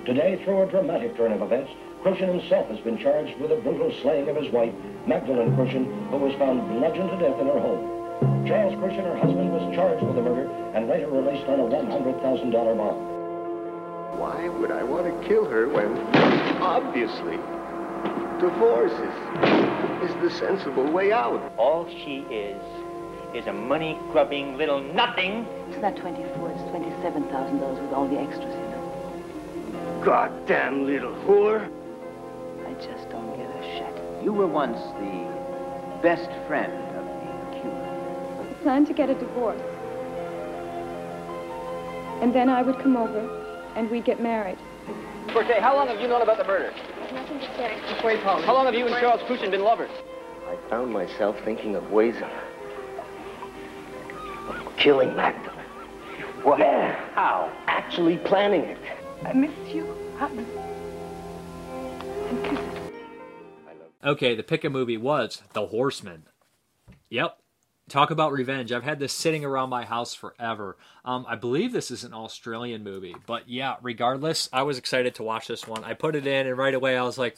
Today, 0.05 0.41
through 0.45 0.63
a 0.63 0.71
dramatic 0.71 1.17
turn 1.17 1.33
of 1.33 1.41
events, 1.41 1.71
Crucian 2.01 2.29
himself 2.29 2.69
has 2.69 2.79
been 2.79 2.97
charged 2.97 3.37
with 3.41 3.49
the 3.49 3.57
brutal 3.57 3.93
slaying 4.01 4.29
of 4.29 4.37
his 4.37 4.51
wife, 4.53 4.73
Magdalene 5.05 5.53
Crucian, 5.53 5.83
who 6.11 6.17
was 6.17 6.33
found 6.39 6.65
bludgeoned 6.79 7.09
to 7.09 7.17
death 7.19 7.39
in 7.41 7.47
her 7.47 7.59
home. 7.59 8.47
Charles 8.47 8.79
Crucian, 8.79 9.03
her 9.03 9.17
husband, 9.17 9.51
was 9.51 9.75
charged 9.75 10.01
with 10.05 10.15
the 10.15 10.21
murder 10.21 10.49
and 10.73 10.87
later 10.87 11.09
released 11.09 11.45
on 11.47 11.59
a 11.59 11.63
$100,000 11.63 12.77
bond. 12.77 13.18
Why 14.17 14.49
would 14.49 14.71
I 14.71 14.83
want 14.83 15.05
to 15.05 15.27
kill 15.27 15.45
her 15.45 15.69
when, 15.69 15.97
obviously, 16.61 17.37
divorce 18.39 18.91
is, 18.91 20.09
is 20.09 20.15
the 20.21 20.29
sensible 20.29 20.91
way 20.91 21.11
out? 21.11 21.51
All 21.57 21.87
she 21.87 22.25
is, 22.29 22.61
is 23.33 23.47
a 23.47 23.53
money-grubbing 23.53 24.57
little 24.57 24.81
nothing. 24.81 25.45
It's 25.69 25.81
not 25.81 25.95
24, 25.95 26.49
it's 26.49 26.61
$27,000 26.61 27.81
with 27.81 27.93
all 27.93 28.07
the 28.07 28.19
extras, 28.19 28.53
you 28.53 28.61
know. 28.61 30.01
Goddamn 30.03 30.85
little 30.85 31.13
whore. 31.25 31.69
I 32.65 32.73
just 32.73 33.09
don't 33.09 33.35
give 33.37 33.49
a 33.49 33.61
shit. 33.61 34.23
You 34.23 34.33
were 34.33 34.47
once 34.47 34.79
the 34.99 36.01
best 36.01 36.29
friend 36.47 36.73
of 36.73 37.05
the 37.05 37.61
Cuban. 37.61 38.55
Plan 38.63 38.85
to 38.85 38.93
get 38.93 39.09
a 39.09 39.15
divorce. 39.15 39.61
And 42.21 42.33
then 42.33 42.49
I 42.49 42.61
would 42.61 42.79
come 42.79 42.97
over 42.97 43.38
and 43.75 43.89
we'd 43.89 44.05
get 44.05 44.21
married. 44.21 44.57
Forte, 45.33 45.59
how 45.59 45.75
long 45.75 45.87
have 45.87 45.99
you 46.01 46.07
known 46.07 46.21
about 46.21 46.37
the 46.37 46.43
murder? 46.43 46.73
Nothing 47.13 47.39
to 47.39 47.45
say. 47.55 47.77
How 48.21 48.53
long 48.53 48.65
have 48.65 48.75
you 48.75 48.87
and 48.87 48.95
Charles 48.99 49.21
Crucian 49.27 49.51
been 49.51 49.63
lovers? 49.63 49.91
I 50.47 50.57
found 50.69 50.91
myself 50.91 51.35
thinking 51.45 51.75
of 51.75 51.91
ways 51.91 52.15
of, 52.17 52.29
of 54.55 54.77
killing 54.77 55.15
Magdalene. 55.15 55.59
What? 56.43 56.59
Yeah, 56.59 56.95
how? 57.13 57.51
Actually 57.67 58.17
planning 58.17 58.61
it. 58.61 58.77
I 59.23 59.33
miss 59.33 59.51
you, 59.67 59.85
honey. 60.17 60.45
Okay, 64.03 64.35
the 64.35 64.43
pick 64.43 64.63
a 64.63 64.69
movie 64.69 64.97
was 64.97 65.41
The 65.53 65.67
Horseman. 65.67 66.23
Yep. 67.09 67.38
Talk 67.89 68.11
about 68.11 68.31
revenge. 68.31 68.71
I've 68.71 68.83
had 68.83 68.99
this 68.99 69.11
sitting 69.13 69.43
around 69.43 69.69
my 69.69 69.83
house 69.83 70.13
forever. 70.13 70.77
Um, 71.03 71.25
I 71.27 71.35
believe 71.35 71.71
this 71.71 71.89
is 71.89 72.03
an 72.03 72.13
Australian 72.13 72.83
movie, 72.83 73.15
but 73.25 73.49
yeah, 73.49 73.77
regardless, 73.81 74.47
I 74.53 74.61
was 74.61 74.77
excited 74.77 75.15
to 75.15 75.23
watch 75.23 75.47
this 75.47 75.67
one. 75.67 75.83
I 75.83 75.95
put 75.95 76.15
it 76.15 76.27
in, 76.27 76.45
and 76.45 76.57
right 76.57 76.73
away 76.73 76.97
I 76.97 77.03
was 77.03 77.17
like, 77.17 77.35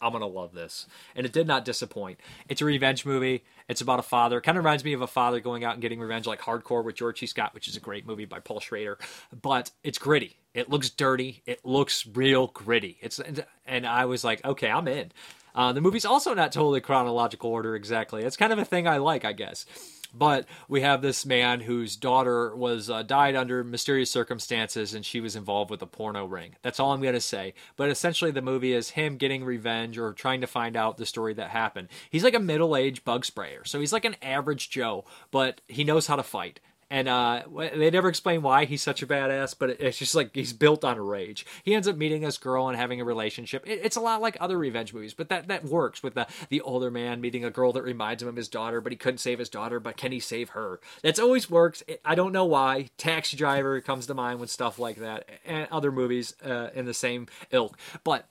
I'm 0.00 0.10
gonna 0.12 0.26
love 0.26 0.52
this, 0.52 0.86
and 1.14 1.24
it 1.24 1.32
did 1.32 1.46
not 1.46 1.64
disappoint. 1.64 2.18
It's 2.48 2.60
a 2.60 2.64
revenge 2.64 3.06
movie. 3.06 3.44
It's 3.68 3.80
about 3.80 4.00
a 4.00 4.02
father. 4.02 4.40
Kind 4.40 4.58
of 4.58 4.64
reminds 4.64 4.84
me 4.84 4.92
of 4.92 5.02
a 5.02 5.06
father 5.06 5.38
going 5.38 5.62
out 5.62 5.74
and 5.74 5.82
getting 5.82 6.00
revenge, 6.00 6.26
like 6.26 6.40
Hardcore 6.40 6.84
with 6.84 6.96
George 6.96 7.20
C. 7.20 7.26
Scott, 7.26 7.54
which 7.54 7.68
is 7.68 7.76
a 7.76 7.80
great 7.80 8.04
movie 8.04 8.24
by 8.24 8.40
Paul 8.40 8.58
Schrader. 8.58 8.98
But 9.40 9.70
it's 9.84 9.98
gritty. 9.98 10.36
It 10.54 10.68
looks 10.68 10.90
dirty. 10.90 11.42
It 11.46 11.64
looks 11.64 12.06
real 12.06 12.48
gritty. 12.48 12.98
It's 13.00 13.20
and 13.66 13.86
I 13.86 14.04
was 14.04 14.24
like, 14.24 14.44
okay, 14.44 14.70
I'm 14.70 14.88
in. 14.88 15.12
Uh, 15.54 15.72
the 15.72 15.80
movie's 15.80 16.04
also 16.04 16.34
not 16.34 16.52
totally 16.52 16.80
chronological 16.80 17.50
order 17.50 17.74
exactly. 17.74 18.22
It's 18.22 18.36
kind 18.36 18.52
of 18.52 18.58
a 18.58 18.64
thing 18.64 18.86
I 18.86 18.98
like, 18.98 19.24
I 19.24 19.32
guess. 19.32 19.66
But 20.14 20.46
we 20.68 20.82
have 20.82 21.00
this 21.00 21.24
man 21.24 21.60
whose 21.60 21.96
daughter 21.96 22.54
was 22.54 22.90
uh, 22.90 23.02
died 23.02 23.34
under 23.34 23.64
mysterious 23.64 24.10
circumstances, 24.10 24.92
and 24.92 25.06
she 25.06 25.20
was 25.20 25.36
involved 25.36 25.70
with 25.70 25.80
a 25.80 25.86
porno 25.86 26.26
ring. 26.26 26.56
That's 26.60 26.78
all 26.78 26.92
I'm 26.92 27.00
going 27.00 27.14
to 27.14 27.20
say. 27.20 27.54
But 27.76 27.88
essentially, 27.88 28.30
the 28.30 28.42
movie 28.42 28.74
is 28.74 28.90
him 28.90 29.16
getting 29.16 29.42
revenge 29.42 29.96
or 29.96 30.12
trying 30.12 30.42
to 30.42 30.46
find 30.46 30.76
out 30.76 30.98
the 30.98 31.06
story 31.06 31.32
that 31.34 31.48
happened. 31.48 31.88
He's 32.10 32.24
like 32.24 32.34
a 32.34 32.40
middle-aged 32.40 33.04
bug 33.06 33.24
sprayer, 33.24 33.64
so 33.64 33.80
he's 33.80 33.92
like 33.92 34.04
an 34.04 34.16
average 34.20 34.68
Joe, 34.68 35.06
but 35.30 35.62
he 35.66 35.82
knows 35.82 36.06
how 36.08 36.16
to 36.16 36.22
fight. 36.22 36.60
And 36.92 37.08
uh, 37.08 37.44
they 37.74 37.90
never 37.90 38.10
explain 38.10 38.42
why 38.42 38.66
he's 38.66 38.82
such 38.82 39.02
a 39.02 39.06
badass, 39.06 39.54
but 39.58 39.70
it's 39.70 39.96
just 39.96 40.14
like 40.14 40.34
he's 40.34 40.52
built 40.52 40.84
on 40.84 41.00
rage. 41.00 41.46
He 41.64 41.74
ends 41.74 41.88
up 41.88 41.96
meeting 41.96 42.20
this 42.20 42.36
girl 42.36 42.68
and 42.68 42.76
having 42.76 43.00
a 43.00 43.04
relationship. 43.04 43.66
It, 43.66 43.80
it's 43.82 43.96
a 43.96 44.00
lot 44.00 44.20
like 44.20 44.36
other 44.38 44.58
revenge 44.58 44.92
movies, 44.92 45.14
but 45.14 45.30
that, 45.30 45.48
that 45.48 45.64
works 45.64 46.02
with 46.02 46.12
the, 46.12 46.26
the 46.50 46.60
older 46.60 46.90
man 46.90 47.22
meeting 47.22 47.46
a 47.46 47.50
girl 47.50 47.72
that 47.72 47.82
reminds 47.82 48.22
him 48.22 48.28
of 48.28 48.36
his 48.36 48.46
daughter, 48.46 48.82
but 48.82 48.92
he 48.92 48.98
couldn't 48.98 49.20
save 49.20 49.38
his 49.38 49.48
daughter, 49.48 49.80
but 49.80 49.96
can 49.96 50.12
he 50.12 50.20
save 50.20 50.50
her? 50.50 50.80
That's 51.00 51.18
always 51.18 51.48
works. 51.48 51.82
I 52.04 52.14
don't 52.14 52.30
know 52.30 52.44
why. 52.44 52.90
Taxi 52.98 53.38
Driver 53.38 53.80
comes 53.80 54.06
to 54.08 54.12
mind 54.12 54.38
with 54.38 54.50
stuff 54.50 54.78
like 54.78 54.96
that, 54.96 55.26
and 55.46 55.66
other 55.72 55.92
movies 55.92 56.34
uh, 56.44 56.68
in 56.74 56.84
the 56.84 56.92
same 56.92 57.26
ilk. 57.52 57.78
But 58.04 58.28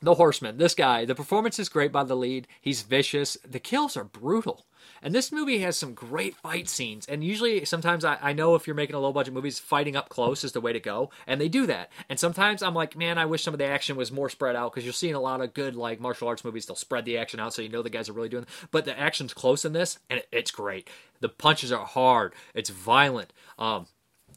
the 0.00 0.14
Horseman, 0.14 0.56
this 0.56 0.74
guy, 0.74 1.04
the 1.04 1.14
performance 1.14 1.58
is 1.58 1.68
great 1.68 1.92
by 1.92 2.04
the 2.04 2.16
lead. 2.16 2.48
He's 2.62 2.80
vicious. 2.80 3.36
The 3.46 3.60
kills 3.60 3.94
are 3.94 4.04
brutal. 4.04 4.64
And 5.02 5.14
this 5.14 5.32
movie 5.32 5.58
has 5.60 5.76
some 5.76 5.94
great 5.94 6.36
fight 6.36 6.68
scenes. 6.68 7.06
And 7.06 7.24
usually, 7.24 7.64
sometimes 7.64 8.04
I, 8.04 8.18
I 8.20 8.32
know 8.32 8.54
if 8.54 8.66
you're 8.66 8.76
making 8.76 8.96
a 8.96 9.00
low 9.00 9.12
budget 9.12 9.34
movie, 9.34 9.50
fighting 9.50 9.96
up 9.96 10.08
close 10.08 10.44
is 10.44 10.52
the 10.52 10.60
way 10.60 10.72
to 10.72 10.80
go. 10.80 11.10
And 11.26 11.40
they 11.40 11.48
do 11.48 11.66
that. 11.66 11.90
And 12.08 12.18
sometimes 12.18 12.62
I'm 12.62 12.74
like, 12.74 12.96
man, 12.96 13.18
I 13.18 13.26
wish 13.26 13.42
some 13.42 13.54
of 13.54 13.58
the 13.58 13.66
action 13.66 13.96
was 13.96 14.12
more 14.12 14.28
spread 14.28 14.56
out 14.56 14.72
because 14.72 14.84
you're 14.84 14.92
seeing 14.92 15.14
a 15.14 15.20
lot 15.20 15.40
of 15.40 15.54
good 15.54 15.76
like 15.76 16.00
martial 16.00 16.28
arts 16.28 16.44
movies. 16.44 16.66
They'll 16.66 16.76
spread 16.76 17.04
the 17.04 17.18
action 17.18 17.40
out 17.40 17.54
so 17.54 17.62
you 17.62 17.68
know 17.68 17.82
the 17.82 17.90
guys 17.90 18.08
are 18.08 18.14
really 18.14 18.28
doing. 18.28 18.44
It. 18.44 18.48
But 18.70 18.84
the 18.84 18.98
action's 18.98 19.34
close 19.34 19.64
in 19.64 19.72
this, 19.72 19.98
and 20.08 20.20
it, 20.20 20.28
it's 20.32 20.50
great. 20.50 20.88
The 21.20 21.28
punches 21.28 21.72
are 21.72 21.84
hard. 21.84 22.34
It's 22.54 22.70
violent. 22.70 23.32
Um, 23.58 23.86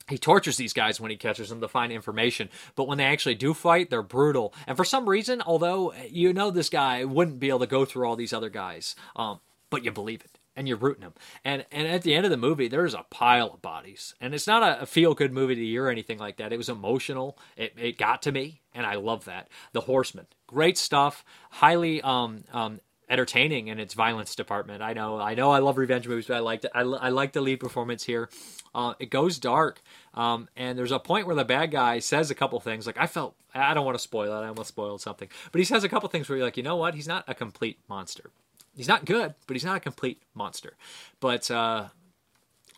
he 0.10 0.18
tortures 0.18 0.58
these 0.58 0.74
guys 0.74 1.00
when 1.00 1.12
he 1.12 1.18
catches 1.18 1.50
them 1.50 1.62
to 1.62 1.68
find 1.68 1.92
information 1.92 2.50
but 2.76 2.88
when 2.88 2.98
they 2.98 3.06
actually 3.06 3.36
do 3.36 3.54
fight 3.54 3.90
they're 3.90 4.02
brutal 4.02 4.54
and 4.68 4.76
for 4.76 4.84
some 4.84 5.08
reason 5.08 5.42
although 5.46 5.94
you 6.10 6.34
know 6.34 6.52
this 6.52 6.70
guy 6.70 7.04
wouldn't 7.06 7.40
be 7.40 7.50
able 7.50 7.60
to 7.60 7.68
go 7.68 7.86
through 7.86 8.08
all 8.08 8.16
these 8.16 8.34
other 8.34 8.50
guys 8.50 8.96
um, 9.16 9.40
but 9.70 9.84
you 9.84 9.92
believe 9.92 10.22
it 10.22 10.40
and 10.56 10.68
you're 10.68 10.78
rooting 10.78 11.02
them 11.02 11.14
and 11.44 11.66
and 11.72 11.88
at 11.88 12.02
the 12.04 12.14
end 12.14 12.26
of 12.26 12.32
the 12.32 12.38
movie 12.38 12.68
there's 12.68 12.94
a 12.94 13.06
pile 13.10 13.52
of 13.54 13.62
bodies 13.62 14.14
and 14.22 14.34
it's 14.34 14.48
not 14.48 14.82
a, 14.82 14.86
feel 14.86 15.14
good 15.14 15.34
movie 15.34 15.56
to 15.56 15.60
the 15.60 15.66
year 15.66 15.88
or 15.88 15.90
anything 15.90 16.18
like 16.18 16.38
that 16.38 16.54
it 16.54 16.58
was 16.58 16.70
emotional 16.70 17.38
it, 17.58 17.74
it 17.78 17.98
got 17.98 18.22
to 18.22 18.32
me 18.32 18.62
and 18.74 18.86
i 18.86 18.96
love 18.96 19.26
that 19.26 19.50
the 19.72 19.82
horseman 19.82 20.28
great 20.48 20.78
stuff 20.78 21.24
highly 21.50 22.02
um, 22.02 22.44
um, 22.52 22.80
entertaining 23.10 23.68
in 23.68 23.80
its 23.80 23.94
violence 23.94 24.36
department. 24.36 24.82
I 24.82 24.94
know, 24.94 25.20
I 25.20 25.36
know, 25.36 25.52
I 25.52 25.60
love 25.60 25.78
revenge 25.78 26.08
movies, 26.08 26.26
but 26.28 26.38
I 26.38 26.40
liked. 26.40 26.66
I, 26.74 26.82
I 26.82 27.10
like 27.10 27.34
the 27.34 27.42
lead 27.42 27.60
performance 27.60 28.04
here. 28.04 28.30
Uh, 28.74 28.94
it 29.00 29.12
goes 29.12 29.38
dark, 29.38 29.82
um, 30.16 30.50
and 30.56 30.78
there's 30.78 30.92
a 30.92 31.00
point 31.00 31.28
where 31.28 31.36
the 31.36 31.46
bad 31.46 31.72
guy 31.72 32.00
says 32.00 32.32
a 32.32 32.36
couple 32.36 32.60
things. 32.60 32.88
Like 32.88 32.98
I 32.98 33.06
felt, 33.08 33.36
I 33.54 33.74
don't 33.74 33.86
want 33.86 33.96
to 33.96 34.04
spoil 34.04 34.34
it. 34.34 34.44
I 34.44 34.48
almost 34.48 34.70
spoiled 34.70 35.02
something, 35.02 35.30
but 35.52 35.60
he 35.60 35.66
says 35.66 35.84
a 35.84 35.90
couple 35.90 36.10
things 36.10 36.28
where 36.28 36.38
you're 36.38 36.48
like, 36.48 36.58
you 36.58 36.64
know 36.64 36.76
what? 36.76 36.96
He's 36.96 37.08
not 37.08 37.24
a 37.28 37.36
complete 37.36 37.78
monster. 37.88 38.32
He's 38.76 38.88
not 38.88 39.06
good, 39.06 39.36
but 39.48 39.56
he's 39.56 39.66
not 39.66 39.78
a 39.78 39.80
complete 39.80 40.22
monster. 40.34 40.76
But 41.20 41.50
uh, 41.52 41.88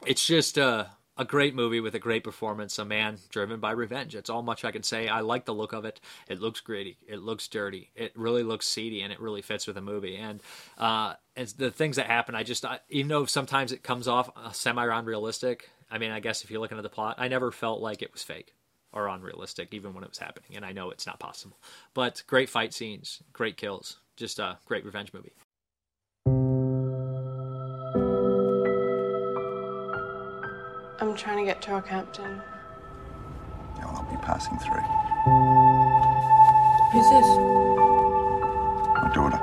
it's 0.05 0.25
just. 0.25 0.57
Uh, 0.57 0.85
a 1.17 1.25
great 1.25 1.55
movie 1.55 1.79
with 1.79 1.95
a 1.95 1.99
great 1.99 2.23
performance, 2.23 2.77
a 2.77 2.85
man 2.85 3.17
driven 3.29 3.59
by 3.59 3.71
revenge. 3.71 4.13
That's 4.13 4.29
all 4.29 4.41
much 4.41 4.65
I 4.65 4.71
can 4.71 4.83
say. 4.83 5.07
I 5.07 5.21
like 5.21 5.45
the 5.45 5.53
look 5.53 5.73
of 5.73 5.85
it. 5.85 6.01
It 6.27 6.41
looks 6.41 6.59
gritty. 6.59 6.97
It 7.07 7.19
looks 7.21 7.47
dirty. 7.47 7.89
It 7.95 8.11
really 8.15 8.43
looks 8.43 8.67
seedy, 8.67 9.01
and 9.01 9.13
it 9.13 9.21
really 9.21 9.41
fits 9.41 9.65
with 9.65 9.75
the 9.75 9.81
movie. 9.81 10.17
And 10.17 10.41
uh, 10.77 11.13
the 11.57 11.71
things 11.71 11.95
that 11.95 12.07
happen, 12.07 12.35
I 12.35 12.43
just, 12.43 12.65
I, 12.65 12.79
even 12.89 13.07
though 13.07 13.25
sometimes 13.25 13.71
it 13.71 13.81
comes 13.81 14.07
off 14.07 14.29
uh, 14.35 14.51
semi 14.51 14.85
unrealistic. 14.85 15.69
I 15.89 15.99
mean, 15.99 16.11
I 16.11 16.19
guess 16.19 16.43
if 16.43 16.51
you're 16.51 16.59
looking 16.59 16.77
at 16.77 16.83
the 16.83 16.89
plot, 16.89 17.15
I 17.17 17.27
never 17.27 17.51
felt 17.51 17.79
like 17.79 18.01
it 18.01 18.11
was 18.11 18.23
fake 18.23 18.53
or 18.91 19.07
unrealistic, 19.07 19.73
even 19.73 19.93
when 19.93 20.03
it 20.03 20.09
was 20.09 20.17
happening. 20.17 20.55
And 20.55 20.65
I 20.65 20.71
know 20.71 20.89
it's 20.89 21.05
not 21.05 21.19
possible. 21.19 21.57
But 21.93 22.23
great 22.27 22.49
fight 22.49 22.73
scenes, 22.73 23.21
great 23.31 23.55
kills, 23.55 23.99
just 24.17 24.39
a 24.39 24.57
great 24.65 24.83
revenge 24.83 25.13
movie. 25.13 25.33
I'm 31.15 31.21
trying 31.21 31.37
to 31.37 31.45
get 31.45 31.61
to 31.61 31.69
Rockhampton. 31.69 32.41
Yeah, 33.77 33.85
well, 33.85 34.05
I'll 34.05 34.11
be 34.11 34.17
passing 34.17 34.57
through. 34.57 34.81
Who's 36.91 37.09
this? 37.09 37.25
My 38.97 39.09
daughter, 39.15 39.37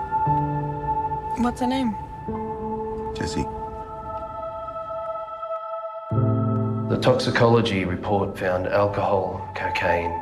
What's 1.42 1.62
her 1.62 1.66
name? 1.66 1.96
Jessie. 3.16 3.46
The 6.90 6.98
toxicology 7.00 7.86
report 7.86 8.38
found 8.38 8.66
alcohol, 8.66 9.40
cocaine, 9.56 10.12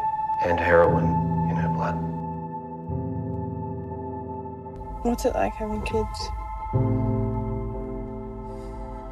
and 0.45 0.61
heroin 0.61 1.07
in 1.51 1.57
her 1.57 1.69
blood. 1.71 1.97
What's 5.03 5.25
it 5.25 5.35
like 5.35 5.55
having 5.55 5.83
kids? 5.83 6.29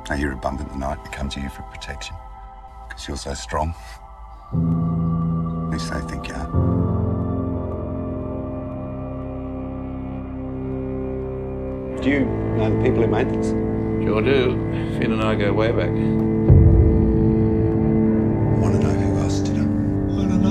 I 0.08 0.16
hear 0.16 0.30
a 0.30 0.36
bump 0.36 0.60
in 0.60 0.68
the 0.68 0.76
night 0.76 0.98
and 1.02 1.12
come 1.12 1.28
to 1.30 1.40
you 1.40 1.48
for 1.48 1.62
protection. 1.62 2.14
Because 2.98 3.08
you're 3.08 3.16
so 3.16 3.34
strong. 3.34 3.74
At 4.52 5.70
least 5.70 5.92
I 5.92 6.00
think 6.00 6.26
you 6.26 6.34
are. 6.34 6.46
Do 12.02 12.10
you 12.10 12.24
know 12.24 12.70
the 12.76 12.82
people 12.82 13.02
who 13.02 13.06
made 13.06 13.28
this? 13.28 13.50
Sure 14.04 14.20
do. 14.20 14.56
Finn 14.98 15.12
and 15.12 15.22
I 15.22 15.36
go 15.36 15.52
way 15.52 15.70
back. 15.70 15.90
Want 18.60 18.74
to 18.74 18.80
know 18.82 18.90
who 18.90 19.18
else 19.18 19.38
did 19.38 19.58
it? 19.58 19.60
I 19.60 19.62
don't 19.62 20.42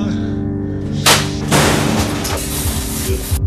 know. 3.41 3.46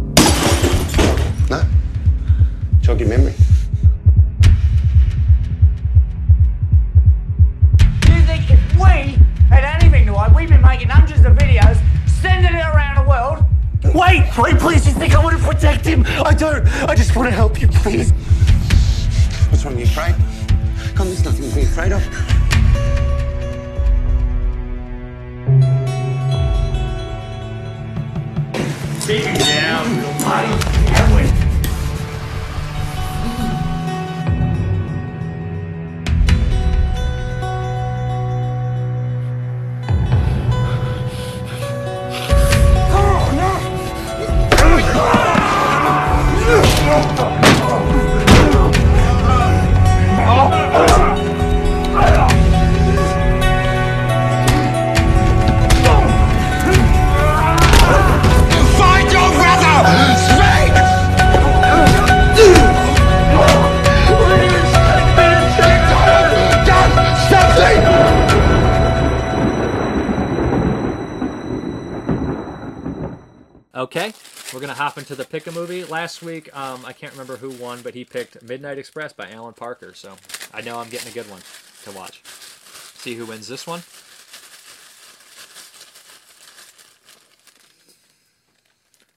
Okay, 73.81 74.13
we're 74.53 74.61
gonna 74.61 74.75
hop 74.75 74.99
into 74.99 75.15
the 75.15 75.25
pick 75.25 75.47
a 75.47 75.53
movie. 75.53 75.85
Last 75.85 76.21
week, 76.21 76.55
um, 76.55 76.85
I 76.85 76.93
can't 76.93 77.13
remember 77.13 77.39
who 77.39 77.49
won, 77.49 77.81
but 77.81 77.95
he 77.95 78.05
picked 78.05 78.43
Midnight 78.43 78.77
Express 78.77 79.15
by 79.15 79.31
Alan 79.31 79.55
Parker. 79.55 79.95
So 79.95 80.17
I 80.53 80.61
know 80.61 80.79
I'm 80.79 80.91
getting 80.91 81.09
a 81.09 81.15
good 81.15 81.31
one 81.31 81.41
to 81.85 81.93
watch. 81.93 82.23
See 82.23 83.15
who 83.15 83.25
wins 83.25 83.49
this 83.49 83.67
one. 83.67 83.81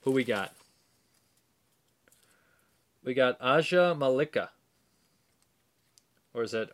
Who 0.04 0.12
we 0.12 0.24
got? 0.24 0.54
We 3.04 3.14
got 3.14 3.36
Aja 3.42 3.94
Malika. 3.94 4.52
Or 6.34 6.44
is 6.44 6.54
it? 6.54 6.70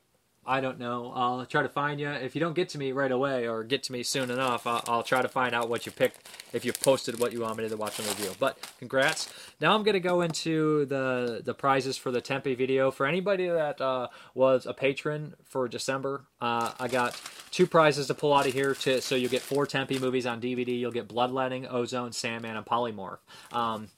I 0.49 0.61
don't 0.61 0.79
know. 0.79 1.11
I'll 1.15 1.45
try 1.45 1.61
to 1.61 1.69
find 1.69 1.99
you. 1.99 2.09
If 2.09 2.33
you 2.33 2.41
don't 2.41 2.55
get 2.55 2.69
to 2.69 2.79
me 2.79 2.91
right 2.91 3.11
away 3.11 3.47
or 3.47 3.63
get 3.63 3.83
to 3.83 3.91
me 3.91 4.01
soon 4.01 4.31
enough, 4.31 4.65
I'll, 4.65 4.83
I'll 4.87 5.03
try 5.03 5.21
to 5.21 5.27
find 5.27 5.53
out 5.53 5.69
what 5.69 5.85
you 5.85 5.91
picked 5.91 6.27
if 6.53 6.65
you've 6.65 6.79
posted 6.81 7.19
what 7.19 7.31
you 7.31 7.41
want 7.41 7.59
me 7.59 7.69
to 7.69 7.77
watch 7.77 7.99
and 7.99 8.07
review. 8.07 8.31
But 8.39 8.57
congrats. 8.79 9.31
Now 9.61 9.75
I'm 9.75 9.83
going 9.83 9.93
to 9.93 9.99
go 9.99 10.21
into 10.21 10.85
the, 10.85 11.43
the 11.45 11.53
prizes 11.53 11.97
for 11.97 12.09
the 12.09 12.19
Tempe 12.19 12.55
video. 12.55 12.89
For 12.89 13.05
anybody 13.05 13.47
that 13.47 13.79
uh, 13.79 14.07
was 14.33 14.65
a 14.65 14.73
patron 14.73 15.35
for 15.45 15.67
December, 15.67 16.25
uh, 16.41 16.71
I 16.79 16.87
got 16.87 17.21
two 17.51 17.67
prizes 17.67 18.07
to 18.07 18.15
pull 18.15 18.33
out 18.33 18.47
of 18.47 18.53
here. 18.53 18.73
To, 18.73 19.01
so 19.01 19.13
you'll 19.13 19.29
get 19.29 19.43
four 19.43 19.67
Tempe 19.67 19.99
movies 19.99 20.25
on 20.25 20.41
DVD. 20.41 20.79
You'll 20.79 20.91
get 20.91 21.07
Bloodletting, 21.07 21.67
Ozone, 21.67 22.11
Sandman, 22.11 22.57
and 22.57 22.65
Polymorph. 22.65 23.19
Um, 23.51 23.89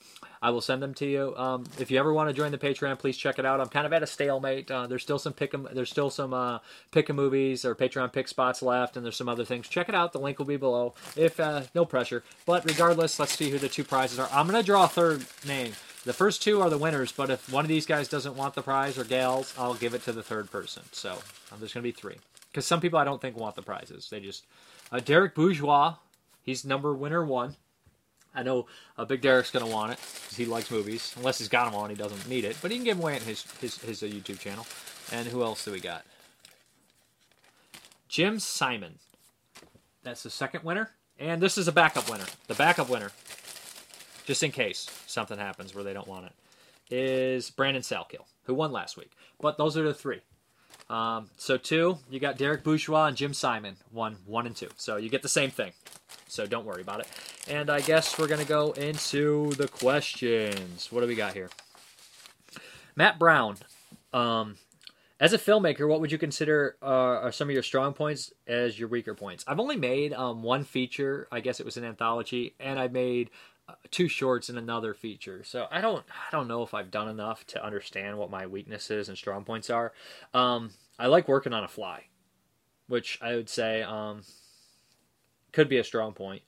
I 0.43 0.49
will 0.49 0.61
send 0.61 0.81
them 0.81 0.95
to 0.95 1.05
you. 1.05 1.35
Um, 1.37 1.65
if 1.77 1.91
you 1.91 1.99
ever 1.99 2.11
want 2.11 2.29
to 2.29 2.33
join 2.33 2.51
the 2.51 2.57
Patreon, 2.57 2.97
please 2.97 3.15
check 3.15 3.37
it 3.37 3.45
out. 3.45 3.61
I'm 3.61 3.67
kind 3.69 3.85
of 3.85 3.93
at 3.93 4.01
a 4.01 4.07
stalemate. 4.07 4.71
Uh, 4.71 4.87
there's 4.87 5.03
still 5.03 5.19
some 5.19 5.33
pick 5.33 5.53
there's 5.73 5.89
still 5.91 6.09
some 6.09 6.33
uh, 6.33 6.59
pick 6.91 7.09
'em 7.09 7.15
movies 7.15 7.63
or 7.63 7.75
Patreon 7.75 8.11
pick 8.11 8.27
spots 8.27 8.63
left, 8.63 8.97
and 8.97 9.05
there's 9.05 9.15
some 9.15 9.29
other 9.29 9.45
things. 9.45 9.67
Check 9.67 9.87
it 9.87 9.93
out. 9.93 10.13
The 10.13 10.19
link 10.19 10.39
will 10.39 10.47
be 10.47 10.57
below. 10.57 10.95
If 11.15 11.39
uh, 11.39 11.63
no 11.75 11.85
pressure, 11.85 12.23
but 12.47 12.65
regardless, 12.65 13.19
let's 13.19 13.33
see 13.33 13.51
who 13.51 13.59
the 13.59 13.69
two 13.69 13.83
prizes 13.83 14.17
are. 14.17 14.29
I'm 14.31 14.47
gonna 14.47 14.63
draw 14.63 14.85
a 14.85 14.87
third 14.87 15.25
name. 15.45 15.73
The 16.05 16.13
first 16.13 16.41
two 16.41 16.59
are 16.61 16.69
the 16.71 16.79
winners, 16.79 17.11
but 17.11 17.29
if 17.29 17.51
one 17.53 17.63
of 17.63 17.69
these 17.69 17.85
guys 17.85 18.07
doesn't 18.07 18.35
want 18.35 18.55
the 18.55 18.63
prize 18.63 18.97
or 18.97 19.03
gals, 19.03 19.53
I'll 19.59 19.75
give 19.75 19.93
it 19.93 20.01
to 20.05 20.11
the 20.11 20.23
third 20.23 20.49
person. 20.49 20.81
So 20.91 21.11
um, 21.51 21.59
there's 21.59 21.73
gonna 21.73 21.83
be 21.83 21.91
three 21.91 22.17
because 22.51 22.65
some 22.65 22.81
people 22.81 22.97
I 22.97 23.03
don't 23.03 23.21
think 23.21 23.37
want 23.37 23.55
the 23.55 23.61
prizes. 23.61 24.09
They 24.09 24.19
just 24.19 24.45
uh, 24.91 24.99
Derek 24.99 25.35
Bourgeois. 25.35 25.95
He's 26.41 26.65
number 26.65 26.95
winner 26.95 27.23
one. 27.23 27.57
I 28.33 28.43
know 28.43 28.67
uh, 28.97 29.05
Big 29.05 29.21
Derek's 29.21 29.51
gonna 29.51 29.67
want 29.67 29.93
it 29.93 29.99
because 29.99 30.37
he 30.37 30.45
likes 30.45 30.71
movies. 30.71 31.13
Unless 31.17 31.39
he's 31.39 31.49
got 31.49 31.65
them 31.65 31.75
on, 31.75 31.89
he 31.89 31.95
doesn't 31.95 32.27
need 32.29 32.45
it. 32.45 32.57
But 32.61 32.71
he 32.71 32.77
can 32.77 32.85
give 32.85 32.99
away 32.99 33.15
on 33.15 33.21
his 33.21 33.43
his 33.59 33.77
his 33.79 34.03
uh, 34.03 34.07
YouTube 34.07 34.39
channel. 34.39 34.65
And 35.11 35.27
who 35.27 35.43
else 35.43 35.65
do 35.65 35.71
we 35.71 35.79
got? 35.79 36.05
Jim 38.07 38.39
Simon. 38.39 38.99
That's 40.03 40.23
the 40.23 40.29
second 40.29 40.63
winner, 40.63 40.91
and 41.19 41.41
this 41.41 41.57
is 41.57 41.67
a 41.67 41.71
backup 41.71 42.09
winner. 42.09 42.25
The 42.47 42.55
backup 42.55 42.89
winner, 42.89 43.11
just 44.25 44.41
in 44.41 44.51
case 44.51 44.89
something 45.05 45.37
happens 45.37 45.75
where 45.75 45.83
they 45.83 45.93
don't 45.93 46.07
want 46.07 46.25
it, 46.25 46.33
is 46.93 47.51
Brandon 47.51 47.83
Salkill, 47.83 48.25
who 48.43 48.55
won 48.55 48.71
last 48.71 48.97
week. 48.97 49.11
But 49.39 49.57
those 49.57 49.77
are 49.77 49.83
the 49.83 49.93
three. 49.93 50.21
Um, 50.91 51.29
so 51.37 51.55
two, 51.55 51.99
you 52.09 52.19
got 52.19 52.37
Derek 52.37 52.65
Bourgeois 52.65 53.05
and 53.05 53.15
Jim 53.15 53.33
Simon, 53.33 53.77
one, 53.91 54.17
one 54.25 54.45
and 54.45 54.55
two. 54.55 54.67
So 54.75 54.97
you 54.97 55.09
get 55.09 55.21
the 55.21 55.29
same 55.29 55.49
thing. 55.49 55.71
So 56.27 56.45
don't 56.45 56.65
worry 56.65 56.81
about 56.81 56.99
it. 56.99 57.07
And 57.49 57.69
I 57.69 57.79
guess 57.79 58.19
we're 58.19 58.27
gonna 58.27 58.43
go 58.43 58.73
into 58.73 59.51
the 59.51 59.69
questions. 59.69 60.91
What 60.91 60.99
do 60.99 61.07
we 61.07 61.15
got 61.15 61.33
here? 61.33 61.49
Matt 62.95 63.17
Brown. 63.17 63.55
Um, 64.11 64.57
as 65.17 65.31
a 65.31 65.37
filmmaker, 65.37 65.87
what 65.87 66.01
would 66.01 66.11
you 66.11 66.17
consider 66.17 66.75
uh, 66.81 66.85
are 66.85 67.31
some 67.31 67.47
of 67.47 67.53
your 67.53 67.63
strong 67.63 67.93
points 67.93 68.33
as 68.45 68.77
your 68.77 68.89
weaker 68.89 69.15
points? 69.15 69.45
I've 69.47 69.59
only 69.59 69.77
made 69.77 70.11
um, 70.11 70.43
one 70.43 70.65
feature. 70.65 71.27
I 71.31 71.39
guess 71.39 71.61
it 71.61 71.65
was 71.65 71.77
an 71.77 71.85
anthology, 71.85 72.55
and 72.59 72.77
I 72.77 72.89
made 72.89 73.29
uh, 73.69 73.75
two 73.91 74.09
shorts 74.09 74.49
and 74.49 74.57
another 74.57 74.93
feature. 74.93 75.43
So 75.45 75.67
I 75.71 75.79
don't, 75.79 76.03
I 76.09 76.31
don't 76.31 76.47
know 76.47 76.63
if 76.63 76.73
I've 76.73 76.91
done 76.91 77.07
enough 77.07 77.45
to 77.47 77.63
understand 77.63 78.17
what 78.17 78.29
my 78.29 78.47
weaknesses 78.47 79.07
and 79.07 79.17
strong 79.17 79.45
points 79.45 79.69
are. 79.69 79.93
Um, 80.33 80.71
I 80.99 81.07
like 81.07 81.27
working 81.27 81.53
on 81.53 81.63
a 81.63 81.67
fly, 81.67 82.05
which 82.87 83.19
I 83.21 83.35
would 83.35 83.49
say 83.49 83.81
um, 83.83 84.23
could 85.51 85.69
be 85.69 85.77
a 85.77 85.83
strong 85.83 86.13
point. 86.13 86.43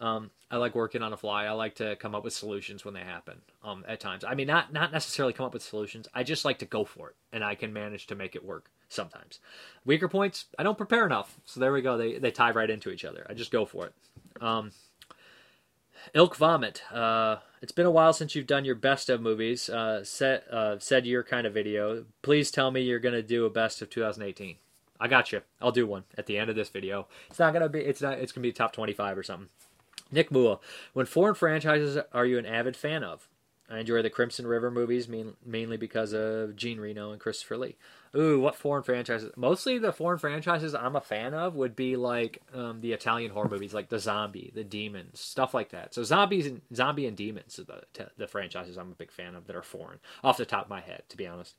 Um, 0.00 0.30
I 0.50 0.56
like 0.56 0.74
working 0.74 1.02
on 1.02 1.12
a 1.12 1.16
fly. 1.16 1.44
I 1.44 1.50
like 1.50 1.74
to 1.76 1.96
come 1.96 2.14
up 2.14 2.24
with 2.24 2.32
solutions 2.32 2.84
when 2.84 2.94
they 2.94 3.00
happen. 3.00 3.42
Um, 3.62 3.84
at 3.86 4.00
times, 4.00 4.24
I 4.24 4.34
mean, 4.34 4.46
not 4.46 4.72
not 4.72 4.92
necessarily 4.92 5.32
come 5.32 5.44
up 5.44 5.52
with 5.52 5.62
solutions. 5.62 6.08
I 6.14 6.22
just 6.22 6.44
like 6.44 6.58
to 6.60 6.66
go 6.66 6.84
for 6.84 7.10
it, 7.10 7.16
and 7.32 7.44
I 7.44 7.54
can 7.54 7.72
manage 7.72 8.06
to 8.06 8.14
make 8.14 8.34
it 8.34 8.44
work 8.44 8.70
sometimes. 8.88 9.40
Weaker 9.84 10.08
points, 10.08 10.46
I 10.58 10.62
don't 10.62 10.78
prepare 10.78 11.04
enough. 11.04 11.38
So 11.44 11.60
there 11.60 11.72
we 11.72 11.82
go. 11.82 11.98
They 11.98 12.18
they 12.18 12.30
tie 12.30 12.52
right 12.52 12.70
into 12.70 12.90
each 12.90 13.04
other. 13.04 13.26
I 13.28 13.34
just 13.34 13.50
go 13.50 13.66
for 13.66 13.86
it. 13.86 13.94
Um, 14.40 14.70
Ilk 16.14 16.36
Vomit. 16.36 16.82
Uh, 16.92 17.36
it's 17.60 17.72
been 17.72 17.86
a 17.86 17.90
while 17.90 18.12
since 18.12 18.34
you've 18.34 18.46
done 18.46 18.64
your 18.64 18.74
best 18.74 19.08
of 19.08 19.20
movies. 19.20 19.68
Uh, 19.68 20.04
set 20.04 20.46
uh, 20.50 20.78
said 20.78 21.06
your 21.06 21.22
kind 21.22 21.46
of 21.46 21.54
video. 21.54 22.04
Please 22.22 22.50
tell 22.50 22.70
me 22.70 22.80
you're 22.80 22.98
gonna 22.98 23.22
do 23.22 23.44
a 23.44 23.50
best 23.50 23.82
of 23.82 23.90
2018. 23.90 24.56
I 25.00 25.08
got 25.08 25.32
you. 25.32 25.42
I'll 25.60 25.72
do 25.72 25.86
one 25.86 26.04
at 26.16 26.26
the 26.26 26.38
end 26.38 26.50
of 26.50 26.56
this 26.56 26.68
video. 26.68 27.06
It's 27.30 27.38
not 27.38 27.52
gonna 27.52 27.68
be. 27.68 27.80
It's 27.80 28.02
not. 28.02 28.18
It's 28.18 28.32
gonna 28.32 28.42
be 28.42 28.52
top 28.52 28.72
25 28.72 29.18
or 29.18 29.22
something. 29.22 29.48
Nick 30.10 30.30
Mua. 30.30 30.58
When 30.92 31.06
foreign 31.06 31.34
franchises 31.34 31.98
are 32.12 32.26
you 32.26 32.38
an 32.38 32.46
avid 32.46 32.76
fan 32.76 33.04
of? 33.04 33.28
I 33.70 33.80
enjoy 33.80 34.00
the 34.00 34.10
Crimson 34.10 34.46
River 34.46 34.70
movies 34.70 35.08
main, 35.08 35.34
mainly 35.44 35.76
because 35.76 36.14
of 36.14 36.56
Jean 36.56 36.80
Reno 36.80 37.12
and 37.12 37.20
Christopher 37.20 37.58
Lee. 37.58 37.76
Ooh, 38.16 38.40
what 38.40 38.54
foreign 38.54 38.82
franchises? 38.82 39.30
Mostly 39.36 39.78
the 39.78 39.92
foreign 39.92 40.18
franchises 40.18 40.74
I'm 40.74 40.96
a 40.96 41.00
fan 41.00 41.34
of 41.34 41.54
would 41.54 41.76
be 41.76 41.96
like 41.96 42.42
um, 42.54 42.80
the 42.80 42.92
Italian 42.92 43.30
horror 43.30 43.48
movies, 43.48 43.74
like 43.74 43.88
the 43.88 43.98
Zombie, 43.98 44.50
the 44.54 44.64
Demons, 44.64 45.20
stuff 45.20 45.52
like 45.54 45.70
that. 45.70 45.94
So 45.94 46.02
zombies 46.02 46.46
and 46.46 46.62
zombie 46.74 47.06
and 47.06 47.16
demons 47.16 47.58
are 47.58 47.64
the 47.64 48.10
the 48.16 48.26
franchises 48.26 48.78
I'm 48.78 48.92
a 48.92 48.94
big 48.94 49.10
fan 49.12 49.34
of 49.34 49.46
that 49.46 49.56
are 49.56 49.62
foreign, 49.62 49.98
off 50.24 50.38
the 50.38 50.46
top 50.46 50.64
of 50.64 50.70
my 50.70 50.80
head, 50.80 51.02
to 51.10 51.16
be 51.16 51.26
honest. 51.26 51.54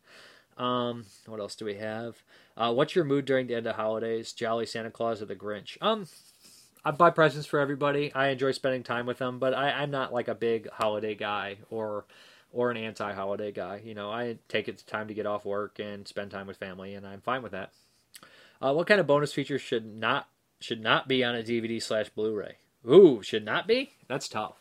Um, 0.58 1.06
what 1.26 1.40
else 1.40 1.56
do 1.56 1.66
we 1.66 1.76
have? 1.76 2.22
Uh, 2.58 2.74
what's 2.74 2.96
your 2.96 3.06
mood 3.06 3.26
during 3.26 3.48
the 3.48 3.56
end 3.56 3.68
of 3.68 3.76
holidays? 3.76 4.34
Jolly 4.34 4.66
Santa 4.66 4.92
Claus 4.92 5.22
or 5.22 5.26
the 5.26 5.36
Grinch? 5.36 5.78
Um, 5.80 6.08
I 6.84 6.92
buy 6.92 7.12
presents 7.12 7.48
for 7.48 7.60
everybody. 7.60 8.14
I 8.14 8.30
enjoy 8.30 8.52
spending 8.52 8.84
time 8.84 9.06
with 9.06 9.20
them, 9.20 9.40
but 9.40 9.54
I, 9.54 9.72
I'm 9.72 9.92
not 9.92 10.14
like 10.14 10.28
a 10.28 10.36
big 10.36 10.70
holiday 10.70 11.16
guy 11.16 11.58
or 11.70 12.06
or 12.52 12.72
an 12.72 12.78
anti-holiday 12.78 13.52
guy. 13.52 13.82
You 13.84 13.94
know, 13.94 14.12
I 14.12 14.38
take 14.48 14.68
it 14.68 14.84
time 14.88 15.08
to 15.08 15.14
get 15.14 15.26
off 15.26 15.46
work 15.46 15.80
and 15.80 16.08
spend 16.08 16.32
time 16.32 16.48
with 16.48 16.58
family, 16.58 16.96
and 16.96 17.06
I'm 17.06 17.22
fine 17.22 17.42
with 17.44 17.52
that. 17.52 17.72
Uh, 18.62 18.74
what 18.74 18.88
kind 18.88 19.00
of 19.00 19.08
bonus 19.08 19.34
features 19.34 19.62
should 19.62 19.86
not 19.86 20.28
should 20.60 20.82
not 20.82 21.08
be 21.08 21.24
on 21.24 21.36
a 21.36 21.44
DVD 21.44 21.82
slash 21.82 22.10
Blu-ray? 22.10 22.58
Ooh, 22.90 23.22
should 23.24 23.46
not 23.46 23.68
be? 23.68 23.92
That's 24.08 24.28
tough. 24.28 24.56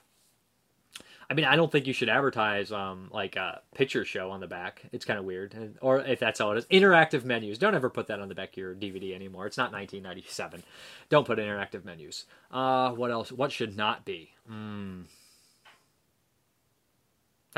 I 1.30 1.34
mean, 1.34 1.44
I 1.44 1.56
don't 1.56 1.70
think 1.70 1.86
you 1.86 1.92
should 1.92 2.08
advertise 2.08 2.72
um, 2.72 3.10
like 3.12 3.36
a 3.36 3.60
picture 3.74 4.04
show 4.04 4.30
on 4.30 4.40
the 4.40 4.46
back. 4.46 4.82
It's 4.92 5.04
kind 5.04 5.18
of 5.18 5.26
weird, 5.26 5.76
or 5.82 6.00
if 6.00 6.18
that's 6.20 6.40
all 6.40 6.52
it 6.52 6.58
is. 6.58 6.66
Interactive 6.66 7.24
menus. 7.24 7.58
Don't 7.58 7.74
ever 7.74 7.90
put 7.90 8.06
that 8.06 8.20
on 8.20 8.28
the 8.28 8.34
back 8.34 8.50
of 8.50 8.56
your 8.56 8.74
DVD 8.74 9.14
anymore. 9.14 9.46
It's 9.46 9.58
not 9.58 9.72
1997. 9.72 10.62
Don't 11.10 11.26
put 11.26 11.38
interactive 11.38 11.84
menus. 11.84 12.24
Uh, 12.50 12.92
what 12.92 13.10
else? 13.10 13.30
What 13.30 13.52
should 13.52 13.76
not 13.76 14.06
be? 14.06 14.30
Mm. 14.50 15.04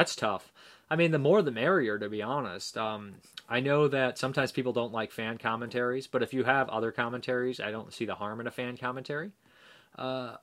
That's 0.00 0.16
tough. 0.16 0.50
I 0.88 0.96
mean, 0.96 1.10
the 1.10 1.18
more 1.18 1.42
the 1.42 1.50
merrier, 1.50 1.98
to 1.98 2.08
be 2.08 2.22
honest. 2.22 2.78
Um, 2.78 3.16
I 3.50 3.60
know 3.60 3.86
that 3.86 4.16
sometimes 4.16 4.50
people 4.50 4.72
don't 4.72 4.94
like 4.94 5.12
fan 5.12 5.36
commentaries, 5.36 6.06
but 6.06 6.22
if 6.22 6.32
you 6.32 6.42
have 6.44 6.70
other 6.70 6.90
commentaries, 6.90 7.60
I 7.60 7.70
don't 7.70 7.92
see 7.92 8.06
the 8.06 8.14
harm 8.14 8.40
in 8.40 8.46
a 8.46 8.50
fan 8.50 8.78
commentary. 8.78 9.32
Uh, 9.98 10.36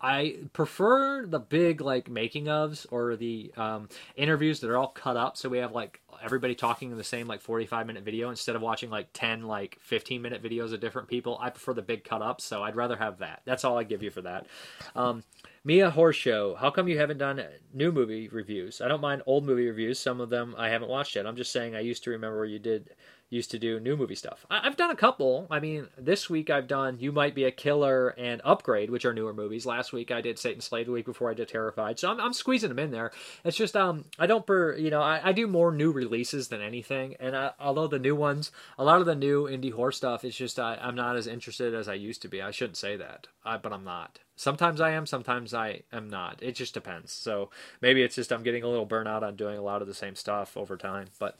I 0.00 0.36
prefer 0.52 1.26
the 1.26 1.38
big 1.38 1.80
like 1.80 2.10
making 2.10 2.46
ofs 2.46 2.86
or 2.90 3.16
the 3.16 3.52
um, 3.56 3.88
interviews 4.14 4.60
that 4.60 4.70
are 4.70 4.76
all 4.76 4.88
cut 4.88 5.16
up, 5.16 5.36
so 5.36 5.48
we 5.48 5.58
have 5.58 5.72
like 5.72 6.00
everybody 6.22 6.54
talking 6.54 6.90
in 6.90 6.96
the 6.96 7.04
same 7.04 7.26
like 7.26 7.40
45 7.40 7.86
minute 7.86 8.04
video 8.04 8.30
instead 8.30 8.56
of 8.56 8.62
watching 8.62 8.90
like 8.90 9.08
10 9.12 9.42
like 9.42 9.78
15 9.80 10.20
minute 10.20 10.42
videos 10.42 10.72
of 10.72 10.80
different 10.80 11.08
people. 11.08 11.38
I 11.40 11.50
prefer 11.50 11.74
the 11.74 11.82
big 11.82 12.04
cut 12.04 12.22
ups, 12.22 12.44
so 12.44 12.62
I'd 12.62 12.76
rather 12.76 12.96
have 12.96 13.18
that. 13.18 13.42
That's 13.44 13.64
all 13.64 13.78
I 13.78 13.84
give 13.84 14.02
you 14.02 14.10
for 14.10 14.22
that. 14.22 14.46
Um, 14.94 15.22
Mia 15.64 15.90
Horse 15.90 16.16
Show, 16.16 16.54
how 16.54 16.70
come 16.70 16.88
you 16.88 16.98
haven't 16.98 17.18
done 17.18 17.42
new 17.74 17.90
movie 17.90 18.28
reviews? 18.28 18.80
I 18.80 18.88
don't 18.88 19.00
mind 19.00 19.22
old 19.26 19.44
movie 19.44 19.66
reviews. 19.66 19.98
Some 19.98 20.20
of 20.20 20.30
them 20.30 20.54
I 20.56 20.68
haven't 20.68 20.90
watched 20.90 21.16
yet. 21.16 21.26
I'm 21.26 21.36
just 21.36 21.52
saying 21.52 21.74
I 21.74 21.80
used 21.80 22.04
to 22.04 22.10
remember 22.10 22.44
you 22.44 22.58
did 22.58 22.90
used 23.28 23.50
to 23.50 23.58
do 23.58 23.80
new 23.80 23.96
movie 23.96 24.14
stuff. 24.14 24.46
I- 24.50 24.60
have 24.60 24.76
done 24.76 24.90
a 24.90 24.96
couple. 24.96 25.46
I 25.50 25.60
mean, 25.60 25.88
this 25.96 26.30
week 26.30 26.50
I've 26.50 26.68
done 26.68 26.98
You 26.98 27.12
Might 27.12 27.34
Be 27.34 27.44
a 27.44 27.50
Killer 27.50 28.08
and 28.18 28.40
Upgrade, 28.44 28.90
which 28.90 29.04
are 29.04 29.12
newer 29.12 29.32
movies. 29.32 29.66
Last 29.66 29.92
week 29.92 30.10
I 30.10 30.20
did 30.20 30.38
Satan 30.38 30.60
Slave. 30.60 30.86
The 30.86 30.92
week 30.92 31.06
before 31.06 31.30
I 31.30 31.34
did 31.34 31.48
Terrified. 31.48 31.98
So 31.98 32.10
I'm, 32.10 32.20
I'm 32.20 32.32
squeezing 32.32 32.68
them 32.68 32.78
in 32.78 32.90
there. 32.90 33.12
It's 33.44 33.56
just 33.56 33.76
um 33.76 34.04
I 34.18 34.26
don't 34.26 34.46
per 34.46 34.76
you 34.76 34.90
know 34.90 35.00
I, 35.02 35.20
I 35.28 35.32
do 35.32 35.46
more 35.46 35.72
new 35.72 35.92
releases 35.92 36.48
than 36.48 36.60
anything. 36.60 37.16
And 37.20 37.36
I, 37.36 37.52
although 37.60 37.86
the 37.86 37.98
new 37.98 38.14
ones, 38.14 38.50
a 38.78 38.84
lot 38.84 39.00
of 39.00 39.06
the 39.06 39.14
new 39.14 39.44
indie 39.44 39.72
horror 39.72 39.92
stuff, 39.92 40.24
it's 40.24 40.36
just 40.36 40.58
I, 40.58 40.78
I'm 40.80 40.94
not 40.94 41.16
as 41.16 41.26
interested 41.26 41.74
as 41.74 41.88
I 41.88 41.94
used 41.94 42.22
to 42.22 42.28
be. 42.28 42.42
I 42.42 42.50
shouldn't 42.50 42.76
say 42.76 42.96
that, 42.96 43.26
I, 43.44 43.56
but 43.56 43.72
I'm 43.72 43.84
not. 43.84 44.18
Sometimes 44.36 44.80
I 44.80 44.90
am, 44.90 45.06
sometimes 45.06 45.54
I 45.54 45.82
am 45.92 46.10
not. 46.10 46.42
It 46.42 46.52
just 46.54 46.74
depends. 46.74 47.12
So 47.12 47.50
maybe 47.80 48.02
it's 48.02 48.16
just 48.16 48.32
I'm 48.32 48.42
getting 48.42 48.62
a 48.62 48.68
little 48.68 48.86
burnout 48.86 49.22
on 49.22 49.34
doing 49.36 49.56
a 49.56 49.62
lot 49.62 49.80
of 49.80 49.88
the 49.88 49.94
same 49.94 50.14
stuff 50.14 50.56
over 50.56 50.76
time. 50.76 51.06
But 51.18 51.38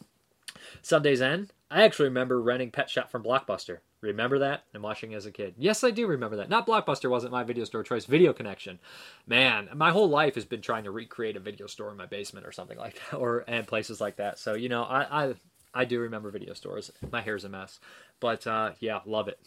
Sunday's 0.82 1.20
End, 1.20 1.52
I 1.70 1.82
actually 1.82 2.08
remember 2.08 2.40
renting 2.40 2.70
Pet 2.70 2.88
Shop 2.88 3.10
from 3.10 3.24
Blockbuster. 3.24 3.78
Remember 4.00 4.38
that? 4.38 4.64
And 4.72 4.82
watching 4.82 5.14
as 5.14 5.26
a 5.26 5.32
kid. 5.32 5.54
Yes, 5.58 5.82
I 5.82 5.90
do 5.90 6.06
remember 6.06 6.36
that. 6.36 6.48
Not 6.48 6.66
Blockbuster 6.66 7.10
wasn't 7.10 7.32
my 7.32 7.42
video 7.42 7.64
store 7.64 7.82
choice. 7.82 8.04
Video 8.04 8.32
Connection. 8.32 8.78
Man, 9.26 9.68
my 9.74 9.90
whole 9.90 10.08
life 10.08 10.36
has 10.36 10.44
been 10.44 10.60
trying 10.60 10.84
to 10.84 10.90
recreate 10.90 11.36
a 11.36 11.40
video 11.40 11.66
store 11.66 11.90
in 11.90 11.96
my 11.96 12.06
basement 12.06 12.46
or 12.46 12.52
something 12.52 12.78
like 12.78 13.00
that, 13.10 13.16
or 13.18 13.44
and 13.48 13.66
places 13.66 14.00
like 14.00 14.16
that. 14.16 14.38
So 14.38 14.54
you 14.54 14.68
know, 14.68 14.84
I 14.84 15.24
I, 15.24 15.34
I 15.74 15.84
do 15.84 16.00
remember 16.00 16.30
video 16.30 16.54
stores. 16.54 16.92
My 17.10 17.20
hair's 17.20 17.44
a 17.44 17.48
mess, 17.48 17.80
but 18.20 18.46
uh, 18.46 18.72
yeah, 18.78 19.00
love 19.06 19.28
it. 19.28 19.40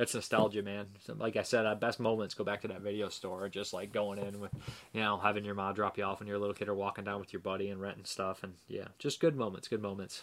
That's 0.00 0.14
nostalgia, 0.14 0.62
man. 0.62 0.86
So, 1.04 1.14
like 1.18 1.36
I 1.36 1.42
said, 1.42 1.66
our 1.66 1.76
best 1.76 2.00
moments 2.00 2.32
go 2.32 2.42
back 2.42 2.62
to 2.62 2.68
that 2.68 2.80
video 2.80 3.10
store, 3.10 3.46
just 3.50 3.74
like 3.74 3.92
going 3.92 4.18
in 4.18 4.40
with, 4.40 4.50
you 4.94 5.02
know, 5.02 5.18
having 5.18 5.44
your 5.44 5.54
mom 5.54 5.74
drop 5.74 5.98
you 5.98 6.04
off 6.04 6.20
when 6.20 6.26
you're 6.26 6.38
a 6.38 6.40
little 6.40 6.54
kid, 6.54 6.70
or 6.70 6.74
walking 6.74 7.04
down 7.04 7.20
with 7.20 7.34
your 7.34 7.40
buddy 7.40 7.68
and 7.68 7.82
renting 7.82 8.06
stuff, 8.06 8.42
and 8.42 8.54
yeah, 8.66 8.86
just 8.98 9.20
good 9.20 9.36
moments, 9.36 9.68
good 9.68 9.82
moments. 9.82 10.22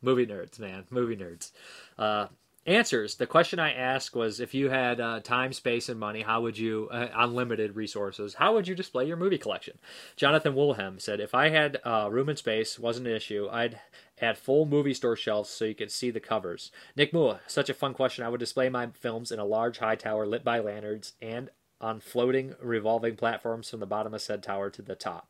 Movie 0.00 0.26
nerds, 0.26 0.58
man, 0.58 0.86
movie 0.90 1.16
nerds. 1.16 1.52
Uh, 1.96 2.26
answers. 2.66 3.16
The 3.16 3.26
question 3.26 3.58
I 3.58 3.72
asked 3.72 4.14
was, 4.14 4.40
if 4.40 4.54
you 4.54 4.70
had 4.70 5.00
uh, 5.00 5.20
time, 5.20 5.52
space, 5.52 5.88
and 5.88 5.98
money, 5.98 6.22
how 6.22 6.42
would 6.42 6.58
you, 6.58 6.88
uh, 6.90 7.08
unlimited 7.14 7.76
resources, 7.76 8.34
how 8.34 8.54
would 8.54 8.68
you 8.68 8.74
display 8.74 9.06
your 9.06 9.16
movie 9.16 9.38
collection? 9.38 9.78
Jonathan 10.16 10.54
Woolham 10.54 11.00
said, 11.00 11.20
if 11.20 11.34
I 11.34 11.48
had 11.48 11.80
uh, 11.84 12.08
room 12.10 12.28
and 12.28 12.38
space, 12.38 12.78
wasn't 12.78 13.08
an 13.08 13.14
issue, 13.14 13.48
I'd 13.50 13.80
add 14.20 14.38
full 14.38 14.66
movie 14.66 14.94
store 14.94 15.16
shelves 15.16 15.50
so 15.50 15.64
you 15.64 15.74
could 15.74 15.90
see 15.90 16.10
the 16.10 16.20
covers. 16.20 16.70
Nick 16.96 17.12
Moore, 17.12 17.40
such 17.46 17.68
a 17.68 17.74
fun 17.74 17.94
question. 17.94 18.24
I 18.24 18.28
would 18.28 18.40
display 18.40 18.68
my 18.68 18.88
films 18.88 19.32
in 19.32 19.38
a 19.38 19.44
large 19.44 19.78
high 19.78 19.96
tower 19.96 20.26
lit 20.26 20.44
by 20.44 20.60
lanterns 20.60 21.14
and 21.20 21.50
on 21.80 21.98
floating 21.98 22.54
revolving 22.62 23.16
platforms 23.16 23.68
from 23.68 23.80
the 23.80 23.86
bottom 23.86 24.14
of 24.14 24.22
said 24.22 24.42
tower 24.42 24.70
to 24.70 24.82
the 24.82 24.94
top. 24.94 25.26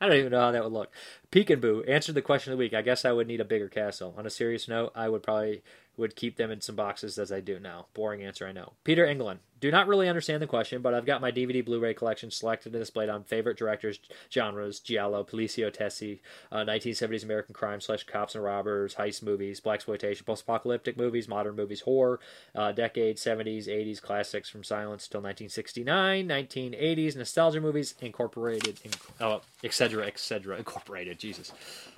I 0.00 0.06
don't 0.06 0.16
even 0.16 0.32
know 0.32 0.40
how 0.40 0.52
that 0.52 0.62
would 0.62 0.72
look. 0.72 0.92
Peekaboo 1.32 1.88
answered 1.88 2.14
the 2.14 2.22
question 2.22 2.52
of 2.52 2.58
the 2.58 2.64
week. 2.64 2.72
I 2.74 2.82
guess 2.82 3.04
I 3.04 3.12
would 3.12 3.26
need 3.26 3.40
a 3.40 3.44
bigger 3.44 3.68
castle. 3.68 4.14
On 4.16 4.26
a 4.26 4.30
serious 4.30 4.68
note, 4.68 4.92
I 4.94 5.08
would 5.08 5.22
probably 5.22 5.62
would 5.96 6.14
keep 6.14 6.36
them 6.36 6.50
in 6.50 6.60
some 6.60 6.76
boxes 6.76 7.18
as 7.18 7.32
I 7.32 7.40
do 7.40 7.58
now. 7.58 7.86
Boring 7.94 8.22
answer, 8.22 8.46
I 8.46 8.52
know. 8.52 8.74
Peter 8.84 9.04
England. 9.04 9.40
Do 9.60 9.70
not 9.70 9.86
really 9.88 10.08
understand 10.08 10.42
the 10.42 10.46
question, 10.46 10.82
but 10.82 10.94
I've 10.94 11.06
got 11.06 11.20
my 11.20 11.32
DVD 11.32 11.64
Blu-ray 11.64 11.94
collection 11.94 12.30
selected 12.30 12.74
and 12.74 12.82
displayed 12.82 13.08
on 13.08 13.24
favorite 13.24 13.58
directors, 13.58 13.98
genres, 14.32 14.80
Giallo, 14.80 15.24
Poliziotteschi, 15.24 16.20
uh, 16.52 16.58
1970s 16.58 17.24
American 17.24 17.54
crime 17.54 17.80
slash 17.80 18.04
cops 18.04 18.34
and 18.34 18.44
robbers, 18.44 18.94
heist 18.94 19.22
movies, 19.22 19.60
black 19.60 19.76
exploitation, 19.76 20.24
post-apocalyptic 20.24 20.96
movies, 20.96 21.28
modern 21.28 21.56
movies, 21.56 21.80
horror, 21.80 22.20
uh, 22.54 22.72
decade 22.72 23.16
70s, 23.16 23.66
80s 23.66 24.00
classics 24.00 24.48
from 24.48 24.64
silence 24.64 25.08
till 25.08 25.20
1969, 25.20 26.28
1980s 26.28 27.16
nostalgia 27.16 27.60
movies, 27.60 27.94
incorporated, 28.00 28.80
in, 28.84 28.90
oh, 29.20 29.40
etc., 29.64 30.06
etc., 30.06 30.56
incorporated. 30.56 31.18
Jesus. 31.18 31.52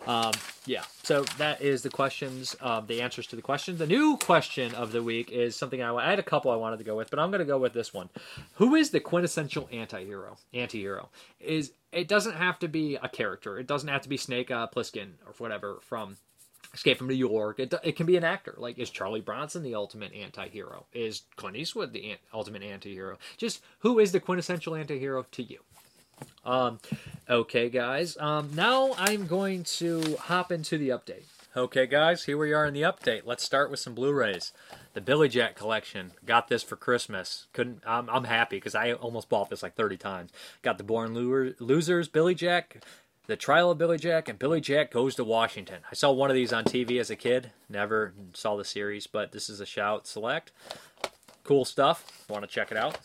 Um, 0.06 0.32
yeah. 0.66 0.82
So 1.02 1.24
that 1.38 1.60
is 1.60 1.82
the 1.82 1.90
questions, 1.90 2.56
uh, 2.60 2.80
the 2.80 3.02
answers 3.02 3.26
to 3.28 3.36
the 3.36 3.42
questions. 3.42 3.78
The 3.78 3.86
new 3.86 4.16
question 4.16 4.74
of 4.74 4.92
the 4.92 5.02
week 5.02 5.30
is 5.30 5.56
something 5.56 5.82
I, 5.82 5.94
I 5.94 6.10
had 6.10 6.18
a 6.18 6.22
couple 6.22 6.50
I 6.50 6.56
wanted 6.56 6.78
to 6.78 6.84
go 6.84 6.96
with, 6.96 7.10
but 7.10 7.18
I'm 7.18 7.30
going 7.30 7.40
to 7.40 7.49
go 7.50 7.58
with 7.58 7.72
this 7.72 7.92
one. 7.92 8.08
Who 8.54 8.74
is 8.74 8.90
the 8.90 9.00
quintessential 9.00 9.68
anti-hero? 9.72 10.36
Anti-hero 10.54 11.08
is 11.40 11.72
it 11.92 12.08
doesn't 12.08 12.36
have 12.36 12.58
to 12.60 12.68
be 12.68 12.96
a 13.02 13.08
character. 13.08 13.58
It 13.58 13.66
doesn't 13.66 13.88
have 13.88 14.02
to 14.02 14.08
be 14.08 14.16
Snake 14.16 14.50
uh, 14.50 14.68
Plissken 14.68 15.12
or 15.26 15.34
whatever 15.38 15.78
from 15.82 16.16
Escape 16.72 16.98
from 16.98 17.08
New 17.08 17.14
York. 17.14 17.58
It, 17.58 17.74
it 17.82 17.96
can 17.96 18.06
be 18.06 18.16
an 18.16 18.24
actor. 18.24 18.54
Like 18.56 18.78
is 18.78 18.90
Charlie 18.90 19.20
Bronson 19.20 19.62
the 19.62 19.74
ultimate 19.74 20.12
anti-hero? 20.14 20.86
Is 20.92 21.22
Clint 21.36 21.56
Eastwood 21.56 21.92
the 21.92 22.12
an- 22.12 22.18
ultimate 22.32 22.62
anti-hero? 22.62 23.18
Just 23.36 23.62
who 23.80 23.98
is 23.98 24.12
the 24.12 24.20
quintessential 24.20 24.74
anti-hero 24.76 25.26
to 25.32 25.42
you? 25.42 25.58
Um, 26.44 26.78
okay, 27.28 27.70
guys. 27.70 28.16
Um, 28.18 28.50
now 28.54 28.92
I'm 28.98 29.26
going 29.26 29.64
to 29.64 30.16
hop 30.20 30.52
into 30.52 30.78
the 30.78 30.90
update. 30.90 31.24
Okay, 31.56 31.86
guys, 31.86 32.24
here 32.24 32.38
we 32.38 32.52
are 32.52 32.66
in 32.66 32.74
the 32.74 32.82
update. 32.82 33.22
Let's 33.24 33.42
start 33.42 33.70
with 33.70 33.80
some 33.80 33.94
Blu-rays. 33.94 34.52
The 34.92 35.00
Billy 35.00 35.28
Jack 35.28 35.54
collection. 35.54 36.12
Got 36.24 36.48
this 36.48 36.62
for 36.62 36.76
Christmas. 36.76 37.46
Couldn't. 37.52 37.82
I'm, 37.86 38.10
I'm 38.10 38.24
happy 38.24 38.56
because 38.56 38.74
I 38.74 38.92
almost 38.92 39.28
bought 39.28 39.48
this 39.48 39.62
like 39.62 39.76
30 39.76 39.96
times. 39.96 40.32
Got 40.62 40.78
the 40.78 40.84
Born 40.84 41.14
Losers, 41.14 42.08
Billy 42.08 42.34
Jack, 42.34 42.82
the 43.26 43.36
Trial 43.36 43.70
of 43.70 43.78
Billy 43.78 43.98
Jack, 43.98 44.28
and 44.28 44.38
Billy 44.38 44.60
Jack 44.60 44.90
Goes 44.90 45.14
to 45.14 45.24
Washington. 45.24 45.82
I 45.90 45.94
saw 45.94 46.10
one 46.10 46.30
of 46.30 46.34
these 46.34 46.52
on 46.52 46.64
TV 46.64 46.98
as 46.98 47.10
a 47.10 47.16
kid. 47.16 47.52
Never 47.68 48.14
saw 48.32 48.56
the 48.56 48.64
series, 48.64 49.06
but 49.06 49.30
this 49.30 49.48
is 49.48 49.60
a 49.60 49.66
shout 49.66 50.08
select. 50.08 50.50
Cool 51.44 51.64
stuff. 51.64 52.24
Want 52.28 52.42
to 52.42 52.48
check 52.48 52.72
it 52.72 52.76
out? 52.76 52.98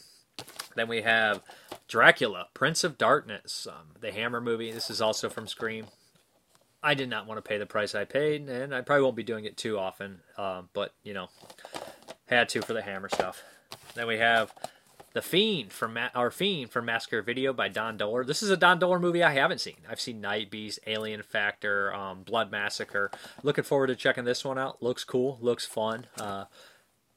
Then 0.75 0.87
we 0.87 1.03
have 1.03 1.41
Dracula, 1.87 2.47
Prince 2.53 2.83
of 2.83 2.97
Darkness, 2.97 3.67
um, 3.69 3.91
the 4.01 4.11
Hammer 4.11 4.41
movie. 4.41 4.71
This 4.71 4.89
is 4.89 5.01
also 5.01 5.29
from 5.29 5.47
Scream. 5.47 5.85
I 6.83 6.93
did 6.93 7.09
not 7.09 7.25
want 7.25 7.37
to 7.37 7.47
pay 7.47 7.57
the 7.57 7.65
price 7.65 7.95
I 7.95 8.05
paid, 8.05 8.47
and 8.47 8.73
I 8.73 8.81
probably 8.81 9.03
won't 9.03 9.15
be 9.15 9.23
doing 9.23 9.45
it 9.45 9.57
too 9.57 9.79
often. 9.79 10.19
Um, 10.37 10.69
but 10.73 10.93
you 11.03 11.15
know, 11.15 11.29
had 12.27 12.49
to 12.49 12.61
for 12.61 12.73
the 12.73 12.81
Hammer 12.81 13.09
stuff. 13.09 13.43
Then 13.93 14.07
we 14.07 14.17
have 14.17 14.53
the 15.13 15.21
Fiend 15.21 15.71
from 15.71 15.93
Ma- 15.93 16.09
our 16.13 16.29
Fiend 16.31 16.71
from 16.71 16.85
Massacre 16.85 17.21
Video 17.21 17.53
by 17.53 17.69
Don 17.69 17.97
Dohler. 17.97 18.25
This 18.25 18.43
is 18.43 18.49
a 18.49 18.57
Don 18.57 18.79
Dohler 18.79 18.99
movie 18.99 19.23
I 19.23 19.33
haven't 19.33 19.61
seen. 19.61 19.77
I've 19.89 20.01
seen 20.01 20.21
Night 20.21 20.51
Beast, 20.51 20.79
Alien 20.87 21.21
Factor, 21.21 21.93
um, 21.93 22.23
Blood 22.23 22.51
Massacre. 22.51 23.11
Looking 23.41 23.63
forward 23.63 23.87
to 23.87 23.95
checking 23.95 24.25
this 24.25 24.43
one 24.43 24.57
out. 24.57 24.83
Looks 24.83 25.03
cool. 25.03 25.37
Looks 25.41 25.65
fun. 25.65 26.07
Uh, 26.19 26.45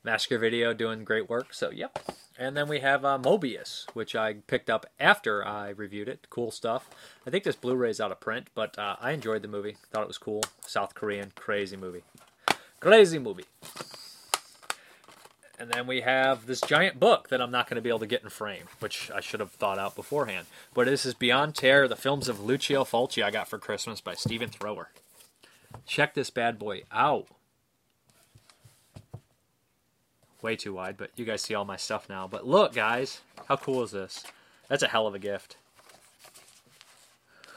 Massacre 0.04 0.38
Video 0.38 0.72
doing 0.72 1.04
great 1.04 1.28
work. 1.28 1.52
So 1.52 1.70
yep. 1.70 1.98
And 2.38 2.56
then 2.56 2.68
we 2.68 2.78
have 2.78 3.04
uh, 3.04 3.18
Moebius, 3.18 3.86
which 3.94 4.14
I 4.14 4.34
picked 4.34 4.70
up 4.70 4.86
after 5.00 5.44
I 5.44 5.70
reviewed 5.70 6.08
it. 6.08 6.28
Cool 6.30 6.52
stuff. 6.52 6.88
I 7.26 7.30
think 7.30 7.42
this 7.42 7.56
Blu-ray 7.56 7.90
is 7.90 8.00
out 8.00 8.12
of 8.12 8.20
print, 8.20 8.48
but 8.54 8.78
uh, 8.78 8.94
I 9.00 9.10
enjoyed 9.10 9.42
the 9.42 9.48
movie. 9.48 9.76
Thought 9.90 10.02
it 10.02 10.08
was 10.08 10.18
cool. 10.18 10.44
South 10.64 10.94
Korean, 10.94 11.32
crazy 11.34 11.76
movie. 11.76 12.04
Crazy 12.78 13.18
movie. 13.18 13.46
And 15.60 15.70
then 15.70 15.86
we 15.88 16.02
have 16.02 16.46
this 16.46 16.60
giant 16.60 17.00
book 17.00 17.30
that 17.30 17.40
I'm 17.40 17.50
not 17.50 17.68
going 17.68 17.76
to 17.76 17.82
be 17.82 17.88
able 17.88 17.98
to 17.98 18.06
get 18.06 18.22
in 18.22 18.28
frame, 18.28 18.64
which 18.78 19.10
I 19.10 19.20
should 19.20 19.40
have 19.40 19.50
thought 19.50 19.78
out 19.78 19.96
beforehand. 19.96 20.46
But 20.72 20.86
this 20.86 21.04
is 21.04 21.14
Beyond 21.14 21.56
Terror, 21.56 21.88
the 21.88 21.96
films 21.96 22.28
of 22.28 22.40
Lucio 22.40 22.84
Fulci 22.84 23.24
I 23.24 23.30
got 23.32 23.48
for 23.48 23.58
Christmas 23.58 24.00
by 24.00 24.14
Stephen 24.14 24.50
Thrower. 24.50 24.90
Check 25.84 26.14
this 26.14 26.30
bad 26.30 26.58
boy 26.58 26.82
out 26.92 27.26
way 30.42 30.56
too 30.56 30.74
wide, 30.74 30.96
but 30.96 31.10
you 31.16 31.24
guys 31.24 31.42
see 31.42 31.54
all 31.54 31.64
my 31.64 31.76
stuff 31.76 32.08
now. 32.08 32.28
But 32.28 32.46
look, 32.46 32.72
guys, 32.74 33.20
how 33.46 33.56
cool 33.56 33.82
is 33.82 33.90
this? 33.90 34.24
That's 34.68 34.82
a 34.82 34.88
hell 34.88 35.06
of 35.06 35.14
a 35.14 35.18
gift. 35.18 35.56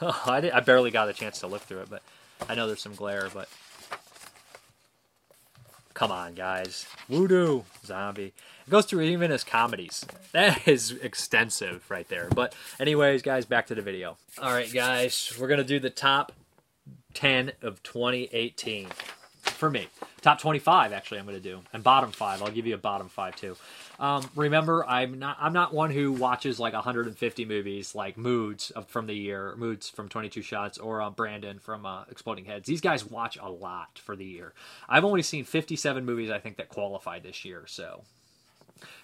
I, 0.00 0.40
did, 0.40 0.52
I 0.52 0.60
barely 0.60 0.90
got 0.90 1.08
a 1.08 1.12
chance 1.12 1.40
to 1.40 1.46
look 1.46 1.62
through 1.62 1.80
it, 1.80 1.90
but 1.90 2.02
I 2.48 2.54
know 2.54 2.66
there's 2.66 2.82
some 2.82 2.94
glare, 2.94 3.28
but 3.32 3.48
come 6.02 6.10
on, 6.10 6.34
guys. 6.34 6.84
Voodoo 7.08 7.62
zombie. 7.86 8.32
It 8.66 8.70
goes 8.70 8.86
through 8.86 9.02
even 9.02 9.30
his 9.30 9.44
comedies. 9.44 10.04
That 10.32 10.66
is 10.66 10.90
extensive 10.90 11.88
right 11.88 12.08
there. 12.08 12.28
But 12.34 12.56
anyways, 12.80 13.22
guys, 13.22 13.44
back 13.44 13.68
to 13.68 13.76
the 13.76 13.82
video. 13.82 14.16
All 14.40 14.52
right, 14.52 14.72
guys, 14.72 15.32
we're 15.38 15.46
gonna 15.46 15.62
do 15.62 15.78
the 15.78 15.90
top 15.90 16.32
10 17.14 17.52
of 17.62 17.84
2018 17.84 18.88
for 19.42 19.70
me. 19.70 19.86
Top 20.22 20.40
25, 20.40 20.92
actually, 20.92 21.18
I'm 21.18 21.24
going 21.24 21.36
to 21.36 21.42
do, 21.42 21.60
and 21.72 21.82
bottom 21.82 22.10
five. 22.10 22.42
I'll 22.42 22.50
give 22.50 22.66
you 22.66 22.74
a 22.74 22.78
bottom 22.78 23.08
five 23.08 23.36
too. 23.36 23.56
Um, 24.00 24.28
remember, 24.34 24.84
I'm 24.86 25.18
not 25.18 25.36
I'm 25.40 25.52
not 25.52 25.72
one 25.72 25.90
who 25.90 26.12
watches 26.12 26.58
like 26.58 26.72
150 26.72 27.44
movies, 27.44 27.94
like 27.94 28.16
Moods 28.16 28.72
from 28.88 29.06
the 29.06 29.14
year, 29.14 29.54
Moods 29.56 29.88
from 29.88 30.08
22 30.08 30.42
Shots, 30.42 30.78
or 30.78 31.00
uh, 31.00 31.10
Brandon 31.10 31.58
from 31.58 31.86
uh, 31.86 32.04
Exploding 32.10 32.44
Heads. 32.44 32.66
These 32.66 32.80
guys 32.80 33.04
watch 33.04 33.38
a 33.40 33.50
lot 33.50 34.00
for 34.02 34.16
the 34.16 34.24
year. 34.24 34.54
I've 34.88 35.04
only 35.04 35.22
seen 35.22 35.44
57 35.44 36.04
movies, 36.04 36.30
I 36.30 36.38
think, 36.38 36.56
that 36.56 36.68
qualify 36.68 37.20
this 37.20 37.44
year. 37.44 37.64
So 37.66 38.02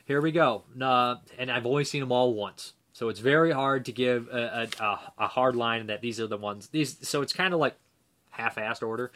here 0.04 0.20
we 0.20 0.32
go, 0.32 0.64
uh, 0.80 1.16
and 1.38 1.50
I've 1.50 1.66
only 1.66 1.84
seen 1.84 2.00
them 2.00 2.12
all 2.12 2.34
once. 2.34 2.72
So 2.92 3.08
it's 3.08 3.20
very 3.20 3.52
hard 3.52 3.84
to 3.84 3.92
give 3.92 4.28
a, 4.28 4.68
a, 4.80 5.00
a 5.18 5.28
hard 5.28 5.54
line 5.54 5.86
that 5.86 6.00
these 6.00 6.18
are 6.18 6.26
the 6.26 6.36
ones. 6.36 6.68
These 6.68 7.06
so 7.06 7.22
it's 7.22 7.32
kind 7.32 7.54
of 7.54 7.60
like 7.60 7.76
half-assed 8.30 8.82
order. 8.82 9.12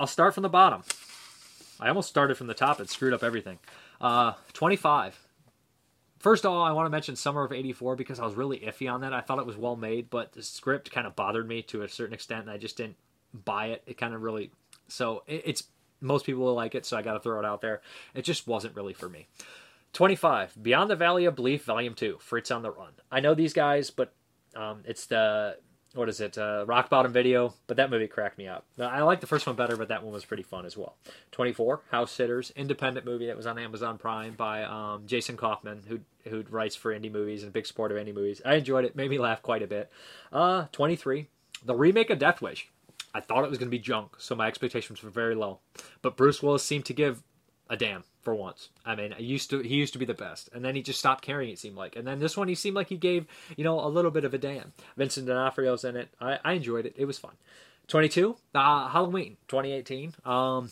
I'll 0.00 0.06
start 0.06 0.32
from 0.32 0.42
the 0.42 0.48
bottom. 0.48 0.82
I 1.78 1.88
almost 1.88 2.08
started 2.08 2.36
from 2.36 2.46
the 2.46 2.54
top 2.54 2.80
and 2.80 2.88
screwed 2.88 3.12
up 3.12 3.22
everything. 3.22 3.58
Uh, 4.04 4.34
25. 4.52 5.18
First 6.18 6.44
of 6.44 6.52
all, 6.52 6.62
I 6.62 6.72
want 6.72 6.84
to 6.84 6.90
mention 6.90 7.16
Summer 7.16 7.42
of 7.42 7.52
84 7.52 7.96
because 7.96 8.20
I 8.20 8.26
was 8.26 8.34
really 8.34 8.58
iffy 8.58 8.92
on 8.92 9.00
that. 9.00 9.14
I 9.14 9.22
thought 9.22 9.38
it 9.38 9.46
was 9.46 9.56
well 9.56 9.76
made, 9.76 10.10
but 10.10 10.32
the 10.32 10.42
script 10.42 10.90
kind 10.90 11.06
of 11.06 11.16
bothered 11.16 11.48
me 11.48 11.62
to 11.62 11.80
a 11.80 11.88
certain 11.88 12.12
extent, 12.12 12.42
and 12.42 12.50
I 12.50 12.58
just 12.58 12.76
didn't 12.76 12.96
buy 13.32 13.68
it. 13.68 13.82
It 13.86 13.96
kind 13.96 14.12
of 14.12 14.20
really. 14.20 14.50
So 14.88 15.22
it, 15.26 15.42
it's. 15.46 15.64
Most 16.02 16.26
people 16.26 16.42
will 16.42 16.54
like 16.54 16.74
it, 16.74 16.84
so 16.84 16.98
I 16.98 17.02
got 17.02 17.14
to 17.14 17.20
throw 17.20 17.38
it 17.38 17.46
out 17.46 17.62
there. 17.62 17.80
It 18.12 18.26
just 18.26 18.46
wasn't 18.46 18.76
really 18.76 18.92
for 18.92 19.08
me. 19.08 19.26
25. 19.94 20.62
Beyond 20.62 20.90
the 20.90 20.96
Valley 20.96 21.24
of 21.24 21.34
Belief, 21.34 21.64
Volume 21.64 21.94
2. 21.94 22.18
Fritz 22.20 22.50
on 22.50 22.60
the 22.60 22.70
Run. 22.70 22.92
I 23.10 23.20
know 23.20 23.32
these 23.32 23.54
guys, 23.54 23.88
but 23.88 24.12
um, 24.54 24.82
it's 24.84 25.06
the 25.06 25.56
what 25.94 26.08
is 26.08 26.20
it, 26.20 26.36
uh, 26.36 26.64
Rock 26.66 26.90
Bottom 26.90 27.12
Video, 27.12 27.54
but 27.66 27.76
that 27.76 27.90
movie 27.90 28.06
cracked 28.06 28.36
me 28.36 28.48
up. 28.48 28.64
I 28.78 29.02
like 29.02 29.20
the 29.20 29.26
first 29.26 29.46
one 29.46 29.56
better, 29.56 29.76
but 29.76 29.88
that 29.88 30.02
one 30.02 30.12
was 30.12 30.24
pretty 30.24 30.42
fun 30.42 30.66
as 30.66 30.76
well. 30.76 30.96
24, 31.30 31.82
House 31.90 32.10
Sitters, 32.10 32.52
independent 32.56 33.06
movie 33.06 33.26
that 33.26 33.36
was 33.36 33.46
on 33.46 33.58
Amazon 33.58 33.96
Prime 33.96 34.34
by 34.34 34.64
um, 34.64 35.06
Jason 35.06 35.36
Kaufman, 35.36 35.84
who 35.88 36.00
who 36.28 36.42
writes 36.48 36.74
for 36.74 36.98
indie 36.98 37.12
movies 37.12 37.42
and 37.42 37.52
big 37.52 37.66
supporter 37.66 37.98
of 37.98 38.06
indie 38.06 38.14
movies. 38.14 38.40
I 38.44 38.54
enjoyed 38.54 38.86
it, 38.86 38.96
made 38.96 39.10
me 39.10 39.18
laugh 39.18 39.42
quite 39.42 39.62
a 39.62 39.66
bit. 39.66 39.90
Uh, 40.32 40.66
23, 40.72 41.28
the 41.64 41.74
remake 41.74 42.10
of 42.10 42.18
Death 42.18 42.40
Wish. 42.40 42.68
I 43.14 43.20
thought 43.20 43.44
it 43.44 43.50
was 43.50 43.58
going 43.58 43.68
to 43.68 43.76
be 43.76 43.78
junk, 43.78 44.16
so 44.18 44.34
my 44.34 44.48
expectations 44.48 45.02
were 45.02 45.10
very 45.10 45.34
low. 45.34 45.60
But 46.02 46.16
Bruce 46.16 46.42
Willis 46.42 46.64
seemed 46.64 46.86
to 46.86 46.94
give 46.94 47.22
a 47.68 47.76
damn 47.76 48.04
for 48.24 48.34
once. 48.34 48.70
I 48.84 48.94
mean, 48.94 49.12
I 49.12 49.18
used 49.18 49.50
to 49.50 49.60
he 49.60 49.76
used 49.76 49.92
to 49.92 49.98
be 49.98 50.04
the 50.04 50.14
best, 50.14 50.48
and 50.52 50.64
then 50.64 50.74
he 50.74 50.82
just 50.82 50.98
stopped 50.98 51.24
caring. 51.24 51.50
It 51.50 51.58
seemed 51.58 51.76
like, 51.76 51.96
and 51.96 52.06
then 52.06 52.18
this 52.18 52.36
one 52.36 52.48
he 52.48 52.54
seemed 52.54 52.76
like 52.76 52.88
he 52.88 52.96
gave 52.96 53.26
you 53.56 53.64
know 53.64 53.78
a 53.80 53.88
little 53.88 54.10
bit 54.10 54.24
of 54.24 54.34
a 54.34 54.38
damn. 54.38 54.72
Vincent 54.96 55.26
D'Onofrio's 55.26 55.84
in 55.84 55.96
it. 55.96 56.08
I, 56.20 56.38
I 56.44 56.52
enjoyed 56.54 56.86
it. 56.86 56.94
It 56.96 57.04
was 57.04 57.18
fun. 57.18 57.34
Twenty 57.86 58.08
two, 58.08 58.36
uh, 58.54 58.88
Halloween, 58.88 59.36
twenty 59.46 59.72
eighteen. 59.72 60.14
Um, 60.24 60.70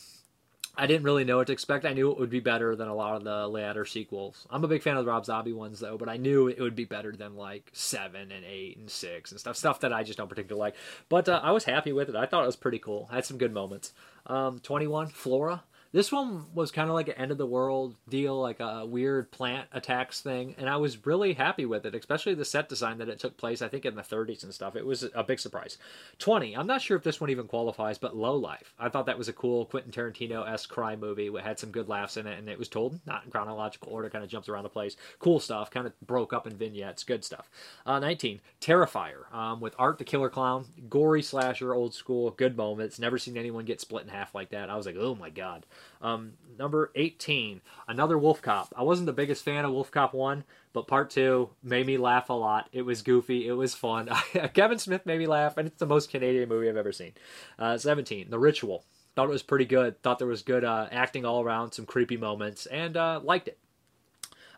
I 0.75 0.87
didn't 0.87 1.05
really 1.05 1.25
know 1.25 1.37
what 1.37 1.49
to 1.49 1.53
expect. 1.53 1.85
I 1.85 1.93
knew 1.93 2.11
it 2.11 2.19
would 2.19 2.31
be 2.31 2.41
better 2.41 2.75
than 2.75 2.89
a 2.89 2.95
lot 2.95 3.17
of 3.17 3.25
the 3.25 3.47
latter 3.47 3.85
sequels. 3.85 4.47
I'm 4.49 4.65
a 4.65 4.69
big 4.69 4.83
fan 4.83 4.97
of 4.97 5.05
the 5.05 5.11
Rob 5.11 5.27
Zombie 5.27 5.53
ones 5.53 5.81
though, 5.81 5.99
but 5.99 6.09
I 6.09 6.17
knew 6.17 6.49
it 6.49 6.61
would 6.61 6.75
be 6.75 6.87
better 6.87 7.13
than 7.13 7.37
like 7.37 7.69
seven 7.75 8.33
and 8.33 8.45
eight 8.47 8.79
and 8.79 8.89
six 8.89 9.31
and 9.31 9.39
stuff. 9.39 9.57
Stuff 9.57 9.81
that 9.81 9.93
I 9.93 10.03
just 10.03 10.17
don't 10.17 10.29
particularly 10.29 10.61
like. 10.61 10.77
But 11.11 11.29
uh, 11.29 11.41
I 11.43 11.51
was 11.53 11.65
happy 11.65 11.93
with 11.93 12.09
it. 12.09 12.17
I 12.17 12.25
thought 12.25 12.45
it 12.45 12.47
was 12.47 12.57
pretty 12.57 12.79
cool. 12.79 13.11
had 13.13 13.27
some 13.27 13.37
good 13.37 13.53
moments. 13.53 13.93
Um, 14.27 14.61
21, 14.61 15.09
Flora. 15.09 15.63
This 15.93 16.11
one 16.11 16.47
was 16.55 16.71
kind 16.71 16.89
of 16.89 16.95
like 16.95 17.09
an 17.09 17.19
end 17.19 17.33
of 17.33 17.37
the 17.37 17.47
world 17.47 17.97
deal, 18.09 18.41
like 18.41 18.61
a 18.61 18.87
weird 18.87 19.31
plant 19.31 19.69
attacks 19.73 20.23
thing, 20.23 20.55
and 20.57 20.67
I 20.67 20.77
was 20.77 21.05
really 21.07 21.35
happy 21.35 21.67
with 21.67 21.85
it, 21.85 21.95
especially 21.95 22.33
the 22.33 22.47
set 22.47 22.71
design 22.71 22.97
that 22.99 23.11
it 23.11 23.19
took 23.19 23.37
place, 23.37 23.61
I 23.61 23.69
think 23.69 23.85
in 23.85 23.95
the 23.95 24.01
30s 24.01 24.43
and 24.43 24.55
stuff. 24.55 24.75
It 24.75 24.87
was 24.87 25.05
a 25.15 25.23
big 25.23 25.39
surprise. 25.39 25.77
20, 26.19 26.57
I'm 26.57 26.67
not 26.67 26.81
sure 26.81 26.97
if 26.97 27.03
this 27.03 27.21
one 27.21 27.29
even 27.29 27.47
qualifies, 27.47 27.99
but 27.99 28.17
Low 28.17 28.37
Life. 28.37 28.73
I 28.79 28.89
thought 28.89 29.05
that 29.05 29.19
was 29.19 29.29
a 29.29 29.35
cool 29.35 29.67
Quentin 29.67 29.93
Tarantino 29.93 30.49
esque 30.51 30.71
crime 30.71 30.99
movie. 30.99 31.27
It 31.27 31.45
had 31.45 31.59
some 31.59 31.71
good 31.71 31.91
laughs 31.91 32.17
in 32.17 32.27
it, 32.27 32.39
and 32.39 32.49
it 32.49 32.59
was 32.59 32.69
told 32.69 32.99
not 33.07 33.27
in 33.27 33.31
chronological 33.31 33.93
order, 33.93 34.09
kind 34.09 34.25
of 34.25 34.31
jumps 34.31 34.49
around 34.49 34.63
the 34.63 34.71
place. 34.71 34.97
Cool 35.19 35.41
stuff, 35.41 35.71
kind 35.71 35.87
of 35.87 35.93
broke 36.01 36.33
up 36.33 36.47
in 36.47 36.57
vignettes, 36.57 37.05
good 37.05 37.23
stuff. 37.23 37.51
Uh, 37.85 37.99
19, 37.99 38.41
Terrifier, 38.63 39.31
um, 39.35 39.61
with 39.61 39.75
Art 39.79 39.99
the 39.99 40.05
Killer 40.05 40.31
Clown, 40.31 40.65
gory 40.89 41.23
slasher, 41.23 41.75
old 41.75 41.93
school, 41.93 42.31
good 42.31 42.57
moments. 42.57 42.99
Never 42.99 43.19
seen 43.19 43.37
anyone 43.37 43.67
get 43.67 43.83
split 43.83 44.05
in 44.05 44.09
half 44.09 44.35
like 44.35 44.49
that. 44.51 44.71
I 44.71 44.77
was 44.77 44.87
like, 44.87 44.97
oh 44.99 45.15
my 45.15 45.29
god. 45.29 45.67
Um, 46.01 46.33
number 46.59 46.91
18, 46.95 47.61
another 47.89 48.19
Wolf 48.19 48.43
Cop. 48.43 48.73
I 48.77 48.83
wasn't 48.83 49.07
the 49.07 49.13
biggest 49.13 49.45
fan 49.45 49.65
of 49.65 49.73
Wolf 49.73 49.91
Cop 49.91 50.15
1, 50.15 50.45
but 50.73 50.87
part 50.87 51.11
2 51.11 51.49
made 51.63 51.87
me 51.87 51.97
laugh 51.97 52.29
a 52.29 52.35
lot. 52.35 52.69
It 52.73 52.83
was 52.83 53.03
goofy, 53.03 53.47
it 53.47 53.53
was 53.53 53.75
fun. 53.75 54.09
Kevin 54.55 54.79
Smith 54.79 55.07
made 55.07 55.19
me 55.19 55.27
laugh, 55.27 55.57
and 55.57 55.69
it's 55.69 55.79
the 55.79 55.87
most 55.87 56.11
Canadian 56.11 56.49
movie 56.49 56.69
I've 56.69 56.77
ever 56.77 56.93
seen. 56.93 57.13
Uh, 57.59 57.79
17, 57.79 58.31
The 58.31 58.39
Ritual. 58.39 58.85
Thought 59.15 59.29
it 59.29 59.33
was 59.33 59.43
pretty 59.43 59.67
good. 59.67 60.03
Thought 60.03 60.19
there 60.19 60.27
was 60.27 60.43
good 60.43 60.65
uh, 60.65 60.89
acting 60.91 61.25
all 61.25 61.43
around, 61.43 61.73
some 61.73 61.85
creepy 61.85 62.17
moments, 62.17 62.67
and 62.67 62.97
uh, 62.97 63.21
liked 63.23 63.49
it. 63.49 63.59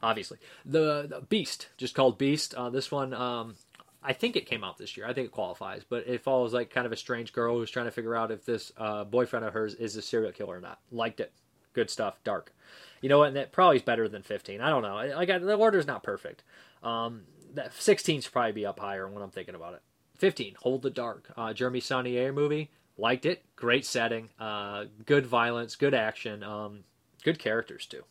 Obviously, 0.03 0.39
the, 0.65 1.07
the 1.09 1.21
Beast, 1.29 1.69
just 1.77 1.95
called 1.95 2.19
Beast. 2.19 2.55
Uh, 2.55 2.71
this 2.71 2.91
one, 2.91 3.15
um, 3.15 3.57
I 4.05 4.13
think 4.13 4.37
it 4.37 4.47
came 4.47 4.63
out 4.63 4.77
this 4.77 4.97
year. 4.97 5.07
I 5.07 5.15
think 5.15 5.27
it 5.27 5.33
qualifies, 5.33 5.83
but 5.89 6.07
it 6.07 6.23
follows 6.23 6.53
like 6.53 6.69
kind 6.71 6.87
of 6.87 6.93
a 6.93 6.97
strange 6.97 7.33
girl 7.33 7.57
who's 7.57 7.71
trying 7.71 7.87
to 7.87 7.91
figure 7.91 8.15
out 8.15 8.31
if 8.31 8.45
this 8.45 8.71
uh, 8.77 9.05
boyfriend 9.05 9.47
of 9.47 9.55
hers 9.55 9.75
is 9.75 9.97
a 9.97 10.03
serial 10.03 10.31
killer 10.31 10.59
or 10.59 10.61
not. 10.61 10.79
Liked 10.93 11.21
it. 11.21 11.33
Good 11.73 11.89
stuff. 11.89 12.19
Dark. 12.23 12.53
You 13.01 13.09
know 13.09 13.19
what? 13.19 13.29
And 13.29 13.37
that 13.37 13.51
probably 13.51 13.77
is 13.77 13.83
better 13.83 14.07
than 14.09 14.23
15. 14.23 14.61
I 14.61 14.69
don't 14.69 14.83
know. 14.83 14.95
Like 15.17 15.29
the 15.29 15.57
order's 15.57 15.87
not 15.87 16.03
perfect. 16.03 16.43
Um, 16.83 17.23
that 17.55 17.73
16 17.75 18.21
should 18.21 18.33
probably 18.33 18.53
be 18.53 18.67
up 18.67 18.79
higher 18.79 19.09
when 19.09 19.23
I'm 19.23 19.31
thinking 19.31 19.55
about 19.55 19.75
it. 19.75 19.83
15. 20.19 20.57
Hold 20.61 20.83
the 20.83 20.91
Dark. 20.91 21.33
Uh, 21.37 21.53
Jeremy 21.55 21.81
Saulnier 21.81 22.33
movie. 22.33 22.71
Liked 22.99 23.27
it. 23.27 23.43
Great 23.57 23.87
setting. 23.87 24.29
Uh, 24.39 24.85
good 25.07 25.27
violence. 25.27 25.77
Good 25.77 25.95
action. 25.95 26.43
Um, 26.43 26.85
good 27.25 27.39
characters 27.39 27.87
too. 27.87 28.05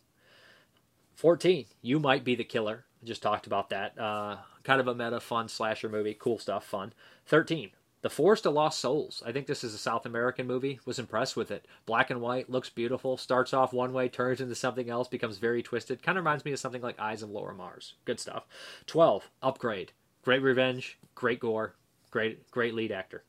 14. 1.15 1.65
You 1.81 1.99
might 1.99 2.23
be 2.23 2.35
the 2.35 2.43
killer. 2.43 2.85
Just 3.03 3.21
talked 3.21 3.47
about 3.47 3.69
that. 3.69 3.97
Uh, 3.99 4.37
kind 4.63 4.79
of 4.79 4.87
a 4.87 4.95
meta, 4.95 5.19
fun 5.19 5.47
slasher 5.47 5.89
movie. 5.89 6.15
Cool 6.17 6.39
stuff, 6.39 6.65
fun. 6.65 6.93
13. 7.25 7.71
The 8.01 8.09
Forest 8.09 8.45
of 8.45 8.53
Lost 8.53 8.81
Souls. 8.81 9.23
I 9.25 9.31
think 9.31 9.47
this 9.47 9.63
is 9.63 9.73
a 9.73 9.77
South 9.77 10.05
American 10.05 10.45
movie. 10.45 10.79
Was 10.85 10.99
impressed 10.99 11.37
with 11.37 11.51
it. 11.51 11.65
Black 11.85 12.09
and 12.09 12.19
white, 12.19 12.49
looks 12.49 12.69
beautiful. 12.69 13.15
Starts 13.15 13.53
off 13.53 13.71
one 13.71 13.93
way, 13.93 14.09
turns 14.09 14.41
into 14.41 14.55
something 14.55 14.89
else, 14.89 15.07
becomes 15.07 15.37
very 15.37 15.63
twisted. 15.63 16.03
Kind 16.03 16.17
of 16.17 16.25
reminds 16.25 16.43
me 16.43 16.51
of 16.51 16.59
something 16.59 16.81
like 16.81 16.99
Eyes 16.99 17.21
of 17.23 17.29
Laura 17.29 17.53
Mars. 17.53 17.93
Good 18.03 18.19
stuff. 18.19 18.45
12. 18.87 19.29
Upgrade. 19.41 19.93
Great 20.21 20.41
revenge, 20.41 20.99
great 21.15 21.39
gore, 21.39 21.75
great 22.11 22.49
great 22.51 22.73
lead 22.73 22.91
actor. 22.91 23.23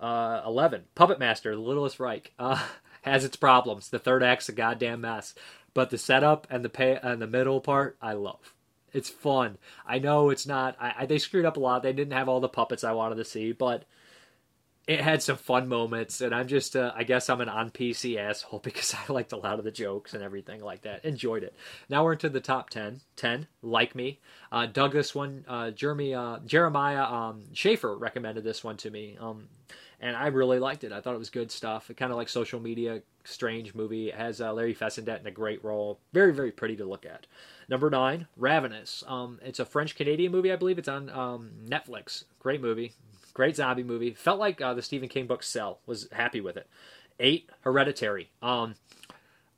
Uh, 0.00 0.42
11. 0.46 0.84
Puppet 0.94 1.18
Master, 1.18 1.54
The 1.54 1.60
Littlest 1.60 2.00
Reich. 2.00 2.32
Uh, 2.38 2.62
has 3.02 3.24
its 3.24 3.36
problems. 3.36 3.90
The 3.90 3.98
third 3.98 4.22
act's 4.22 4.48
a 4.48 4.52
goddamn 4.52 5.02
mess. 5.02 5.34
But 5.74 5.90
the 5.90 5.98
setup 5.98 6.46
and 6.50 6.64
the 6.64 6.68
pay 6.68 6.98
and 7.02 7.20
the 7.20 7.26
middle 7.26 7.60
part, 7.60 7.96
I 8.00 8.14
love. 8.14 8.54
It's 8.92 9.08
fun. 9.08 9.58
I 9.86 9.98
know 9.98 10.30
it's 10.30 10.46
not. 10.46 10.76
I, 10.80 10.94
I, 10.98 11.06
they 11.06 11.18
screwed 11.18 11.44
up 11.44 11.56
a 11.56 11.60
lot. 11.60 11.82
They 11.82 11.92
didn't 11.92 12.12
have 12.12 12.28
all 12.28 12.40
the 12.40 12.48
puppets 12.48 12.84
I 12.84 12.92
wanted 12.92 13.16
to 13.16 13.24
see, 13.24 13.52
but 13.52 13.84
it 14.86 15.00
had 15.00 15.22
some 15.22 15.36
fun 15.36 15.68
moments. 15.68 16.20
And 16.20 16.34
I'm 16.34 16.48
just, 16.48 16.76
uh, 16.76 16.92
I 16.94 17.04
guess 17.04 17.30
I'm 17.30 17.40
an 17.40 17.48
on 17.48 17.70
PC 17.70 18.18
asshole 18.18 18.58
because 18.64 18.94
I 18.94 19.12
liked 19.12 19.32
a 19.32 19.36
lot 19.36 19.58
of 19.58 19.64
the 19.64 19.70
jokes 19.70 20.14
and 20.14 20.22
everything 20.22 20.60
like 20.62 20.82
that. 20.82 21.04
Enjoyed 21.04 21.42
it. 21.42 21.54
Now 21.88 22.04
we're 22.04 22.14
into 22.14 22.28
the 22.28 22.40
top 22.40 22.70
10. 22.70 23.00
10, 23.16 23.46
like 23.62 23.94
me. 23.94 24.20
Uh, 24.50 24.66
this 24.66 25.14
one. 25.14 25.44
Uh, 25.48 25.70
Jeremy, 25.70 26.14
uh, 26.14 26.38
Jeremiah 26.44 27.04
um, 27.04 27.44
Schaefer 27.52 27.96
recommended 27.96 28.44
this 28.44 28.62
one 28.62 28.76
to 28.78 28.90
me. 28.90 29.16
Um, 29.20 29.48
and 30.02 30.16
I 30.16 30.26
really 30.26 30.58
liked 30.58 30.82
it. 30.82 30.92
I 30.92 31.00
thought 31.00 31.14
it 31.14 31.18
was 31.18 31.30
good 31.30 31.52
stuff. 31.52 31.88
It 31.88 31.96
kind 31.96 32.10
of 32.10 32.18
like 32.18 32.28
social 32.28 32.58
media, 32.58 33.02
strange 33.22 33.72
movie. 33.72 34.08
It 34.08 34.16
has 34.16 34.40
uh, 34.40 34.52
Larry 34.52 34.74
Fessenden 34.74 35.20
in 35.20 35.26
a 35.28 35.30
great 35.30 35.62
role. 35.62 36.00
Very, 36.12 36.34
very 36.34 36.50
pretty 36.50 36.76
to 36.76 36.84
look 36.84 37.06
at. 37.06 37.28
Number 37.68 37.90
nine, 37.90 38.26
Ravenous. 38.36 39.04
Um, 39.06 39.38
it's 39.42 39.58
a 39.58 39.64
French 39.64 39.94
Canadian 39.94 40.32
movie, 40.32 40.52
I 40.52 40.56
believe. 40.56 40.78
It's 40.78 40.88
on 40.88 41.08
um, 41.10 41.50
Netflix. 41.66 42.24
Great 42.38 42.60
movie. 42.60 42.92
Great 43.34 43.56
zombie 43.56 43.82
movie. 43.82 44.12
Felt 44.12 44.38
like 44.38 44.60
uh, 44.60 44.74
the 44.74 44.82
Stephen 44.82 45.08
King 45.08 45.26
book 45.26 45.42
Cell. 45.42 45.78
Was 45.86 46.08
happy 46.12 46.40
with 46.40 46.56
it. 46.56 46.68
Eight, 47.18 47.48
Hereditary. 47.60 48.30
Um, 48.42 48.74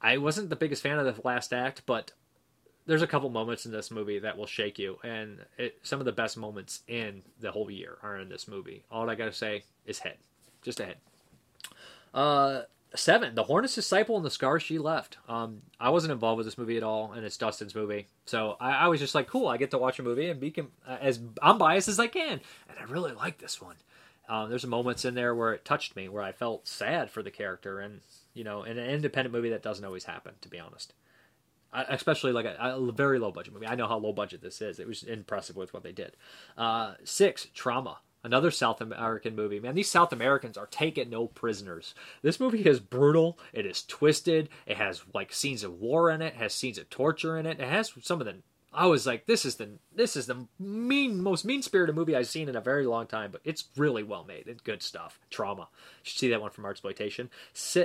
I 0.00 0.18
wasn't 0.18 0.50
the 0.50 0.56
biggest 0.56 0.82
fan 0.82 0.98
of 0.98 1.16
the 1.16 1.20
last 1.26 1.52
act, 1.52 1.82
but 1.86 2.12
there's 2.86 3.02
a 3.02 3.06
couple 3.06 3.30
moments 3.30 3.64
in 3.64 3.72
this 3.72 3.90
movie 3.90 4.18
that 4.18 4.36
will 4.36 4.46
shake 4.46 4.78
you, 4.78 4.98
and 5.02 5.38
it, 5.56 5.78
some 5.82 6.00
of 6.00 6.04
the 6.04 6.12
best 6.12 6.36
moments 6.36 6.82
in 6.86 7.22
the 7.40 7.50
whole 7.50 7.70
year 7.70 7.96
are 8.02 8.18
in 8.18 8.28
this 8.28 8.46
movie. 8.46 8.84
All 8.90 9.08
I 9.08 9.14
gotta 9.14 9.32
say 9.32 9.64
is 9.86 9.98
head, 9.98 10.18
just 10.62 10.80
a 10.80 10.84
head. 10.84 10.96
Uh, 12.12 12.62
seven, 12.94 13.34
The 13.34 13.44
Hornet's 13.44 13.74
Disciple 13.74 14.16
and 14.16 14.24
the 14.24 14.30
Scars 14.30 14.62
She 14.62 14.78
Left. 14.78 15.18
Um, 15.28 15.62
I 15.80 15.90
wasn't 15.90 16.12
involved 16.12 16.38
with 16.38 16.46
this 16.46 16.58
movie 16.58 16.76
at 16.76 16.82
all, 16.82 17.12
and 17.12 17.24
it's 17.24 17.36
Dustin's 17.36 17.74
movie, 17.74 18.08
so 18.26 18.56
I, 18.60 18.72
I 18.72 18.88
was 18.88 19.00
just 19.00 19.14
like, 19.14 19.26
cool, 19.26 19.48
I 19.48 19.56
get 19.56 19.70
to 19.72 19.78
watch 19.78 19.98
a 19.98 20.02
movie 20.02 20.28
and 20.28 20.40
be 20.40 20.50
com- 20.50 20.72
as 20.86 21.20
unbiased 21.42 21.88
as 21.88 22.00
I 22.00 22.06
can, 22.06 22.40
and 22.68 22.78
I 22.78 22.84
really 22.84 23.12
like 23.12 23.38
this 23.38 23.60
one. 23.60 23.76
Um, 24.28 24.48
there's 24.48 24.66
moments 24.66 25.04
in 25.04 25.14
there 25.14 25.34
where 25.34 25.52
it 25.52 25.64
touched 25.64 25.96
me, 25.96 26.08
where 26.08 26.22
I 26.22 26.32
felt 26.32 26.66
sad 26.66 27.10
for 27.10 27.22
the 27.22 27.30
character, 27.30 27.80
and 27.80 28.00
you 28.32 28.44
know, 28.44 28.62
in 28.62 28.78
an 28.78 28.88
independent 28.88 29.34
movie 29.34 29.50
that 29.50 29.62
doesn't 29.62 29.84
always 29.84 30.04
happen, 30.04 30.34
to 30.40 30.48
be 30.48 30.58
honest. 30.58 30.94
I, 31.72 31.82
especially 31.88 32.32
like 32.32 32.46
a, 32.46 32.56
a, 32.60 32.92
very 32.92 33.18
low 33.18 33.32
budget 33.32 33.52
movie. 33.52 33.66
I 33.66 33.74
know 33.74 33.88
how 33.88 33.98
low 33.98 34.12
budget 34.12 34.40
this 34.40 34.62
is. 34.62 34.78
It 34.78 34.86
was 34.86 35.02
impressive 35.02 35.56
with 35.56 35.74
what 35.74 35.82
they 35.82 35.92
did. 35.92 36.16
Uh, 36.56 36.94
six, 37.02 37.48
Trauma 37.52 37.98
another 38.24 38.50
South 38.50 38.80
American 38.80 39.36
movie. 39.36 39.60
Man, 39.60 39.74
these 39.74 39.90
South 39.90 40.12
Americans 40.12 40.56
are 40.56 40.66
taking 40.66 41.10
no 41.10 41.28
prisoners. 41.28 41.94
This 42.22 42.40
movie 42.40 42.62
is 42.62 42.80
brutal. 42.80 43.38
It 43.52 43.66
is 43.66 43.84
twisted. 43.84 44.48
It 44.66 44.78
has 44.78 45.02
like 45.12 45.32
scenes 45.32 45.62
of 45.62 45.78
war 45.80 46.10
in 46.10 46.22
it. 46.22 46.34
has 46.34 46.54
scenes 46.54 46.78
of 46.78 46.90
torture 46.90 47.38
in 47.38 47.46
it. 47.46 47.60
It 47.60 47.68
has 47.68 47.92
some 48.02 48.20
of 48.20 48.26
the. 48.26 48.36
I 48.72 48.86
was 48.86 49.06
like, 49.06 49.26
this 49.26 49.44
is 49.44 49.54
the 49.54 49.68
this 49.94 50.16
is 50.16 50.26
the 50.26 50.48
mean 50.58 51.22
most 51.22 51.44
mean 51.44 51.62
spirited 51.62 51.94
movie 51.94 52.16
I've 52.16 52.26
seen 52.26 52.48
in 52.48 52.56
a 52.56 52.60
very 52.60 52.86
long 52.86 53.06
time. 53.06 53.30
But 53.30 53.42
it's 53.44 53.64
really 53.76 54.02
well 54.02 54.24
made. 54.24 54.48
It's 54.48 54.62
good 54.62 54.82
stuff. 54.82 55.20
Trauma. 55.30 55.68
You 56.02 56.02
should 56.02 56.18
see 56.18 56.30
that 56.30 56.40
one 56.40 56.50
from 56.50 56.64
Artsploitation. 56.64 57.28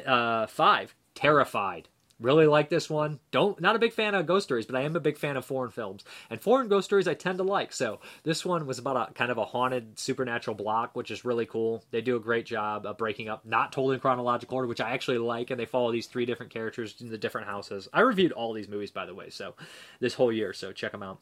Uh, 0.08 0.48
five. 0.48 0.96
Terrified. 1.14 1.90
Really 2.20 2.47
like 2.47 2.67
this 2.70 2.89
one. 2.89 3.20
Don't 3.32 3.61
not 3.61 3.78
a 3.78 3.80
big 3.80 3.93
fan 3.93 4.13
of 4.13 4.26
ghost 4.26 4.45
stories, 4.45 4.65
but 4.65 4.76
I 4.76 4.82
am 4.82 4.95
a 4.95 4.99
big 4.99 5.17
fan 5.17 5.38
of 5.38 5.45
foreign 5.45 5.72
films. 5.72 6.03
And 6.30 6.41
foreign 6.41 6.67
ghost 6.67 6.86
stories 6.86 7.07
I 7.07 7.13
tend 7.13 7.38
to 7.38 7.45
like. 7.45 7.72
So 7.72 8.01
this 8.24 8.45
one 8.45 8.67
was 8.67 8.78
about 8.78 9.09
a 9.09 9.13
kind 9.13 9.32
of 9.32 9.38
a 9.38 9.45
haunted 9.45 9.97
supernatural 9.97 10.55
block, 10.55 10.97
which 10.97 11.11
is 11.11 11.24
really 11.24 11.45
cool. 11.45 11.86
They 11.91 12.01
do 12.01 12.17
a 12.17 12.20
great 12.20 12.45
job 12.45 12.86
of 12.86 12.97
breaking 12.97 13.30
up, 13.30 13.45
not 13.45 13.72
told 13.72 13.93
in 13.93 14.01
chronological 14.01 14.55
order, 14.55 14.67
which 14.67 14.82
I 14.82 14.91
actually 14.91 15.17
like, 15.17 15.49
and 15.49 15.57
they 15.57 15.65
follow 15.65 15.93
these 15.93 16.07
three 16.07 16.26
different 16.26 16.51
characters 16.51 16.95
in 16.99 17.09
the 17.09 17.17
different 17.17 17.47
houses. 17.47 17.88
I 17.93 18.01
reviewed 18.01 18.34
all 18.34 18.51
these 18.51 18.67
movies 18.67 18.91
by 18.91 19.05
the 19.05 19.15
way, 19.15 19.30
so 19.30 19.55
this 20.01 20.15
whole 20.15 20.32
year, 20.32 20.51
so 20.51 20.74
check 20.74 20.91
them 20.91 21.03
out. 21.03 21.20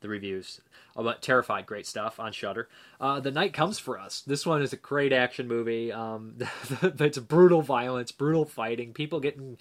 The 0.00 0.08
reviews 0.08 0.60
about 0.96 1.22
Terrified, 1.22 1.66
great 1.66 1.86
stuff 1.86 2.18
on 2.18 2.32
Shudder. 2.32 2.68
Uh, 3.00 3.20
the 3.20 3.30
Night 3.30 3.52
Comes 3.52 3.78
for 3.78 3.98
Us. 3.98 4.22
This 4.22 4.46
one 4.46 4.62
is 4.62 4.72
a 4.72 4.76
great 4.76 5.12
action 5.12 5.46
movie. 5.46 5.92
Um, 5.92 6.36
it's 6.82 7.18
brutal 7.18 7.62
violence, 7.62 8.12
brutal 8.12 8.44
fighting, 8.44 8.92
people 8.92 9.20
getting 9.20 9.58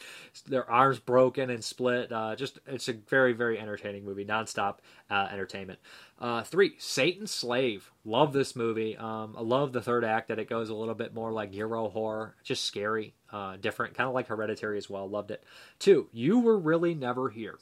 their 0.47 0.69
arms 0.69 0.99
broken 0.99 1.49
and 1.49 1.63
split. 1.63 2.11
Uh, 2.11 2.35
just 2.35 2.59
it's 2.67 2.87
a 2.87 2.93
very 2.93 3.33
very 3.33 3.59
entertaining 3.59 4.05
movie, 4.05 4.25
nonstop 4.25 4.77
uh, 5.09 5.27
entertainment. 5.31 5.79
Uh, 6.19 6.43
three, 6.43 6.75
Satan's 6.77 7.31
Slave. 7.31 7.91
Love 8.05 8.31
this 8.31 8.55
movie. 8.55 8.95
Um, 8.95 9.35
I 9.37 9.41
love 9.41 9.73
the 9.73 9.81
third 9.81 10.05
act 10.05 10.29
that 10.29 10.39
it 10.39 10.49
goes 10.49 10.69
a 10.69 10.75
little 10.75 10.95
bit 10.95 11.13
more 11.13 11.31
like 11.31 11.53
Euro 11.55 11.89
horror, 11.89 12.35
just 12.43 12.63
scary, 12.63 13.13
uh, 13.33 13.57
different, 13.57 13.95
kind 13.95 14.07
of 14.07 14.13
like 14.13 14.27
Hereditary 14.27 14.77
as 14.77 14.89
well. 14.89 15.09
Loved 15.09 15.31
it. 15.31 15.43
Two, 15.79 16.07
You 16.13 16.39
Were 16.39 16.57
Really 16.57 16.95
Never 16.95 17.29
Here. 17.29 17.57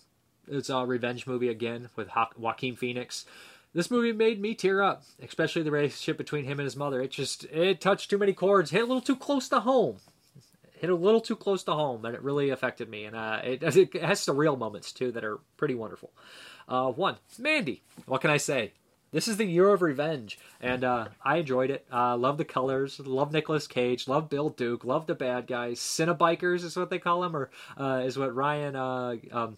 It's 0.47 0.69
a 0.69 0.85
revenge 0.85 1.25
movie 1.25 1.49
again 1.49 1.89
with 1.95 2.09
Joaquin 2.37 2.75
Phoenix 2.75 3.25
this 3.73 3.89
movie 3.89 4.13
made 4.13 4.39
me 4.39 4.53
tear 4.53 4.81
up, 4.81 5.03
especially 5.21 5.63
the 5.63 5.71
relationship 5.71 6.17
between 6.17 6.45
him 6.45 6.59
and 6.59 6.65
his 6.65 6.75
mother. 6.75 7.01
It 7.01 7.11
just 7.11 7.45
it 7.45 7.81
touched 7.81 8.09
too 8.09 8.17
many 8.17 8.33
chords, 8.33 8.71
hit 8.71 8.83
a 8.83 8.85
little 8.85 9.01
too 9.01 9.15
close 9.15 9.49
to 9.49 9.61
home. 9.61 9.97
Hit 10.73 10.89
a 10.89 10.95
little 10.95 11.21
too 11.21 11.35
close 11.35 11.63
to 11.63 11.73
home, 11.73 12.03
and 12.05 12.13
it 12.13 12.21
really 12.21 12.49
affected 12.49 12.89
me. 12.89 13.05
And 13.05 13.15
uh, 13.15 13.39
it, 13.43 13.63
it 13.63 14.03
has 14.03 14.19
some 14.19 14.37
real 14.37 14.57
moments 14.57 14.91
too 14.91 15.11
that 15.13 15.23
are 15.23 15.39
pretty 15.57 15.75
wonderful. 15.75 16.11
Uh, 16.67 16.91
one, 16.91 17.15
Mandy. 17.39 17.81
What 18.05 18.21
can 18.21 18.29
I 18.29 18.37
say? 18.37 18.73
This 19.11 19.27
is 19.27 19.37
the 19.37 19.45
year 19.45 19.69
of 19.69 19.81
revenge, 19.81 20.39
and 20.59 20.83
uh, 20.83 21.07
I 21.23 21.37
enjoyed 21.37 21.69
it. 21.69 21.85
Uh, 21.91 22.17
love 22.17 22.39
the 22.39 22.45
colors, 22.45 22.99
love 22.99 23.31
Nicolas 23.31 23.67
Cage, 23.67 24.07
love 24.07 24.27
Bill 24.27 24.49
Duke, 24.49 24.83
love 24.83 25.05
the 25.05 25.13
bad 25.13 25.45
guys. 25.45 25.79
Cenobikers 25.79 26.63
is 26.63 26.75
what 26.75 26.89
they 26.89 26.97
call 26.97 27.21
them, 27.21 27.35
or 27.35 27.51
uh, 27.79 28.01
is 28.03 28.17
what 28.17 28.35
Ryan 28.35 28.75
uh, 28.75 29.15
um, 29.31 29.57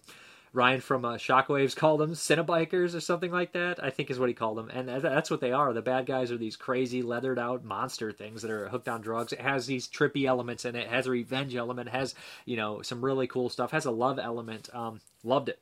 Ryan 0.56 0.80
from 0.80 1.04
uh, 1.04 1.16
Shockwaves 1.16 1.76
called 1.76 2.00
them, 2.00 2.12
Cenobikers 2.12 2.94
or 2.94 3.00
something 3.00 3.30
like 3.30 3.52
that. 3.52 3.82
I 3.84 3.90
think 3.90 4.10
is 4.10 4.18
what 4.18 4.30
he 4.30 4.34
called 4.34 4.56
them, 4.56 4.70
and 4.70 4.88
that's 4.88 5.30
what 5.30 5.42
they 5.42 5.52
are. 5.52 5.74
The 5.74 5.82
bad 5.82 6.06
guys 6.06 6.32
are 6.32 6.38
these 6.38 6.56
crazy 6.56 7.02
leathered 7.02 7.38
out 7.38 7.62
monster 7.62 8.10
things 8.10 8.40
that 8.40 8.50
are 8.50 8.70
hooked 8.70 8.88
on 8.88 9.02
drugs. 9.02 9.34
It 9.34 9.40
has 9.42 9.66
these 9.66 9.86
trippy 9.86 10.24
elements 10.24 10.64
in 10.64 10.74
it. 10.74 10.84
it 10.84 10.88
has 10.88 11.06
a 11.06 11.10
revenge 11.10 11.54
element. 11.54 11.90
Has 11.90 12.14
you 12.46 12.56
know 12.56 12.80
some 12.80 13.04
really 13.04 13.26
cool 13.26 13.50
stuff. 13.50 13.70
Has 13.70 13.84
a 13.84 13.90
love 13.90 14.18
element. 14.18 14.70
Um, 14.74 15.00
loved 15.22 15.50
it 15.50 15.60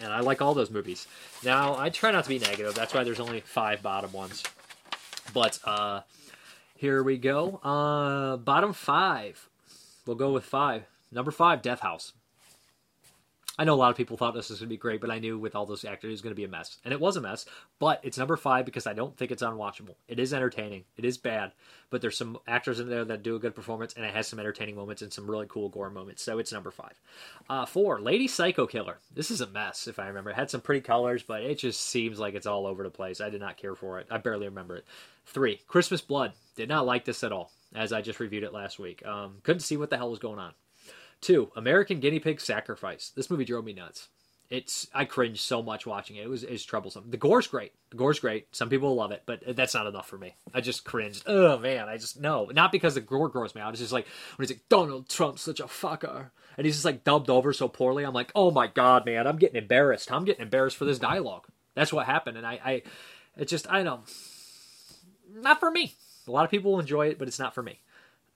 and 0.00 0.12
I 0.12 0.20
like 0.20 0.42
all 0.42 0.54
those 0.54 0.70
movies. 0.70 1.06
Now 1.44 1.76
I 1.76 1.90
try 1.90 2.10
not 2.10 2.24
to 2.24 2.28
be 2.28 2.38
negative. 2.38 2.74
That's 2.74 2.94
why 2.94 3.04
there's 3.04 3.20
only 3.20 3.40
five 3.40 3.82
bottom 3.82 4.12
ones. 4.12 4.42
But 5.32 5.58
uh, 5.64 6.02
here 6.76 7.02
we 7.02 7.18
go. 7.18 7.56
Uh, 7.62 8.36
bottom 8.36 8.72
five. 8.72 9.48
We'll 10.06 10.16
go 10.16 10.32
with 10.32 10.44
five. 10.44 10.84
Number 11.12 11.30
five, 11.30 11.62
Death 11.62 11.80
House. 11.80 12.12
I 13.58 13.64
know 13.64 13.74
a 13.74 13.76
lot 13.76 13.90
of 13.90 13.96
people 13.96 14.16
thought 14.16 14.34
this 14.34 14.50
was 14.50 14.60
going 14.60 14.68
to 14.68 14.72
be 14.72 14.76
great, 14.76 15.00
but 15.00 15.10
I 15.10 15.18
knew 15.18 15.36
with 15.36 15.56
all 15.56 15.66
those 15.66 15.84
actors 15.84 16.08
it 16.08 16.12
was 16.12 16.22
going 16.22 16.30
to 16.30 16.36
be 16.36 16.44
a 16.44 16.48
mess. 16.48 16.78
And 16.84 16.92
it 16.92 17.00
was 17.00 17.16
a 17.16 17.20
mess, 17.20 17.44
but 17.80 18.00
it's 18.04 18.16
number 18.16 18.36
five 18.36 18.64
because 18.64 18.86
I 18.86 18.92
don't 18.92 19.16
think 19.16 19.32
it's 19.32 19.42
unwatchable. 19.42 19.96
It 20.06 20.20
is 20.20 20.32
entertaining. 20.32 20.84
It 20.96 21.04
is 21.04 21.18
bad, 21.18 21.50
but 21.90 22.00
there's 22.00 22.16
some 22.16 22.38
actors 22.46 22.78
in 22.78 22.88
there 22.88 23.04
that 23.04 23.24
do 23.24 23.34
a 23.34 23.40
good 23.40 23.56
performance, 23.56 23.94
and 23.94 24.04
it 24.04 24.14
has 24.14 24.28
some 24.28 24.38
entertaining 24.38 24.76
moments 24.76 25.02
and 25.02 25.12
some 25.12 25.28
really 25.28 25.46
cool 25.48 25.70
gore 25.70 25.90
moments. 25.90 26.22
So 26.22 26.38
it's 26.38 26.52
number 26.52 26.70
five. 26.70 26.94
Uh, 27.50 27.66
four, 27.66 28.00
Lady 28.00 28.28
Psycho 28.28 28.66
Killer. 28.66 28.98
This 29.12 29.32
is 29.32 29.40
a 29.40 29.46
mess, 29.48 29.88
if 29.88 29.98
I 29.98 30.06
remember. 30.06 30.30
It 30.30 30.36
had 30.36 30.50
some 30.50 30.60
pretty 30.60 30.82
colors, 30.82 31.24
but 31.24 31.42
it 31.42 31.58
just 31.58 31.80
seems 31.80 32.20
like 32.20 32.34
it's 32.34 32.46
all 32.46 32.64
over 32.64 32.84
the 32.84 32.90
place. 32.90 33.20
I 33.20 33.28
did 33.28 33.40
not 33.40 33.56
care 33.56 33.74
for 33.74 33.98
it. 33.98 34.06
I 34.08 34.18
barely 34.18 34.46
remember 34.46 34.76
it. 34.76 34.84
Three, 35.26 35.60
Christmas 35.66 36.00
Blood. 36.00 36.32
Did 36.54 36.68
not 36.68 36.86
like 36.86 37.04
this 37.04 37.24
at 37.24 37.32
all, 37.32 37.50
as 37.74 37.92
I 37.92 38.02
just 38.02 38.20
reviewed 38.20 38.44
it 38.44 38.52
last 38.52 38.78
week. 38.78 39.04
Um, 39.04 39.38
couldn't 39.42 39.60
see 39.60 39.76
what 39.76 39.90
the 39.90 39.96
hell 39.96 40.10
was 40.10 40.18
going 40.20 40.38
on. 40.38 40.52
Two, 41.20 41.50
American 41.56 42.00
Guinea 42.00 42.20
Pig 42.20 42.40
Sacrifice. 42.40 43.10
This 43.14 43.30
movie 43.30 43.44
drove 43.44 43.64
me 43.64 43.72
nuts. 43.72 44.08
It's 44.50 44.88
I 44.94 45.04
cringed 45.04 45.40
so 45.40 45.62
much 45.62 45.86
watching 45.86 46.16
it. 46.16 46.24
It 46.24 46.30
was 46.30 46.42
it's 46.42 46.64
troublesome. 46.64 47.10
The 47.10 47.18
gore's 47.18 47.46
great. 47.46 47.72
The 47.90 47.98
gore's 47.98 48.18
great. 48.18 48.54
Some 48.56 48.70
people 48.70 48.94
love 48.94 49.12
it, 49.12 49.24
but 49.26 49.42
that's 49.54 49.74
not 49.74 49.86
enough 49.86 50.08
for 50.08 50.16
me. 50.16 50.36
I 50.54 50.62
just 50.62 50.84
cringed. 50.84 51.24
Oh 51.26 51.58
man, 51.58 51.86
I 51.86 51.98
just 51.98 52.18
no. 52.18 52.46
Not 52.46 52.72
because 52.72 52.94
the 52.94 53.02
gore 53.02 53.28
grows 53.28 53.54
me 53.54 53.60
out. 53.60 53.70
It's 53.72 53.80
just 53.80 53.92
like 53.92 54.06
when 54.36 54.46
he's 54.46 54.56
like 54.56 54.66
Donald 54.70 55.08
Trump's 55.10 55.42
such 55.42 55.60
a 55.60 55.64
fucker, 55.64 56.30
and 56.56 56.64
he's 56.64 56.76
just 56.76 56.84
like 56.86 57.04
dubbed 57.04 57.28
over 57.28 57.52
so 57.52 57.68
poorly. 57.68 58.04
I'm 58.04 58.14
like, 58.14 58.32
oh 58.34 58.50
my 58.50 58.68
god, 58.68 59.04
man, 59.04 59.26
I'm 59.26 59.36
getting 59.36 59.60
embarrassed. 59.60 60.10
I'm 60.10 60.24
getting 60.24 60.42
embarrassed 60.42 60.78
for 60.78 60.86
this 60.86 60.98
dialogue. 60.98 61.46
That's 61.74 61.92
what 61.92 62.06
happened, 62.06 62.38
and 62.38 62.46
I, 62.46 62.60
I, 62.64 62.82
it 63.36 63.48
just 63.48 63.70
I 63.70 63.82
don't. 63.82 64.02
Not 65.30 65.60
for 65.60 65.70
me. 65.70 65.94
A 66.26 66.30
lot 66.30 66.44
of 66.44 66.50
people 66.50 66.72
will 66.72 66.80
enjoy 66.80 67.08
it, 67.08 67.18
but 67.18 67.28
it's 67.28 67.38
not 67.38 67.54
for 67.54 67.62
me. 67.62 67.80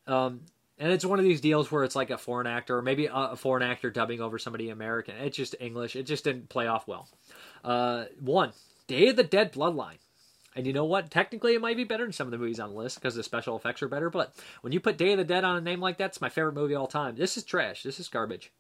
Um, 0.06 0.42
and 0.78 0.90
it's 0.90 1.04
one 1.04 1.18
of 1.18 1.24
these 1.24 1.40
deals 1.40 1.70
where 1.70 1.84
it's 1.84 1.96
like 1.96 2.10
a 2.10 2.18
foreign 2.18 2.46
actor, 2.46 2.78
or 2.78 2.82
maybe 2.82 3.08
a 3.12 3.36
foreign 3.36 3.62
actor 3.62 3.90
dubbing 3.90 4.20
over 4.20 4.38
somebody 4.38 4.70
American. 4.70 5.16
It's 5.16 5.36
just 5.36 5.54
English. 5.60 5.96
It 5.96 6.04
just 6.04 6.24
didn't 6.24 6.48
play 6.48 6.66
off 6.66 6.88
well. 6.88 7.08
Uh, 7.62 8.06
one, 8.18 8.52
Day 8.86 9.08
of 9.08 9.16
the 9.16 9.24
Dead 9.24 9.52
Bloodline. 9.52 9.98
And 10.54 10.66
you 10.66 10.72
know 10.72 10.84
what? 10.84 11.10
Technically, 11.10 11.54
it 11.54 11.60
might 11.60 11.76
be 11.76 11.84
better 11.84 12.04
than 12.04 12.12
some 12.12 12.26
of 12.26 12.30
the 12.30 12.38
movies 12.38 12.60
on 12.60 12.70
the 12.70 12.76
list 12.76 13.00
because 13.00 13.14
the 13.14 13.22
special 13.22 13.56
effects 13.56 13.82
are 13.82 13.88
better. 13.88 14.10
But 14.10 14.34
when 14.60 14.72
you 14.72 14.80
put 14.80 14.98
Day 14.98 15.12
of 15.12 15.18
the 15.18 15.24
Dead 15.24 15.44
on 15.44 15.56
a 15.56 15.60
name 15.60 15.80
like 15.80 15.98
that, 15.98 16.10
it's 16.10 16.20
my 16.20 16.28
favorite 16.28 16.54
movie 16.54 16.74
of 16.74 16.80
all 16.80 16.86
time. 16.86 17.16
This 17.16 17.36
is 17.36 17.44
trash. 17.44 17.82
This 17.82 18.00
is 18.00 18.08
garbage. 18.08 18.52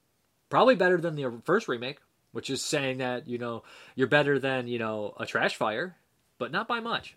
Probably 0.48 0.74
better 0.74 0.98
than 0.98 1.16
the 1.16 1.42
first 1.44 1.68
remake, 1.68 1.98
which 2.32 2.50
is 2.50 2.62
saying 2.62 2.98
that 2.98 3.26
you 3.26 3.38
know 3.38 3.62
you're 3.94 4.06
better 4.06 4.38
than 4.38 4.68
you 4.68 4.78
know 4.78 5.14
a 5.18 5.26
trash 5.26 5.56
fire, 5.56 5.96
but 6.38 6.52
not 6.52 6.68
by 6.68 6.80
much. 6.80 7.16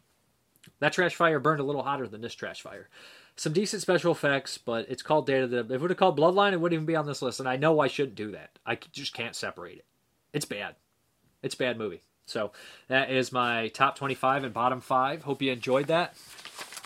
That 0.79 0.93
trash 0.93 1.15
fire 1.15 1.39
burned 1.39 1.59
a 1.59 1.63
little 1.63 1.83
hotter 1.83 2.07
than 2.07 2.21
this 2.21 2.33
trash 2.33 2.61
fire 2.61 2.89
some 3.37 3.53
decent 3.53 3.81
special 3.81 4.11
effects, 4.11 4.57
but 4.57 4.85
it's 4.89 5.01
called 5.01 5.27
Data. 5.27 5.59
If 5.59 5.71
it 5.71 5.81
would 5.81 5.89
have 5.89 5.97
called 5.97 6.17
Bloodline, 6.17 6.53
it 6.53 6.61
wouldn't 6.61 6.75
even 6.75 6.85
be 6.85 6.95
on 6.95 7.05
this 7.05 7.21
list. 7.21 7.39
And 7.39 7.49
I 7.49 7.57
know 7.57 7.79
I 7.79 7.87
shouldn't 7.87 8.15
do 8.15 8.31
that. 8.31 8.57
I 8.65 8.75
just 8.75 9.13
can't 9.13 9.35
separate 9.35 9.77
it. 9.77 9.85
It's 10.33 10.45
bad. 10.45 10.75
It's 11.43 11.55
bad 11.55 11.77
movie. 11.77 12.01
So 12.25 12.51
that 12.87 13.11
is 13.11 13.31
my 13.31 13.67
top 13.69 13.97
25 13.97 14.45
and 14.45 14.53
bottom 14.53 14.81
five. 14.81 15.23
Hope 15.23 15.41
you 15.41 15.51
enjoyed 15.51 15.87
that. 15.87 16.15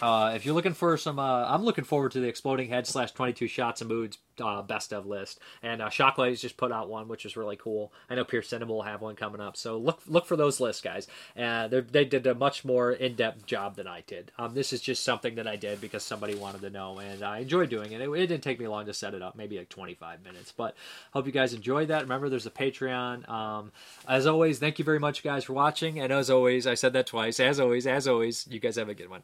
Uh, 0.01 0.33
if 0.35 0.45
you're 0.45 0.55
looking 0.55 0.73
for 0.73 0.97
some, 0.97 1.19
uh, 1.19 1.45
I'm 1.45 1.63
looking 1.63 1.83
forward 1.83 2.13
to 2.13 2.19
the 2.19 2.27
Exploding 2.27 2.69
Head 2.69 2.87
slash 2.87 3.11
22 3.11 3.47
Shots 3.47 3.81
of 3.81 3.87
Moods 3.87 4.17
uh, 4.41 4.61
best 4.61 4.93
of 4.93 5.05
list. 5.05 5.39
And 5.61 5.81
uh, 5.81 5.89
Shockwaves 5.89 6.39
just 6.39 6.57
put 6.57 6.71
out 6.71 6.89
one, 6.89 7.07
which 7.07 7.25
is 7.25 7.37
really 7.37 7.55
cool. 7.55 7.91
I 8.09 8.15
know 8.15 8.23
Pierce 8.23 8.49
Cinema 8.49 8.73
will 8.73 8.81
have 8.83 9.01
one 9.01 9.15
coming 9.15 9.41
up, 9.41 9.57
so 9.57 9.77
look 9.77 10.01
look 10.07 10.25
for 10.25 10.35
those 10.35 10.59
lists, 10.59 10.81
guys. 10.81 11.07
Uh, 11.37 11.67
they 11.67 12.05
did 12.05 12.25
a 12.27 12.35
much 12.35 12.65
more 12.65 12.91
in 12.91 13.15
depth 13.15 13.45
job 13.45 13.75
than 13.75 13.87
I 13.87 14.03
did. 14.05 14.31
Um, 14.37 14.53
this 14.53 14.73
is 14.73 14.81
just 14.81 15.03
something 15.03 15.35
that 15.35 15.47
I 15.47 15.55
did 15.55 15.81
because 15.81 16.03
somebody 16.03 16.35
wanted 16.35 16.61
to 16.61 16.69
know, 16.69 16.99
and 16.99 17.23
I 17.23 17.39
enjoyed 17.39 17.69
doing 17.69 17.91
it. 17.91 18.01
it. 18.01 18.09
It 18.09 18.27
didn't 18.27 18.43
take 18.43 18.59
me 18.59 18.67
long 18.67 18.85
to 18.85 18.93
set 18.93 19.13
it 19.13 19.21
up, 19.21 19.35
maybe 19.35 19.57
like 19.57 19.69
25 19.69 20.23
minutes. 20.23 20.53
But 20.55 20.75
hope 21.11 21.25
you 21.25 21.31
guys 21.31 21.53
enjoyed 21.53 21.89
that. 21.89 22.03
Remember, 22.03 22.29
there's 22.29 22.45
a 22.45 22.51
Patreon. 22.51 23.27
Um, 23.29 23.71
as 24.07 24.27
always, 24.27 24.59
thank 24.59 24.79
you 24.79 24.85
very 24.85 24.99
much, 24.99 25.23
guys, 25.23 25.43
for 25.43 25.53
watching. 25.53 25.99
And 25.99 26.11
as 26.11 26.29
always, 26.29 26.67
I 26.67 26.75
said 26.75 26.93
that 26.93 27.07
twice. 27.07 27.39
As 27.39 27.59
always, 27.59 27.87
as 27.87 28.07
always, 28.07 28.47
you 28.49 28.59
guys 28.59 28.75
have 28.75 28.89
a 28.89 28.93
good 28.93 29.09
one. 29.09 29.23